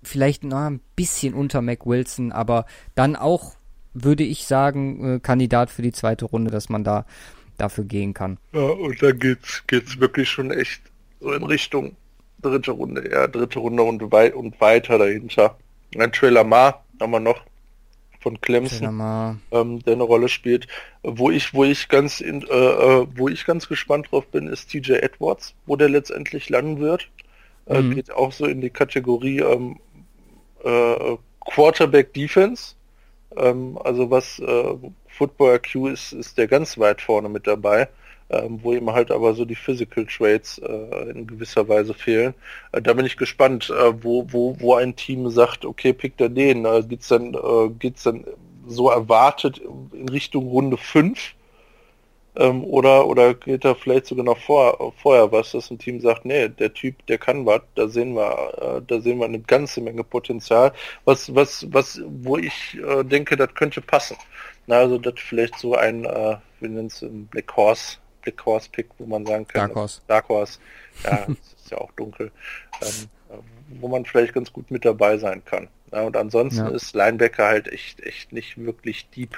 [0.03, 3.55] vielleicht noch ein bisschen unter Mac Wilson, aber dann auch,
[3.95, 7.05] würde ich sagen, äh, Kandidat für die zweite Runde, dass man da
[7.59, 8.39] dafür gehen kann.
[8.53, 10.83] Ja, und dann geht's, geht's wirklich schon echt
[11.20, 11.97] so in Richtung
[12.41, 15.57] dritte Runde, ja, dritte Runde und, wei und weiter dahinter.
[15.97, 17.41] Ein Trailer Ma haben wir noch
[18.20, 19.01] von Clemson,
[19.51, 20.66] ähm, der eine Rolle spielt.
[21.03, 24.70] Wo ich, wo ich ganz in, äh, äh, wo ich ganz gespannt drauf bin, ist
[24.70, 27.09] TJ Edwards, wo der letztendlich landen wird.
[27.66, 27.95] Äh, Mhm.
[27.95, 29.79] Geht auch so in die Kategorie ähm,
[30.65, 32.75] äh, Quarterback Defense.
[33.37, 34.75] Ähm, also was äh,
[35.09, 37.89] Football IQ ist, ist der ganz weit vorne mit dabei,
[38.31, 42.35] ähm, wo ihm halt aber so die Physical Traits äh, in gewisser Weise fehlen.
[42.73, 46.29] Äh, da bin ich gespannt, äh, wo, wo, wo ein Team sagt, okay, pickt er
[46.29, 46.65] den.
[46.65, 47.37] Äh, geht's dann,
[47.79, 48.25] geht's dann
[48.67, 49.61] so erwartet
[49.93, 51.35] in Richtung Runde 5?
[52.35, 56.25] Ähm, oder, oder geht da vielleicht sogar noch vor, vorher was, dass ein Team sagt,
[56.25, 59.83] nee, der Typ, der kann was, da sehen wir, äh, da sehen wir eine ganze
[59.83, 60.73] Menge Potenzial,
[61.05, 64.17] was, was, was, wo ich äh, denke, das könnte passen.
[64.67, 68.71] Na, also das vielleicht so ein, äh, wir nennen es ein Black Horse, Black Horse
[68.71, 70.01] Pick, wo man sagen kann, Dark Horse.
[70.07, 70.59] Dark Horse,
[71.05, 72.31] ja, es ist ja auch dunkel,
[72.81, 72.89] ähm,
[73.31, 73.39] äh,
[73.81, 75.69] wo man vielleicht ganz gut mit dabei sein kann.
[75.93, 76.71] Ja, und ansonsten Ja.
[76.71, 79.37] ist Linebacker halt echt, echt nicht wirklich deep.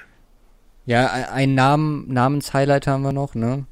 [0.87, 3.65] Ja, ein- ein Namen, Namenshighlight haben wir noch, ne?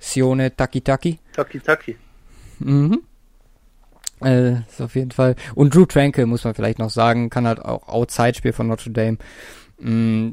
[0.00, 1.18] Sione Takitaki.
[1.32, 1.96] Taki Taki.
[2.58, 3.02] Mhm.
[4.22, 5.36] Äh, ist auf jeden Fall.
[5.54, 9.18] Und Drew Tranquil muss man vielleicht noch sagen, kann halt auch Outside-Spiel von Notre Dame.
[9.78, 10.30] Mm,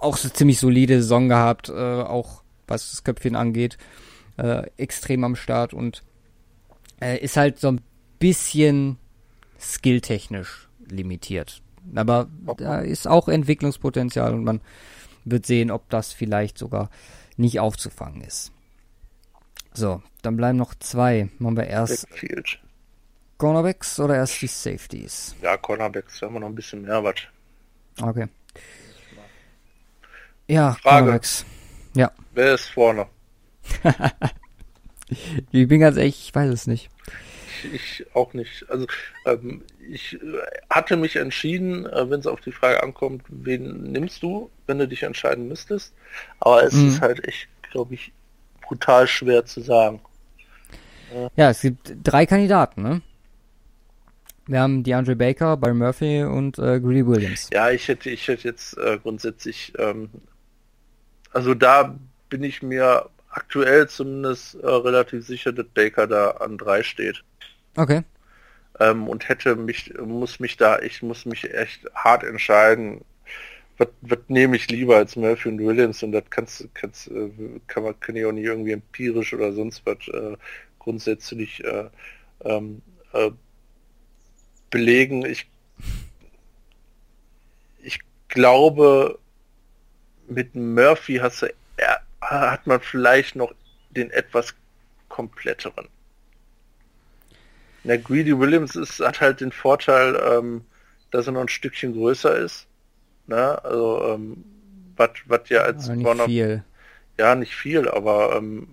[0.00, 3.78] auch so ziemlich solide Saison gehabt, äh, auch was das Köpfchen angeht.
[4.38, 6.02] Äh, extrem am Start und
[7.00, 7.80] äh, ist halt so ein
[8.18, 8.98] bisschen
[9.60, 11.62] skilltechnisch limitiert.
[11.94, 12.28] Aber
[12.58, 14.60] da ist auch Entwicklungspotenzial und man
[15.26, 16.88] wird sehen, ob das vielleicht sogar
[17.36, 18.52] nicht aufzufangen ist.
[19.74, 21.28] So, dann bleiben noch zwei.
[21.38, 22.58] Machen wir erst Backfield.
[23.36, 25.36] Cornerbacks oder erst die Safeties?
[25.42, 27.16] Ja, Cornerbacks, da haben wir noch ein bisschen mehr was.
[28.00, 28.28] Okay.
[30.48, 31.00] Ja, Frage.
[31.00, 31.44] Cornerbacks.
[31.94, 33.06] Ja, Wer ist vorne?
[35.50, 36.90] ich bin ganz ehrlich, ich weiß es nicht.
[37.64, 38.68] Ich, ich auch nicht.
[38.70, 38.86] Also
[39.24, 40.18] ähm, ich äh,
[40.70, 44.88] hatte mich entschieden, äh, wenn es auf die Frage ankommt, wen nimmst du, wenn du
[44.88, 45.94] dich entscheiden müsstest.
[46.40, 46.88] Aber es Mhm.
[46.88, 48.12] ist halt echt, glaube ich,
[48.62, 50.00] brutal schwer zu sagen.
[51.36, 53.00] Ja, es gibt drei Kandidaten, ne?
[54.48, 57.50] Wir haben DeAndre Baker, Byron Murphy und äh, Greedy Williams.
[57.52, 60.08] Ja, ich hätte, ich hätte jetzt äh, grundsätzlich, ähm,
[61.32, 66.82] also da bin ich mir aktuell zumindest äh, relativ sicher, dass Baker da an drei
[66.82, 67.22] steht.
[67.76, 68.02] Okay.
[68.80, 73.04] Ähm, und hätte mich, muss mich da, ich muss mich echt hart entscheiden,
[73.78, 73.88] was,
[74.28, 77.30] nehme ich lieber als Murphy und Williams und das kannst, kannst äh,
[77.66, 80.36] kann man kann ich auch nicht irgendwie empirisch oder sonst was äh,
[80.78, 81.88] grundsätzlich äh,
[82.44, 82.82] ähm,
[83.12, 83.30] äh,
[84.70, 85.24] belegen.
[85.26, 85.46] Ich,
[87.82, 87.98] ich
[88.28, 89.18] glaube,
[90.28, 93.52] mit Murphy hast du, er, hat man vielleicht noch
[93.90, 94.54] den etwas
[95.08, 95.88] kompletteren.
[97.86, 100.64] Der Greedy Williams ist, hat halt den Vorteil, ähm,
[101.10, 102.66] dass er noch ein Stückchen größer ist.
[103.26, 103.62] Ne?
[103.64, 104.44] Also, ähm,
[104.96, 106.64] was ja als nicht Bonner, viel.
[107.18, 108.68] Ja, nicht viel, aber ähm,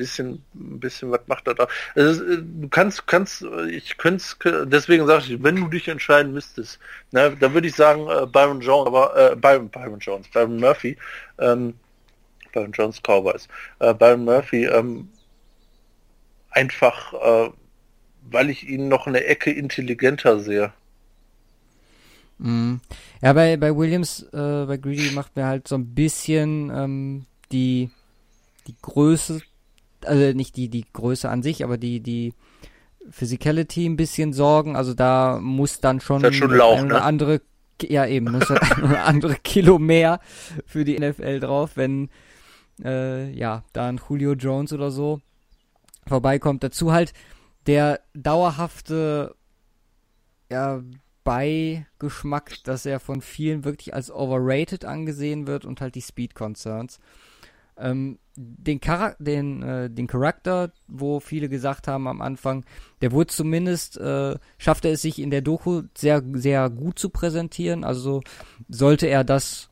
[0.00, 1.68] bisschen, ein bisschen, was macht er da?
[1.94, 6.78] Also, äh, du kannst, kannst, ich könnte deswegen sage ich, wenn du dich entscheiden müsstest,
[7.12, 10.96] ne, dann würde ich sagen äh, Byron Jones, aber äh, Byron, Byron Jones, Byron Murphy,
[11.38, 11.74] ähm,
[12.52, 13.46] Byron Jones Cowboys,
[13.78, 15.08] äh, Byron Murphy, ähm,
[16.50, 17.50] einfach, äh,
[18.30, 20.72] weil ich ihn noch eine Ecke intelligenter sehe.
[22.38, 22.76] Mm.
[23.22, 27.90] Ja, bei, bei Williams, äh, bei Greedy macht mir halt so ein bisschen ähm, die,
[28.66, 29.42] die Größe
[30.04, 32.34] also nicht die, die Größe an sich, aber die, die
[33.10, 34.76] Physicality ein bisschen sorgen.
[34.76, 37.02] Also da muss dann schon, das schon Lauch, eine ne?
[37.02, 37.40] andere,
[37.82, 40.20] ja eben, muss ein andere Kilo mehr
[40.66, 42.10] für die NFL drauf, wenn
[42.84, 45.20] äh, ja, da ein Julio Jones oder so
[46.06, 46.64] vorbeikommt.
[46.64, 47.12] Dazu halt
[47.70, 49.36] der dauerhafte
[50.50, 50.82] ja,
[51.22, 56.98] Beigeschmack, dass er von vielen wirklich als overrated angesehen wird und halt die Speed Concerns.
[57.76, 62.64] Ähm, den, Char den, äh, den Charakter, wo viele gesagt haben am Anfang,
[63.02, 67.84] der wurde zumindest, äh, schaffte es sich in der Doku sehr, sehr gut zu präsentieren.
[67.84, 68.20] Also
[68.68, 69.70] sollte er das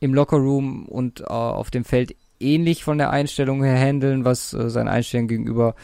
[0.00, 4.68] im Lockerroom und äh, auf dem Feld ähnlich von der Einstellung her handeln, was äh,
[4.68, 5.74] seine Einstellung gegenüber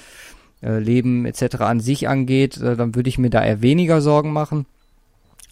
[0.63, 1.57] äh, Leben etc.
[1.57, 4.67] an sich angeht, äh, dann würde ich mir da eher weniger Sorgen machen.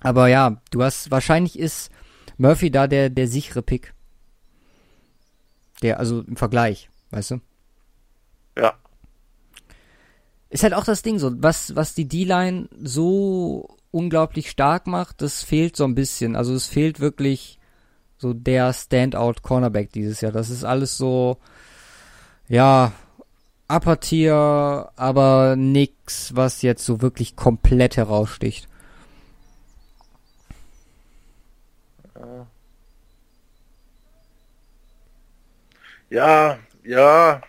[0.00, 1.90] Aber ja, du hast, wahrscheinlich ist
[2.36, 3.94] Murphy da der, der sichere Pick.
[5.82, 7.40] Der, also im Vergleich, weißt du?
[8.58, 8.74] Ja.
[10.50, 15.42] Ist halt auch das Ding so, was, was die D-Line so unglaublich stark macht, das
[15.42, 16.36] fehlt so ein bisschen.
[16.36, 17.58] Also es fehlt wirklich
[18.18, 20.32] so der Standout Cornerback dieses Jahr.
[20.32, 21.38] Das ist alles so,
[22.48, 22.92] ja,
[23.68, 28.68] Upper Tier, aber nix, was jetzt so wirklich komplett heraussticht.
[36.10, 37.42] Ja, ja.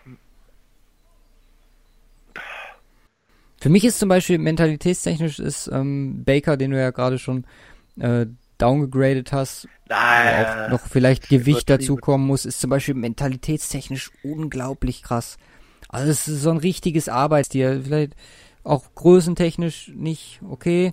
[3.60, 7.44] Für mich ist zum Beispiel mentalitätstechnisch ist ähm, Baker, den du ja gerade schon
[7.98, 8.26] äh,
[8.58, 15.36] downgegradet hast, Nein, auch noch vielleicht Gewicht dazukommen muss, ist zum Beispiel mentalitätstechnisch unglaublich krass.
[15.88, 17.82] Also es ist so ein richtiges Arbeitstier.
[17.84, 18.14] Vielleicht
[18.64, 20.92] auch größentechnisch nicht okay.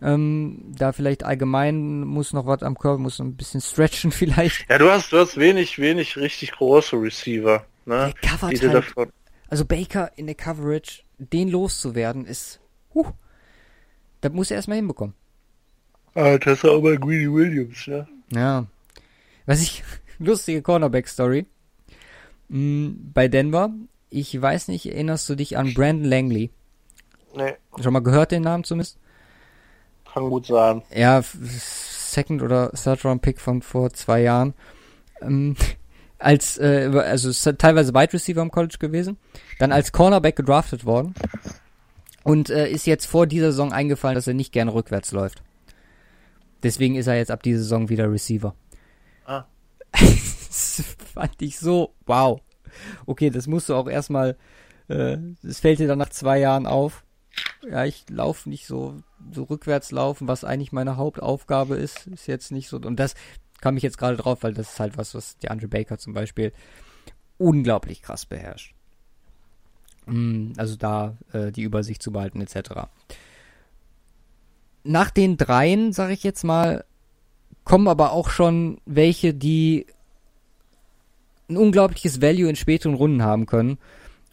[0.00, 4.68] Ähm, da vielleicht allgemein muss noch was am Körper, muss ein bisschen stretchen vielleicht.
[4.70, 7.64] Ja, du hast, du hast wenig, wenig richtig große Receiver.
[7.84, 8.12] Ne?
[8.40, 9.10] Halt, davon...
[9.48, 12.60] Also Baker in der Coverage, den loszuwerden, ist,
[12.94, 13.12] huh,
[14.20, 15.14] das muss er erstmal hinbekommen.
[16.14, 18.06] Ah, das ist auch bei Greedy Williams, ja.
[18.30, 18.66] Ja.
[19.46, 19.82] Was ich,
[20.18, 21.46] lustige Cornerback-Story.
[22.50, 23.72] Hm, bei Denver,
[24.10, 26.50] ich weiß nicht, erinnerst du dich an Brandon Langley?
[27.34, 27.54] Nee.
[27.80, 28.98] Schon mal gehört den Namen zumindest?
[30.12, 30.82] Kann gut sein.
[30.94, 34.54] Ja, Second oder Third Round Pick von vor zwei Jahren.
[35.20, 35.56] Ähm,
[36.18, 39.18] als, äh, also teilweise Wide Receiver im College gewesen,
[39.58, 41.14] dann als Cornerback gedraftet worden
[42.24, 45.42] und äh, ist jetzt vor dieser Saison eingefallen, dass er nicht gerne rückwärts läuft.
[46.62, 48.54] Deswegen ist er jetzt ab dieser Saison wieder Receiver.
[49.24, 49.44] Ah.
[49.92, 50.82] das
[51.14, 52.40] fand ich so, wow.
[53.06, 54.36] Okay, das musst du auch erstmal,
[54.88, 57.04] äh, das fällt dir dann nach zwei Jahren auf
[57.68, 62.52] ja, ich laufe nicht so, so rückwärts laufen, was eigentlich meine Hauptaufgabe ist, ist jetzt
[62.52, 62.76] nicht so.
[62.78, 63.14] Und das
[63.60, 66.14] kam ich jetzt gerade drauf, weil das ist halt was, was der Andre Baker zum
[66.14, 66.52] Beispiel
[67.36, 68.74] unglaublich krass beherrscht.
[70.06, 72.88] Mm, also da äh, die Übersicht zu behalten, etc.
[74.84, 76.84] Nach den dreien, sag ich jetzt mal,
[77.64, 79.86] kommen aber auch schon welche, die
[81.48, 83.78] ein unglaubliches Value in späteren Runden haben können.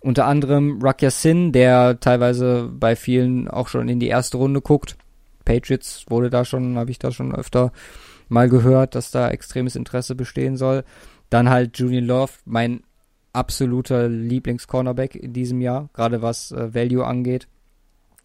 [0.02, 4.98] Unter anderem Rakya Sin, der teilweise bei vielen auch schon in die erste Runde guckt.
[5.46, 7.72] Patriots wurde da schon, habe ich da schon öfter
[8.30, 10.84] mal gehört, dass da extremes Interesse bestehen soll.
[11.30, 12.82] Dann halt Julian Love, mein
[13.34, 17.48] absoluter Lieblings-Cornerback in diesem Jahr, gerade was äh, Value angeht.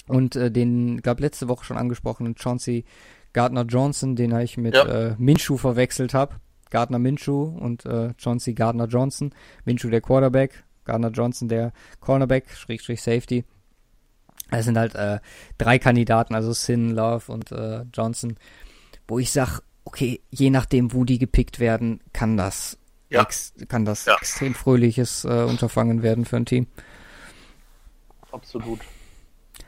[0.06, 2.84] Und äh, den, glaube letzte Woche schon angesprochenen Chauncey
[3.32, 4.84] Gardner Johnson, den ich mit Ja.
[4.84, 6.34] äh, Minshew verwechselt habe.
[6.70, 9.32] Gardner Minshew und äh, Chauncey Gardner Johnson.
[9.64, 13.44] Minshew der Quarterback, Gardner Johnson der Cornerback, Schrägstrich Safety.
[14.50, 15.20] Es sind halt äh,
[15.58, 18.36] drei Kandidaten, also Sin, Love und äh, Johnson,
[19.06, 22.76] wo ich sag, okay, je nachdem, wo die gepickt werden, kann das
[23.10, 23.26] Ja.
[23.68, 24.16] kann das Ja.
[24.16, 26.66] extrem fröhliches äh, Unterfangen werden für ein Team.
[28.32, 28.80] Absolut.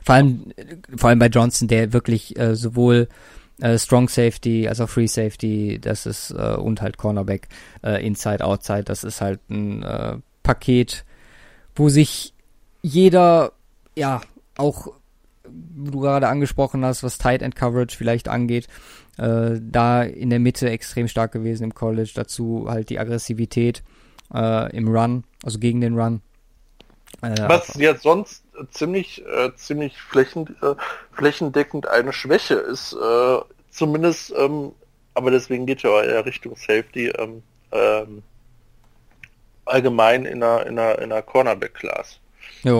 [0.04, 0.52] Vor allem,
[0.96, 3.08] vor allem bei Johnson, der wirklich äh, sowohl
[3.60, 7.48] äh, Strong Safety als auch Free Safety, das ist äh, und halt Cornerback,
[7.82, 11.04] äh, Inside, Outside, das ist halt ein äh, Paket,
[11.74, 12.34] wo sich
[12.82, 13.52] jeder,
[13.96, 14.20] ja,
[14.56, 14.88] auch
[15.44, 18.68] du gerade angesprochen hast, was Tight End Coverage vielleicht angeht,
[19.18, 23.82] äh, da in der Mitte extrem stark gewesen im College, dazu halt die Aggressivität
[24.34, 26.22] im Run, also gegen den Run.
[27.20, 30.74] Was jetzt sonst ziemlich, äh, ziemlich flächen, äh,
[31.12, 33.38] flächendeckend eine Schwäche ist, äh,
[33.70, 34.72] zumindest, ähm,
[35.14, 37.42] aber deswegen geht ja eher Richtung Safety, ähm,
[37.72, 38.22] ähm,
[39.64, 42.20] allgemein in einer, in einer, in einer Cornerback-Class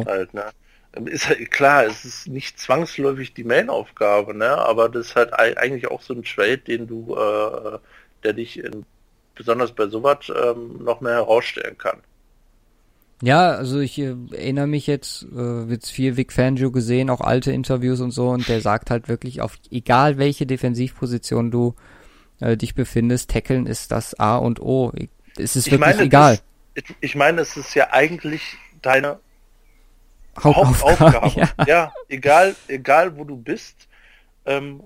[0.07, 0.53] halt, ne?
[0.94, 4.59] Ähm, Ist halt klar, es ist nicht zwangsläufig die Main-Aufgabe, ne?
[4.59, 7.78] Aber das ist halt ei- eigentlich auch so ein Trade, den du, äh,
[8.24, 8.86] der dich in,
[9.35, 12.03] besonders bei sowas ähm, noch mehr herausstellen kann.
[13.24, 17.53] Ja, also ich äh, erinnere mich jetzt, äh, jetzt viel Vic Fangio gesehen, auch alte
[17.53, 21.77] Interviews und so, und der sagt halt wirklich, auf egal welche Defensivposition du
[22.40, 24.93] äh, dich befindest, tackeln ist das A und O.
[25.39, 26.40] Es ist Ich wirklich meine, egal.
[26.74, 28.43] Das, ich- meine, es ist ja eigentlich
[28.82, 29.20] deine
[30.43, 31.12] Hauptaufgabe.
[31.23, 31.51] Hauptaufgabe.
[31.59, 31.66] Ja.
[31.66, 31.93] Ja.
[32.09, 33.86] egal, egal wo du bist.
[34.47, 34.82] Ähm,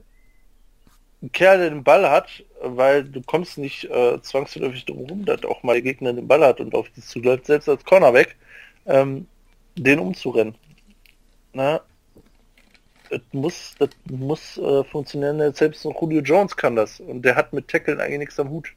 [1.23, 2.29] ein Kerl, der den Ball hat,
[2.62, 6.45] weil du kommst nicht äh, zwangsläufig drum rum, dass auch mal der Gegner den Ball
[6.45, 8.37] hat und auf dich zuläuft, selbst als Cornerback,
[8.87, 9.27] ähm,
[9.77, 10.55] den umzurennen.
[11.53, 11.81] Na,
[13.11, 15.55] das muss, das muss äh, funktionieren.
[15.55, 18.73] Selbst ein Julio Jones kann das und der hat mit Tackeln eigentlich nichts am Hut.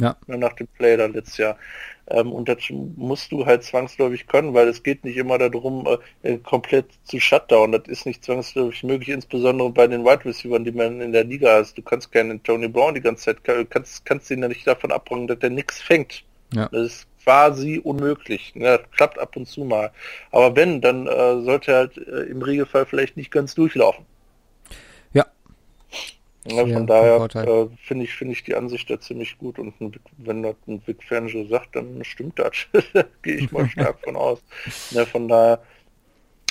[0.00, 0.16] Ja.
[0.26, 1.58] Nach dem Play dann letztes Jahr.
[2.08, 5.86] Ähm, und das musst du halt zwangsläufig können, weil es geht nicht immer darum,
[6.22, 7.72] äh, komplett zu Shutdown.
[7.72, 11.58] Das ist nicht zwangsläufig möglich, insbesondere bei den Wide Receivers, die man in der Liga
[11.58, 11.78] hast.
[11.78, 14.92] Du kannst keinen Tony Brown die ganze Zeit, du kannst, kannst ihn ja nicht davon
[14.92, 16.24] abbringen, dass der nichts fängt.
[16.52, 16.68] Ja.
[16.70, 18.54] Das ist quasi unmöglich.
[18.54, 19.90] Ne, das klappt ab und zu mal.
[20.30, 24.04] Aber wenn, dann äh, sollte er halt äh, im Regelfall vielleicht nicht ganz durchlaufen.
[26.46, 26.62] Ja.
[26.62, 29.80] Ja, Ja, von daher äh, finde ich, finde ich die Ansicht da ziemlich gut und
[29.80, 32.52] ein, wenn das ein Vic Fangio sagt, dann stimmt das.
[32.92, 34.40] Da Gehe ich mal stark von aus.
[34.90, 35.62] Ne, von daher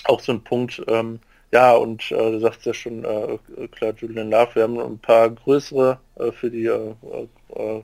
[0.05, 1.19] auch so ein Punkt, ähm,
[1.51, 3.38] ja, und äh, du sagst ja schon, äh,
[3.72, 6.95] klar, Julian Love, wir haben ein paar größere äh, für die äh,
[7.55, 7.81] äh, äh,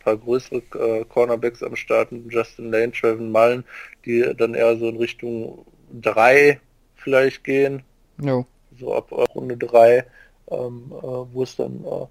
[0.00, 3.64] paar größere äh, Cornerbacks am Start, Justin Lane, Trevin Mullen,
[4.04, 5.66] die dann eher so in Richtung
[6.00, 6.60] drei
[6.94, 7.82] vielleicht gehen,
[8.20, 8.46] Jo.
[8.78, 10.04] so ab äh, Runde 3,
[10.50, 12.06] ähm, äh, wo es dann äh,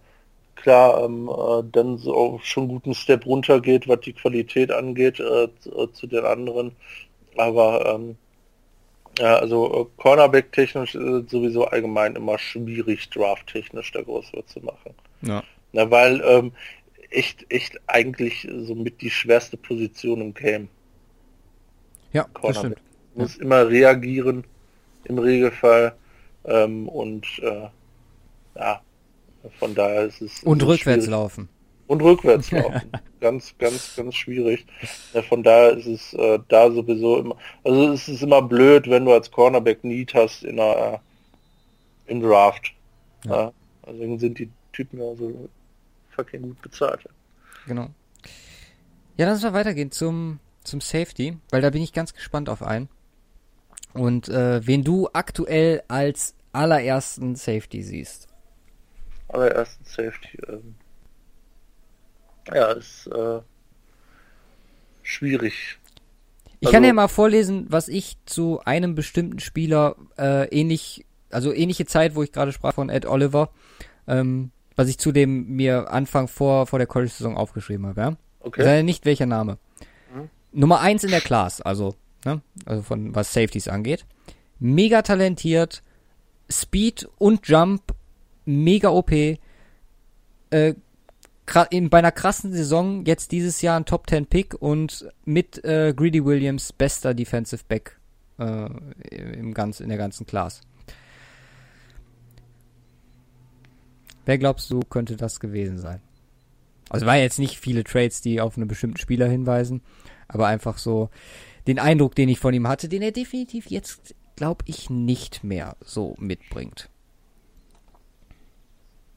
[0.55, 5.19] klar ähm, äh, dann so auch schon guten Step runter geht, was die Qualität angeht
[5.19, 6.71] äh, zu, äh, zu den anderen.
[7.37, 8.17] Aber ähm,
[9.19, 14.31] ja, also äh, Cornerback technisch ist es sowieso allgemein immer schwierig, Draft technisch da groß
[14.33, 14.93] was zu machen.
[15.21, 15.43] Ja.
[15.71, 16.51] Na, weil ähm,
[17.11, 20.67] echt, echt eigentlich somit die schwerste Position im Game.
[22.11, 22.79] Ja, das Cornerback.
[22.79, 22.81] stimmt.
[23.15, 24.43] Muss immer reagieren
[25.05, 25.95] im Regelfall
[26.45, 27.67] ähm, und äh,
[28.55, 28.81] ja,
[29.59, 31.09] von daher ist es Und rückwärts schwierig.
[31.09, 31.49] laufen.
[31.87, 32.91] und rückwärts laufen.
[33.19, 34.65] ganz, ganz, ganz schwierig.
[35.29, 39.13] Von daher ist es äh, da sowieso immer, also es ist immer blöd, wenn du
[39.13, 42.73] als Cornerback Need hast in einer äh, im Draft.
[43.25, 43.31] Ja.
[43.31, 43.51] Ja.
[43.83, 45.49] Also deswegen sind die Typen ja so
[46.15, 47.01] fucking gut bezahlt.
[47.67, 47.89] Genau.
[49.17, 52.89] Ja, lass mal weitergehen zum, zum Safety, weil da bin ich ganz gespannt auf einen.
[53.93, 58.27] Und äh, wen du aktuell als allerersten Safety siehst.
[59.35, 60.37] Allerersten Safety.
[60.47, 60.75] Ähm,
[62.53, 63.39] ja, ist äh,
[65.03, 65.77] schwierig.
[66.59, 71.53] Ich Also- kann ja mal vorlesen, was ich zu einem bestimmten Spieler äh, ähnlich, also
[71.53, 73.49] ähnliche Zeit, wo ich gerade sprach von Ed Oliver,
[74.07, 78.17] ähm, was ich zu dem mir Anfang vor, vor der College-Saison aufgeschrieben habe, ja?
[78.39, 78.63] Okay.
[78.63, 79.57] sage nicht welcher Name.
[80.13, 80.29] Mhm.
[80.51, 81.95] Nummer eins in der Class, also,
[82.25, 82.41] ne?
[82.65, 84.05] Also von was Safeties angeht.
[84.59, 85.81] Mega talentiert,
[86.49, 87.81] Speed und Jump,
[88.45, 89.11] mega OP.
[89.11, 89.39] Äh,
[91.69, 95.93] in, bei einer krassen Saison jetzt dieses Jahr ein Top 10 Pick und mit äh,
[95.95, 97.99] Greedy Williams bester Defensive Back
[98.39, 98.67] äh,
[99.11, 100.61] im ganz, in der ganzen Class.
[104.25, 106.01] Wer glaubst du, könnte das gewesen sein?
[106.89, 109.81] Also war jetzt nicht viele Trades, die auf einen bestimmten Spieler hinweisen,
[110.27, 111.09] aber einfach so
[111.67, 115.75] den Eindruck, den ich von ihm hatte, den er definitiv jetzt glaube ich, nicht mehr
[115.81, 116.89] so mitbringt.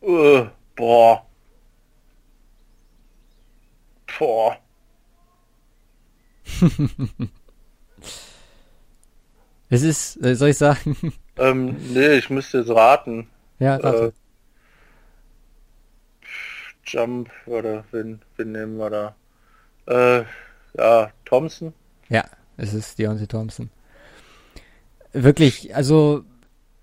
[0.01, 0.47] Uh,
[0.77, 1.23] boah.
[4.19, 4.57] Boah.
[9.69, 10.97] es ist, äh, soll ich sagen?
[11.37, 13.29] Ähm, nee, ich müsste jetzt raten.
[13.59, 13.77] Ja.
[13.79, 14.12] Äh,
[16.85, 19.15] Jump oder wen, wen nehmen wir da?
[19.87, 20.25] Äh,
[20.77, 21.75] ja, Thompson.
[22.09, 22.25] Ja,
[22.57, 23.70] es ist Deontay Thompson.
[25.12, 26.25] Wirklich, also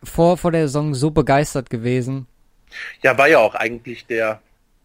[0.03, 2.27] vor, vor der Saison so begeistert gewesen.
[3.01, 4.41] Ja, war ja auch eigentlich der.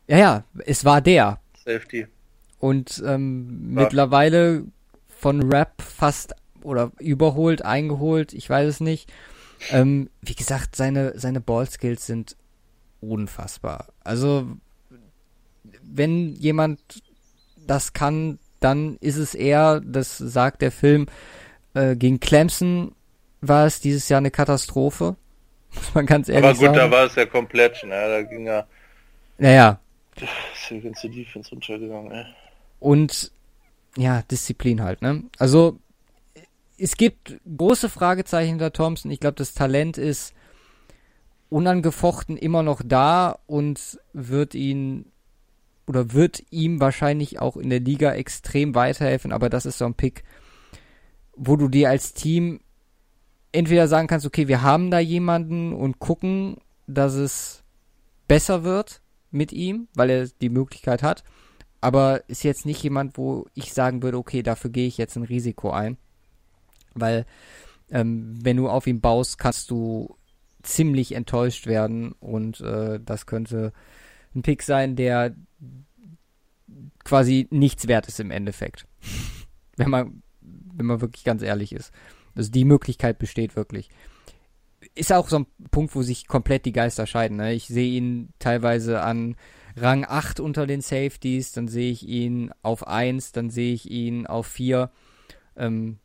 [0.06, 1.40] Ja, ja, es war der.
[1.64, 2.06] Safety.
[2.58, 3.82] Und ähm, ja.
[3.82, 4.64] mittlerweile
[5.08, 9.10] von Rap fast oder überholt, eingeholt, ich weiß es nicht.
[9.70, 12.36] Ähm, wie gesagt, seine, seine Ballskills sind
[13.00, 13.88] unfassbar.
[14.02, 14.46] Also,
[15.82, 16.80] wenn jemand
[17.66, 21.06] das kann, dann ist es eher, das sagt der Film,
[21.74, 22.94] äh, gegen Clemson
[23.40, 25.16] war es dieses Jahr eine Katastrophe.
[25.74, 26.58] Muss man ganz ehrlich sagen.
[26.58, 26.90] Aber gut, sagen.
[26.90, 27.90] da war es ja komplett, ne?
[27.90, 28.66] Da ging ja.
[29.38, 29.80] Naja.
[30.16, 32.26] Ist die ganze Defense untergegangen, ne?
[32.78, 33.32] Und
[33.96, 35.24] ja, Disziplin halt, ne?
[35.38, 35.78] Also
[36.78, 39.10] es gibt große Fragezeichen hinter Thompson.
[39.10, 40.34] Ich glaube, das Talent ist
[41.50, 45.06] unangefochten immer noch da und wird ihn
[45.86, 49.94] oder wird ihm wahrscheinlich auch in der Liga extrem weiterhelfen, aber das ist so ein
[49.94, 50.22] Pick,
[51.34, 52.60] wo du dir als Team
[53.52, 56.56] entweder sagen kannst, okay, wir haben da jemanden und gucken,
[56.86, 57.62] dass es
[58.28, 59.00] besser wird
[59.30, 61.24] mit ihm, weil er die Möglichkeit hat,
[61.80, 65.24] aber ist jetzt nicht jemand, wo ich sagen würde, okay, dafür gehe ich jetzt ein
[65.24, 65.96] Risiko ein,
[66.94, 67.26] weil
[67.90, 70.16] ähm, wenn du auf ihn baust, kannst du
[70.62, 73.72] ziemlich enttäuscht werden und äh, das könnte
[74.34, 75.34] ein Pick sein, der
[77.04, 78.86] quasi nichts wert ist im Endeffekt.
[79.76, 81.92] wenn man, wenn man wirklich ganz ehrlich ist.
[82.34, 83.90] Also die Möglichkeit besteht wirklich.
[84.94, 87.36] Ist auch so ein Punkt, wo sich komplett die Geister scheiden.
[87.36, 87.52] Ne?
[87.52, 89.36] Ich sehe ihn teilweise an
[89.76, 94.26] Rang 8 unter den Safeties, dann sehe ich ihn auf 1, dann sehe ich ihn
[94.26, 94.90] auf 4.
[95.56, 95.98] Ähm,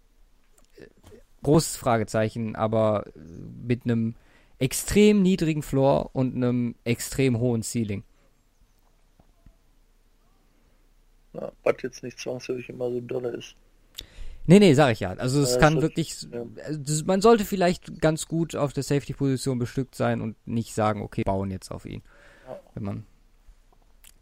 [1.44, 4.16] großes Fragezeichen, aber mit einem
[4.60, 8.04] extrem niedrigen Floor und einem extrem hohen Ceiling.
[11.34, 13.56] Ja, was jetzt nicht zwangsläufig immer so dolle ist.
[14.48, 15.12] Nee, nee, sag ich ja.
[15.14, 16.44] Also es ja, kann wirklich, ja.
[16.66, 21.24] also man sollte vielleicht ganz gut auf der Safety-Position bestückt sein und nicht sagen, okay,
[21.24, 22.04] bauen jetzt auf ihn,
[22.48, 22.60] ja.
[22.76, 23.06] wenn man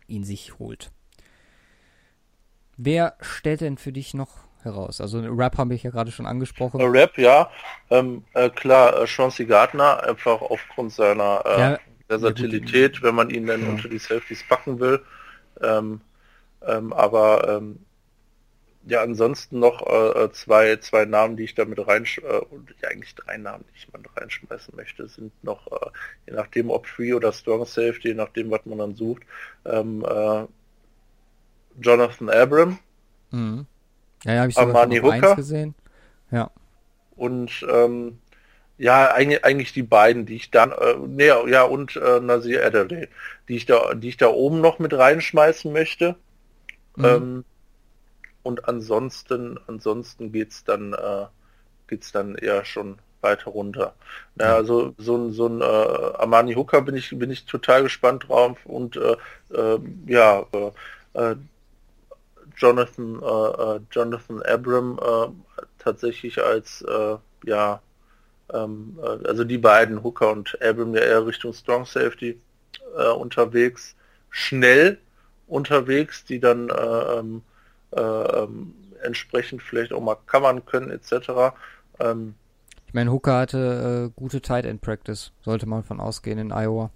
[0.07, 0.91] ihn sich holt.
[2.77, 4.29] Wer stellt denn für dich noch
[4.63, 5.01] heraus?
[5.01, 6.79] Also Rap habe ich ja gerade schon angesprochen.
[6.79, 7.51] Äh, Rap, ja.
[7.89, 13.45] Ähm, äh, klar, äh, Chauncey Gardner, einfach aufgrund seiner äh, ja, Versatilität, wenn man ihn
[13.45, 15.03] dann unter die Safeties packen will.
[15.61, 16.01] Ähm,
[16.65, 17.79] ähm, aber ähm,
[18.85, 22.41] ja, ansonsten noch äh, äh, zwei, zwei Namen, die ich damit rein, äh,
[22.81, 25.89] ja, eigentlich drei Namen, die ich mal reinschmeißen möchte, sind noch, äh,
[26.27, 29.23] je nachdem ob Free oder Strong Safety, je nachdem, was man dann sucht,
[29.65, 30.45] ähm, äh,
[31.81, 32.79] Jonathan Abram.
[33.31, 33.65] Mhm.
[34.25, 35.75] Ja, ja habe ich Armani Hooker gesehen.
[36.31, 36.51] Ja.
[37.15, 38.19] Und ähm,
[38.77, 43.07] ja, eigentlich, eigentlich die beiden, die ich dann, äh, nee, ja, und äh, Nasir Adderley,
[43.47, 46.15] die ich da, die ich da oben noch mit reinschmeißen möchte.
[46.97, 47.05] Mhm.
[47.05, 47.45] Ähm,
[48.43, 51.25] und ansonsten, ansonsten geht's dann, äh,
[51.87, 53.95] geht's dann eher schon weiter runter.
[54.39, 58.27] Ja, also so ein so ein äh, Armani Hooker bin ich bin ich total gespannt
[58.27, 58.57] drauf.
[58.65, 59.15] Und äh,
[59.53, 60.71] äh, ja äh,
[61.31, 61.35] äh
[62.55, 64.99] Jonathan äh, Jonathan Abram
[65.79, 67.81] tatsächlich als äh, ja
[68.53, 72.39] ähm, äh, also die beiden Hooker und Abram ja eher Richtung Strong Safety
[72.97, 73.95] äh, unterwegs.
[74.29, 74.97] Schnell
[75.47, 77.19] unterwegs die dann äh,
[77.95, 81.53] ähm, äh, ähm, entsprechend vielleicht auch mal covern können etc.
[81.99, 82.35] Ähm,
[82.87, 86.91] ich meine, Hooker hatte äh, gute Tight End Practice, sollte man von ausgehen in Iowa.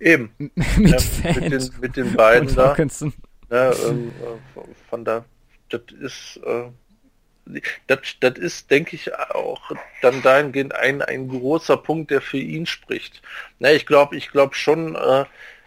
[0.00, 0.32] Eben.
[0.38, 2.76] mit, ja, mit, den, mit den beiden da.
[3.50, 5.24] Ja, ähm, äh, von da,
[5.68, 6.70] das ist, äh,
[7.86, 9.70] das, das ist, denke ich, auch
[10.00, 13.22] dann dahingehend ein, ein großer Punkt, der für ihn spricht.
[13.58, 15.24] Ja, ich glaube, ich glaube schon, äh,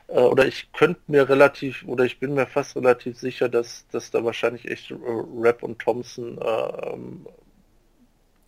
[0.08, 4.12] äh, oder ich könnte mir relativ, oder ich bin mir fast relativ sicher, dass, dass
[4.12, 4.96] da wahrscheinlich echt äh,
[5.38, 7.26] Rap und Thompson äh, ähm,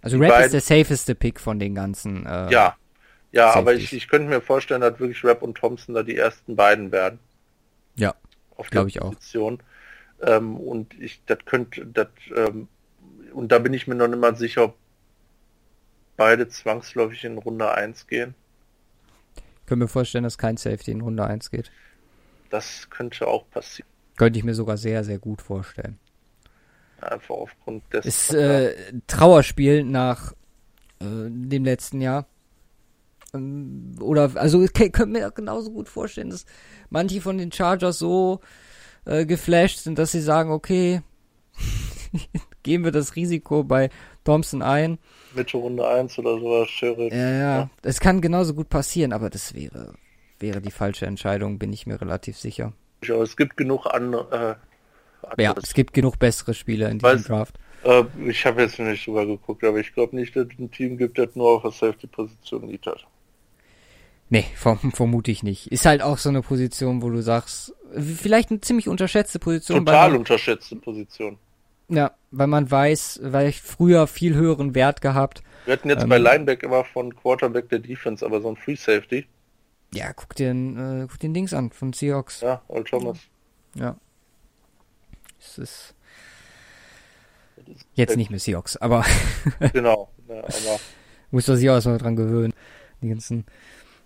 [0.01, 2.25] also Rap ist der safeste Pick von den ganzen.
[2.25, 2.77] Äh, ja,
[3.31, 3.55] ja, Safeties.
[3.55, 6.91] aber ich, ich könnte mir vorstellen, dass wirklich Rap und Thompson da die ersten beiden
[6.91, 7.19] werden.
[7.95, 8.15] Ja,
[8.69, 9.59] glaube ich Position.
[10.21, 10.27] auch.
[10.27, 12.67] Ähm, und ich, das könnte, das, ähm,
[13.34, 14.75] und da bin ich mir noch nicht mal sicher, ob
[16.15, 18.34] beide zwangsläufig in Runde 1 gehen.
[19.68, 21.73] Ich könnte mir vorstellen, dass kein Safety in Runde 1 geht.
[22.49, 23.89] Das könnte auch passieren.
[24.15, 25.99] Könnte ich mir sogar sehr, sehr gut vorstellen.
[27.02, 28.06] Einfach aufgrund des.
[28.06, 28.73] Ist äh,
[29.07, 30.31] Trauerspiel nach
[31.02, 32.27] äh, dem letzten Jahr.
[33.34, 36.45] Ähm, oder, also ich könnte mir genauso gut vorstellen, dass
[36.89, 38.39] manche von den Chargers so
[39.03, 41.02] äh, geflasht sind, dass sie sagen, okay,
[42.64, 43.89] gehen wir das Risiko bei
[44.23, 44.98] Thompson ein.
[45.35, 47.09] Mitte Runde 1 oder sowas, Sherry.
[47.09, 49.93] Ja, ja, es kann genauso gut passieren, aber das wäre,
[50.39, 52.73] wäre die falsche Entscheidung, bin ich mir relativ sicher.
[53.03, 54.57] Ja, es gibt genug andere.
[55.37, 57.59] Äh, ja, es gibt genug bessere Spieler in diesem Weiß, Draft.
[57.83, 60.97] Äh, ich habe jetzt nicht sogar geguckt, aber ich glaube nicht, dass es ein Team
[60.97, 63.05] gibt, das nur auf der Safety-Position liegt hat.
[64.29, 65.71] Nee, verm vermute ich nicht.
[65.71, 69.85] Ist halt auch so eine Position, wo du sagst, vielleicht eine ziemlich unterschätzte Position.
[69.85, 71.37] Total unterschätzte Position.
[71.89, 75.41] Ja, weil man weiß, weil ich früher viel höheren Wert gehabt.
[75.65, 78.76] Wir hatten jetzt ähm, bei Lineback immer von Quarterback der Defense, aber so ein Free
[78.76, 79.26] Safety.
[79.93, 82.41] Ja, guck dir, äh, guck den Dings an von Seahawks.
[82.41, 83.18] Ja, Old Thomas.
[83.76, 83.95] Ja.
[85.39, 85.95] Es ist
[87.93, 89.05] jetzt nicht mehr Seahawks, aber
[89.73, 90.09] genau.
[90.27, 90.80] Ja, aber
[91.31, 92.53] muss doch sich auch erstmal dran gewöhnen.
[93.01, 93.45] Die ganzen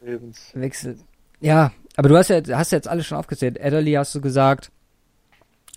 [0.02, 0.98] Lebenswechsel.
[1.40, 3.60] Ja, aber du hast ja hast jetzt alles schon aufgezählt.
[3.62, 4.72] Adderley hast du gesagt.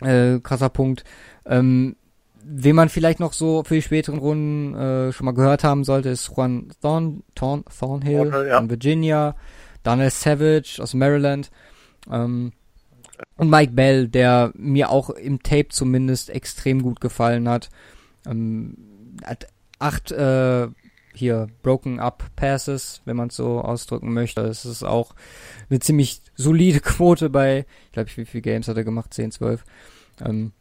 [0.01, 1.05] Äh, krasser Punkt.
[1.47, 1.97] Ähm,
[2.45, 6.11] wen man vielleicht noch so für die späteren Runden äh, schon mal gehört haben sollte,
[6.11, 8.59] ist Juan Thorn, Thorn, Thornhill okay, ja.
[8.59, 9.37] von Virginia,
[9.83, 11.51] Daniel Savage aus Maryland
[12.11, 12.53] ähm,
[13.37, 17.71] und Mike Bell, der mir auch im Tape zumindest extrem gut gefallen hat.
[18.27, 18.77] Ähm,
[19.25, 19.47] hat
[19.79, 20.69] acht äh,
[21.15, 24.43] hier Broken Up Passes, wenn man es so ausdrücken möchte.
[24.43, 25.15] Das ist auch
[25.71, 29.15] eine ziemlich solide Quote bei, ich glaube, wie viele Games hat er gemacht?
[29.15, 29.65] 10, 12.
[30.25, 30.53] Ähm,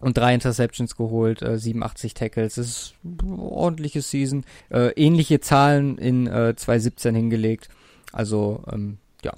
[0.00, 2.54] und drei Interceptions geholt, äh, 87 Tackles.
[2.54, 4.44] Das ist ein ordentliches Season.
[4.70, 7.68] Äh, ähnliche Zahlen in äh, 2017 hingelegt.
[8.12, 9.32] Also, ähm, ja.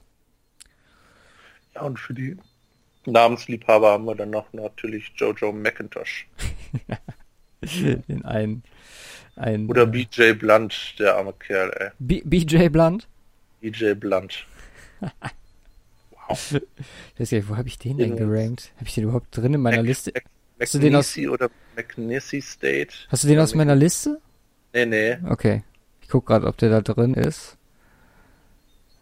[1.75, 2.37] Ja, und für die
[3.07, 6.29] Namensliebhaber haben wir dann noch natürlich Jojo McIntosh.
[8.09, 8.63] Den einen,
[9.41, 9.69] einen.
[9.69, 11.91] Oder BJ Blunt, der arme Kerl, ey.
[11.99, 13.09] B BJ Blunt?
[13.61, 14.47] BJ Blunt.
[15.01, 16.61] wow.
[17.15, 18.73] Ich weiß nicht, wo habe ich den denn gerankt?
[18.77, 20.13] Habe ich den überhaupt drin in meiner Mac, Liste?
[20.15, 20.25] Mac,
[20.61, 22.95] Hast du den aus oder McNissy State?
[23.09, 24.21] Hast du den aus meiner Liste?
[24.75, 25.19] Nee, nee.
[25.29, 25.63] Okay.
[26.03, 27.57] Ich guck gerade, ob der da drin ist.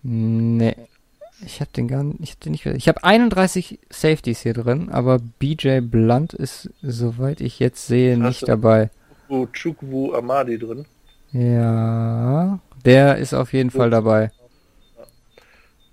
[0.03, 0.77] Nee.
[1.45, 4.89] Ich habe den gar nicht, ich hab den nicht, ich habe 31 Safeties hier drin,
[4.91, 8.91] aber BJ Blunt ist, soweit ich jetzt sehe, nicht dabei.
[9.53, 10.87] Chukwu Amadi drin?
[11.33, 14.31] Ja, der ist auf jeden Fall dabei.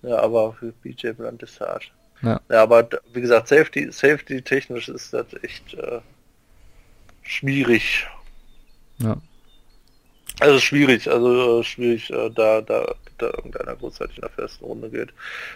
[0.02, 1.91] Ja, aber für BJ Blunt ist hart.
[2.22, 2.40] Ja.
[2.49, 5.99] ja, aber wie gesagt, Safety, Safety technisch ist das echt äh,
[7.24, 8.07] schwierig.
[8.99, 9.18] Ja.
[10.40, 14.90] Also schwierig, also äh, schwierig, äh, da, da, da irgendeiner großartig in der ersten Runde
[14.90, 15.14] geht.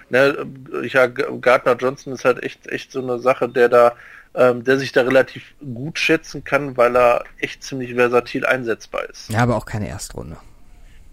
[0.09, 0.47] Ne,
[0.83, 3.95] ich ja, Gardner Johnson ist halt echt, echt so eine Sache, der da,
[4.35, 9.29] ähm, der sich da relativ gut schätzen kann, weil er echt ziemlich versatil einsetzbar ist.
[9.29, 10.37] Ja, aber auch keine Erstrunde.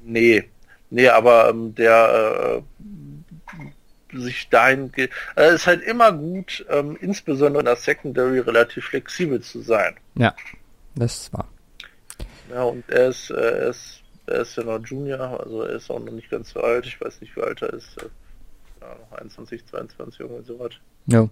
[0.04, 0.44] Nee,
[0.90, 2.62] nee, aber ähm, der
[4.12, 5.10] äh, sich dahin geht.
[5.34, 9.96] Also es ist halt immer gut, ähm, insbesondere in der Secondary relativ flexibel zu sein.
[10.14, 10.34] Ja,
[10.94, 11.48] das ist wahr.
[12.50, 15.90] Ja, und er ist, äh, er ist, er ist ja noch Junior, also er ist
[15.90, 16.86] auch noch nicht ganz so alt.
[16.86, 17.96] Ich weiß nicht, wie alt er ist.
[18.80, 20.72] Ja, noch 21, 22, irgendwie sowas.
[21.06, 21.28] Ja.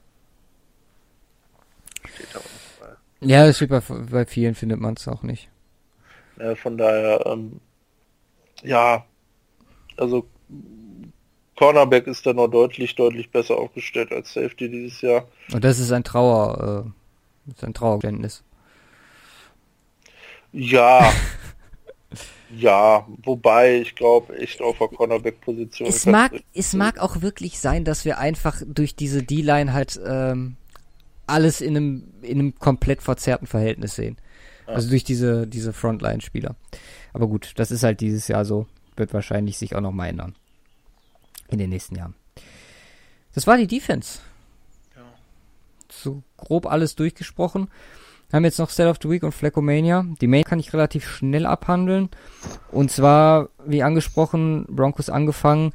[2.14, 2.42] Steht da auch
[2.80, 3.26] bei.
[3.26, 5.48] Ja, das steht bei, bei vielen findet man es auch nicht.
[6.38, 7.60] Ja, von daher, ähm,
[8.62, 9.04] ja,
[9.96, 10.26] also
[11.56, 15.28] Cornerback ist da noch deutlich, deutlich besser aufgestellt als Safety dieses Jahr.
[15.52, 16.84] Und das ist ein Trauer,
[17.46, 18.42] äh, ist ein Trauergeständnis.
[20.52, 21.12] Ja.
[22.56, 25.88] ja, wobei ich glaube, echt auf der Cornerback-Position.
[25.88, 30.56] Es mag, es mag auch wirklich sein, dass wir einfach durch diese D-Line halt ähm,
[31.26, 34.16] alles in einem, in einem komplett verzerrten Verhältnis sehen.
[34.66, 34.74] Ja.
[34.74, 36.56] Also durch diese, diese Frontline-Spieler.
[37.12, 38.66] Aber gut, das ist halt dieses Jahr so.
[38.96, 40.34] Wird wahrscheinlich sich auch noch mal ändern
[41.48, 42.14] in den nächsten Jahren.
[43.34, 44.20] Das war die Defense.
[44.94, 45.02] Ja.
[45.90, 47.68] So grob alles durchgesprochen.
[48.30, 50.06] Wir haben jetzt noch Set of the Week und Fleckomania.
[50.20, 52.08] Die Main kann ich relativ schnell abhandeln.
[52.70, 55.72] Und zwar, wie angesprochen, Broncos angefangen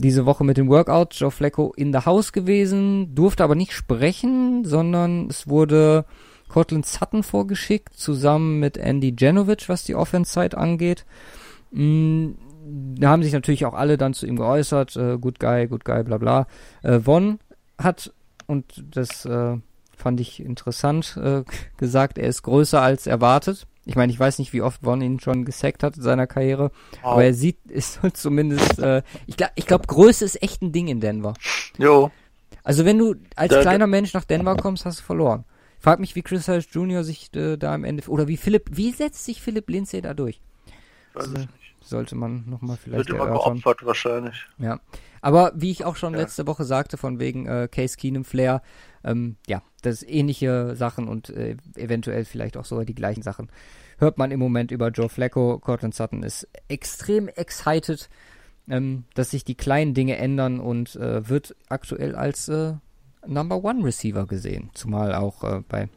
[0.00, 1.14] diese Woche mit dem Workout.
[1.14, 6.04] Joe Flecko in the House gewesen, durfte aber nicht sprechen, sondern es wurde
[6.48, 11.06] Cortland Sutton vorgeschickt, zusammen mit Andy Janovic, was die Offense-Zeit angeht.
[11.70, 12.32] Mm,
[12.96, 16.02] da haben sich natürlich auch alle dann zu ihm geäußert, äh, good guy, good guy,
[16.02, 16.46] bla bla.
[16.82, 17.38] Äh, Von
[17.78, 18.12] hat,
[18.46, 19.56] und das äh,
[19.96, 21.44] fand ich interessant, äh,
[21.76, 23.66] gesagt, er ist größer als erwartet.
[23.86, 26.70] Ich meine, ich weiß nicht, wie oft Von ihn schon gesackt hat in seiner Karriere,
[27.02, 27.08] oh.
[27.08, 30.88] aber er sieht, ist zumindest, äh, ich glaube, ich glaub, Größe ist echt ein Ding
[30.88, 31.34] in Denver.
[31.78, 32.10] Jo.
[32.62, 35.44] Also wenn du als da, kleiner Mensch nach Denver kommst, hast du verloren.
[35.78, 37.04] Frag mich, wie Chris Harris Jr.
[37.04, 40.40] sich äh, da am Ende, oder wie Philipp, wie setzt sich Philipp Lindsay da durch?
[41.14, 41.48] Weiß So- ich nicht.
[41.82, 43.54] Sollte man nochmal vielleicht Wird immer erörtern.
[43.54, 44.46] geopfert wahrscheinlich.
[44.58, 44.78] Ja.
[45.22, 46.20] Aber wie ich auch schon Ja.
[46.20, 48.60] letzte Woche sagte, von wegen äh, Case Keenum Flair,
[49.04, 53.48] ähm, ja, das ähnliche Sachen und äh, eventuell vielleicht auch sogar die gleichen Sachen.
[53.98, 55.58] Hört man im Moment über Joe Flacco.
[55.58, 58.08] Cortland Sutton ist extrem excited,
[58.68, 62.74] ähm, dass sich die kleinen Dinge ändern und äh, wird aktuell als äh,
[63.26, 64.70] Number One Receiver gesehen.
[64.74, 65.88] Zumal auch äh, bei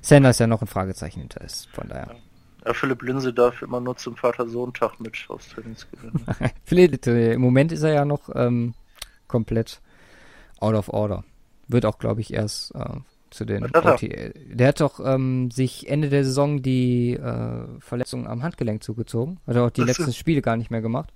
[0.00, 1.68] Sanders ja noch ein Fragezeichen hinter ist.
[1.70, 2.16] Von daher.
[2.64, 6.20] Ja, Philipp Linse darf immer nur zum Vater-Sohn-Tag mit aufs Trainingsgelände.
[6.64, 8.74] Vielleicht, äh, Im Moment ist er ja noch ähm,
[9.28, 9.80] komplett
[10.60, 11.24] out of order.
[11.68, 12.96] Wird auch, glaube ich, erst äh,
[13.30, 13.64] zu den?
[13.64, 13.96] OTA.
[13.98, 19.40] Der hat doch ähm, sich Ende der Saison die äh, Verletzung am Handgelenk zugezogen.
[19.46, 19.86] Hat er auch die so.
[19.86, 21.12] letzten Spiele gar nicht mehr gemacht.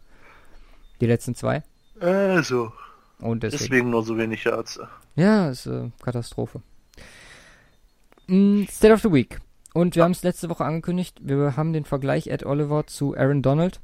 [1.00, 1.62] Die letzten zwei.
[2.00, 2.72] also,
[3.20, 3.62] Und deswegen.
[3.62, 4.88] deswegen nur so wenig Ärzte.
[5.16, 6.62] Ja, ist äh, Katastrophe.
[8.26, 9.38] Mm, State of the Week.
[9.74, 13.42] Und wir haben es letzte Woche angekündigt, wir haben den Vergleich Ed Oliver zu Aaron
[13.42, 13.80] Donald.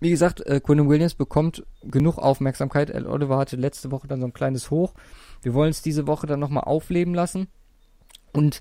[0.00, 2.90] Wie gesagt, äh, Quinn Williams bekommt genug Aufmerksamkeit.
[2.90, 4.92] Ed Oliver hatte letzte Woche dann so ein kleines Hoch.
[5.44, 7.48] Wir wollen es diese Woche dann nochmal aufleben lassen.
[8.32, 8.60] Und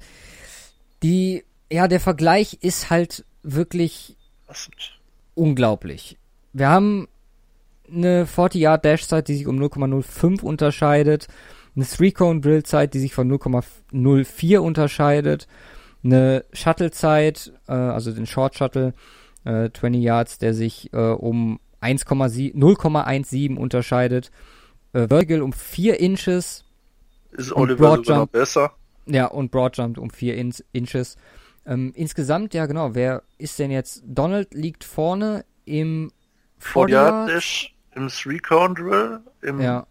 [1.02, 4.16] die, ja, der Vergleich ist halt wirklich
[5.34, 6.18] unglaublich.
[6.54, 7.08] Wir haben
[7.92, 11.28] eine 40-Yard-Dash-Zeit, die sich um 0,05 unterscheidet,
[11.76, 15.48] eine Three-Cone-Drill-Zeit, die sich von 0,04 unterscheidet,
[16.04, 18.94] eine Shuttle-Zeit, äh, also den Short-Shuttle,
[19.46, 24.32] äh, 20 Yards, der sich äh, um 1,7 0,17 unterscheidet,
[24.94, 26.66] äh, Vertical um 4 Inches,
[27.34, 28.74] Ist Und Oliver sogar noch besser?
[29.06, 31.18] ja, und Broadjump um 4 in Inches.
[31.66, 34.04] Ähm, insgesamt, ja genau, wer ist denn jetzt?
[34.06, 36.12] Donald liegt vorne im
[36.60, 37.30] 40 40 Yard.
[37.30, 39.88] Dash, im Three-Count-Drill, im Ja.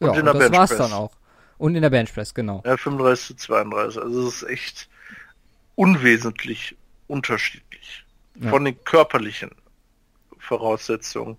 [0.00, 0.90] Und ja, in und der das war's Benchpress.
[0.90, 1.12] dann auch.
[1.58, 2.62] Und in der Benchpress, genau.
[2.64, 4.00] ja, 35 zu 32.
[4.02, 4.88] Also es ist echt
[5.74, 6.76] unwesentlich
[7.08, 8.04] unterschiedlich.
[8.40, 8.50] Ja.
[8.50, 9.50] Von den körperlichen
[10.38, 11.36] Voraussetzungen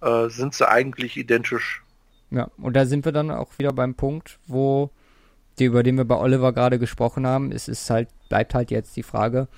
[0.00, 1.82] äh, sind sie eigentlich identisch.
[2.30, 4.90] Ja, und da sind wir dann auch wieder beim Punkt, wo
[5.58, 8.96] die, über den wir bei Oliver gerade gesprochen haben, es ist halt, bleibt halt jetzt
[8.96, 9.48] die Frage,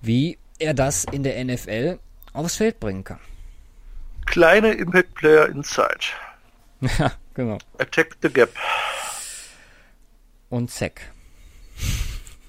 [0.00, 1.98] wie er das in der NFL
[2.32, 3.20] aufs Feld bringen kann.
[4.26, 6.00] Kleine Impact-Player inside.
[6.98, 7.56] Ja, genau.
[7.78, 8.50] Attack the gap.
[10.50, 11.00] Und Sack.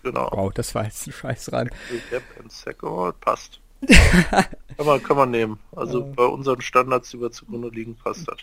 [0.03, 0.29] Genau.
[0.31, 1.69] Wow, das war jetzt ein scheiß ran.
[1.89, 2.83] The gap and sack.
[2.83, 3.59] Oh, passt.
[3.87, 5.59] kann, man, kann man nehmen.
[5.75, 8.37] Also bei unseren Standards, die wir zugrunde liegen, passt das.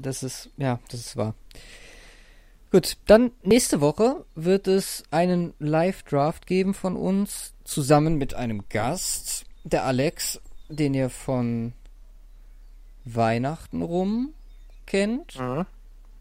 [0.00, 1.34] Das ist, ja, das ist wahr.
[2.70, 9.44] Gut, dann nächste Woche wird es einen Live-Draft geben von uns, zusammen mit einem Gast,
[9.64, 10.40] der Alex,
[10.70, 11.74] den ihr von
[13.04, 14.32] Weihnachten rum
[14.86, 15.66] kennt, Mhm.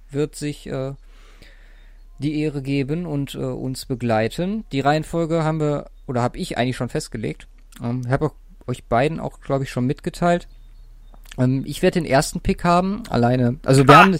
[0.09, 0.93] wird sich äh,
[2.19, 4.65] die Ehre geben und äh, uns begleiten.
[4.71, 7.47] Die Reihenfolge haben wir, oder habe ich eigentlich schon festgelegt.
[7.81, 8.31] Ähm, ich habe
[8.67, 10.47] euch beiden auch, glaube ich, schon mitgeteilt.
[11.37, 13.57] Ähm, ich werde den ersten Pick haben, alleine.
[13.65, 14.03] Also wir Ah.
[14.05, 14.19] haben,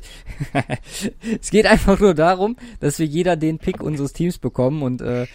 [1.42, 5.28] es geht einfach nur darum, dass wir jeder den Pick unseres Teams bekommen und äh,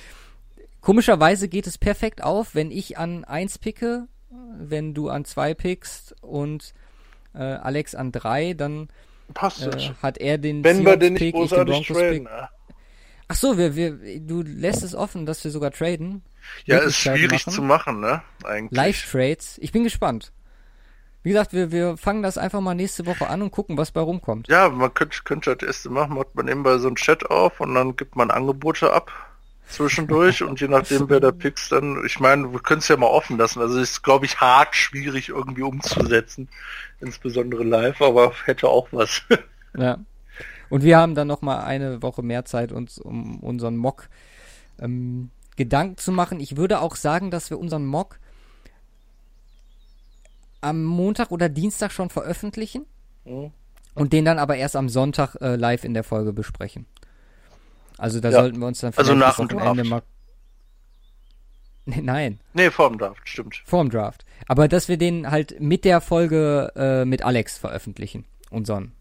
[0.81, 4.07] komischerweise geht es perfekt auf, wenn ich an eins picke,
[4.59, 6.73] wenn du an zwei pickst und
[7.35, 8.89] äh, Alex an drei, dann
[9.35, 12.23] Passt äh, hat er den Wenn wir den nicht ich den traden.
[12.25, 12.49] ne?
[13.29, 16.23] Ach so, wir, wir, du lässt es offen, dass wir sogar traden.
[16.65, 17.53] Ja, ist schwierig machen.
[17.53, 18.23] zu machen, ne?
[18.45, 18.77] Eigentlich.
[18.77, 19.59] Live-Trades.
[19.61, 20.31] Ich bin gespannt.
[21.27, 24.01] Wie gesagt, wir, wir fangen das einfach mal nächste Woche an und gucken, was bei
[24.01, 24.47] rumkommt.
[24.47, 27.75] Ja, man könnte, könnte das erste machen, macht man nebenbei so einen Chat auf und
[27.75, 29.11] dann gibt man Angebote ab
[29.67, 33.09] zwischendurch und je nachdem wer da picks dann, ich meine, wir können es ja mal
[33.09, 33.61] offen lassen.
[33.61, 36.49] Also ist glaube ich hart schwierig irgendwie umzusetzen,
[37.01, 39.23] insbesondere live, aber hätte auch was.
[39.77, 39.99] Ja.
[40.69, 44.09] Und wir haben dann noch mal eine Woche mehr Zeit, uns um unseren Mock
[44.79, 46.39] ähm, Gedanken zu machen.
[46.39, 48.21] Ich würde auch sagen, dass wir unseren Mock
[50.67, 52.85] am Montag oder Dienstag schon veröffentlichen
[53.25, 53.53] Mhm.
[53.95, 56.87] und den dann aber erst am Sonntag äh, live in der Folge besprechen.
[57.99, 58.41] Also da Ja.
[58.41, 59.85] sollten wir uns dann Also vielleicht nach das dem Draft.
[59.91, 60.03] mal
[61.89, 63.63] Nee, Nein, nee, vorm Draft, stimmt.
[63.65, 64.25] vorm Draft.
[64.49, 68.93] Aber dass wir den halt mit der Folge äh, mit Alex veröffentlichen, unseren,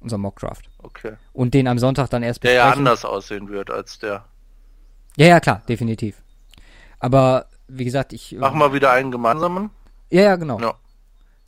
[0.00, 0.70] unseren Mock Draft.
[0.78, 1.14] Okay.
[1.32, 2.86] Und den am Sonntag dann erst Der ja besprechen.
[2.86, 4.24] anders aussehen wird als der.
[5.16, 6.22] Ja, ja, klar, definitiv.
[7.00, 8.32] Aber wie gesagt, ich.
[8.38, 9.70] Machen wir wieder einen gemeinsamen.
[10.10, 10.60] Ja, ja, genau.
[10.60, 10.74] Ja.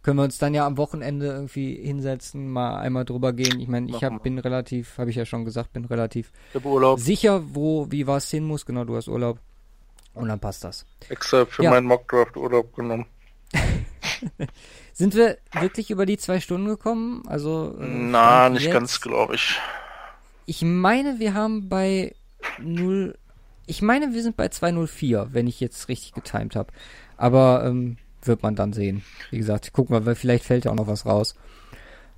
[0.03, 3.61] Können wir uns dann ja am Wochenende irgendwie hinsetzen, mal einmal drüber gehen.
[3.61, 6.33] Ich meine, ich hab, bin relativ, habe ich ja schon gesagt, bin relativ
[6.97, 8.65] sicher, wo, wie was hin muss.
[8.65, 9.39] Genau, du hast Urlaub.
[10.15, 10.87] Und dann passt das.
[11.09, 11.71] extra für Ja.
[11.71, 13.07] meinen Mockdraft Urlaub genommen.
[14.93, 17.23] Sind wir wirklich über die zwei Stunden gekommen?
[17.27, 17.77] Also.
[17.81, 19.59] äh, Na, nicht jetzt- ganz, glaube ich.
[20.47, 22.15] Ich meine, wir haben bei
[22.59, 23.17] 0.
[23.67, 26.73] ich meine, wir sind bei 204, wenn ich jetzt richtig getimed habe.
[27.19, 29.03] Aber ähm, wird man dann sehen.
[29.31, 31.35] Wie gesagt, gucken wir, vielleicht fällt ja auch noch was raus.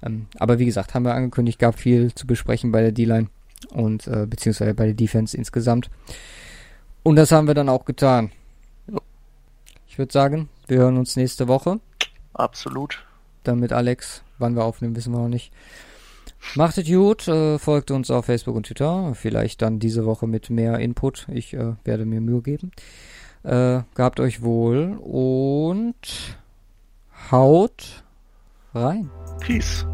[0.03, 3.29] Ähm, aber wie gesagt, haben wir angekündigt, gab viel zu besprechen bei der D-Line
[3.71, 5.91] und äh, beziehungsweise bei der Defense insgesamt.
[7.03, 8.31] Und das haben wir dann auch getan.
[9.89, 11.81] Ich würde sagen, wir hören uns nächste Woche.
[12.33, 13.05] Absolut.
[13.45, 15.53] Damit Alex, wann wir aufnehmen, wissen wir noch nicht.
[16.55, 19.15] Macht es gut, äh, folgt uns auf Facebook und Twitter.
[19.15, 21.27] Vielleicht dann diese Woche mit mehr Input.
[21.31, 22.71] Ich äh, werde mir Mühe geben.
[23.43, 26.37] Äh, gehabt euch wohl und
[27.31, 28.05] haut
[28.75, 29.11] rein.
[29.41, 29.87] Peace.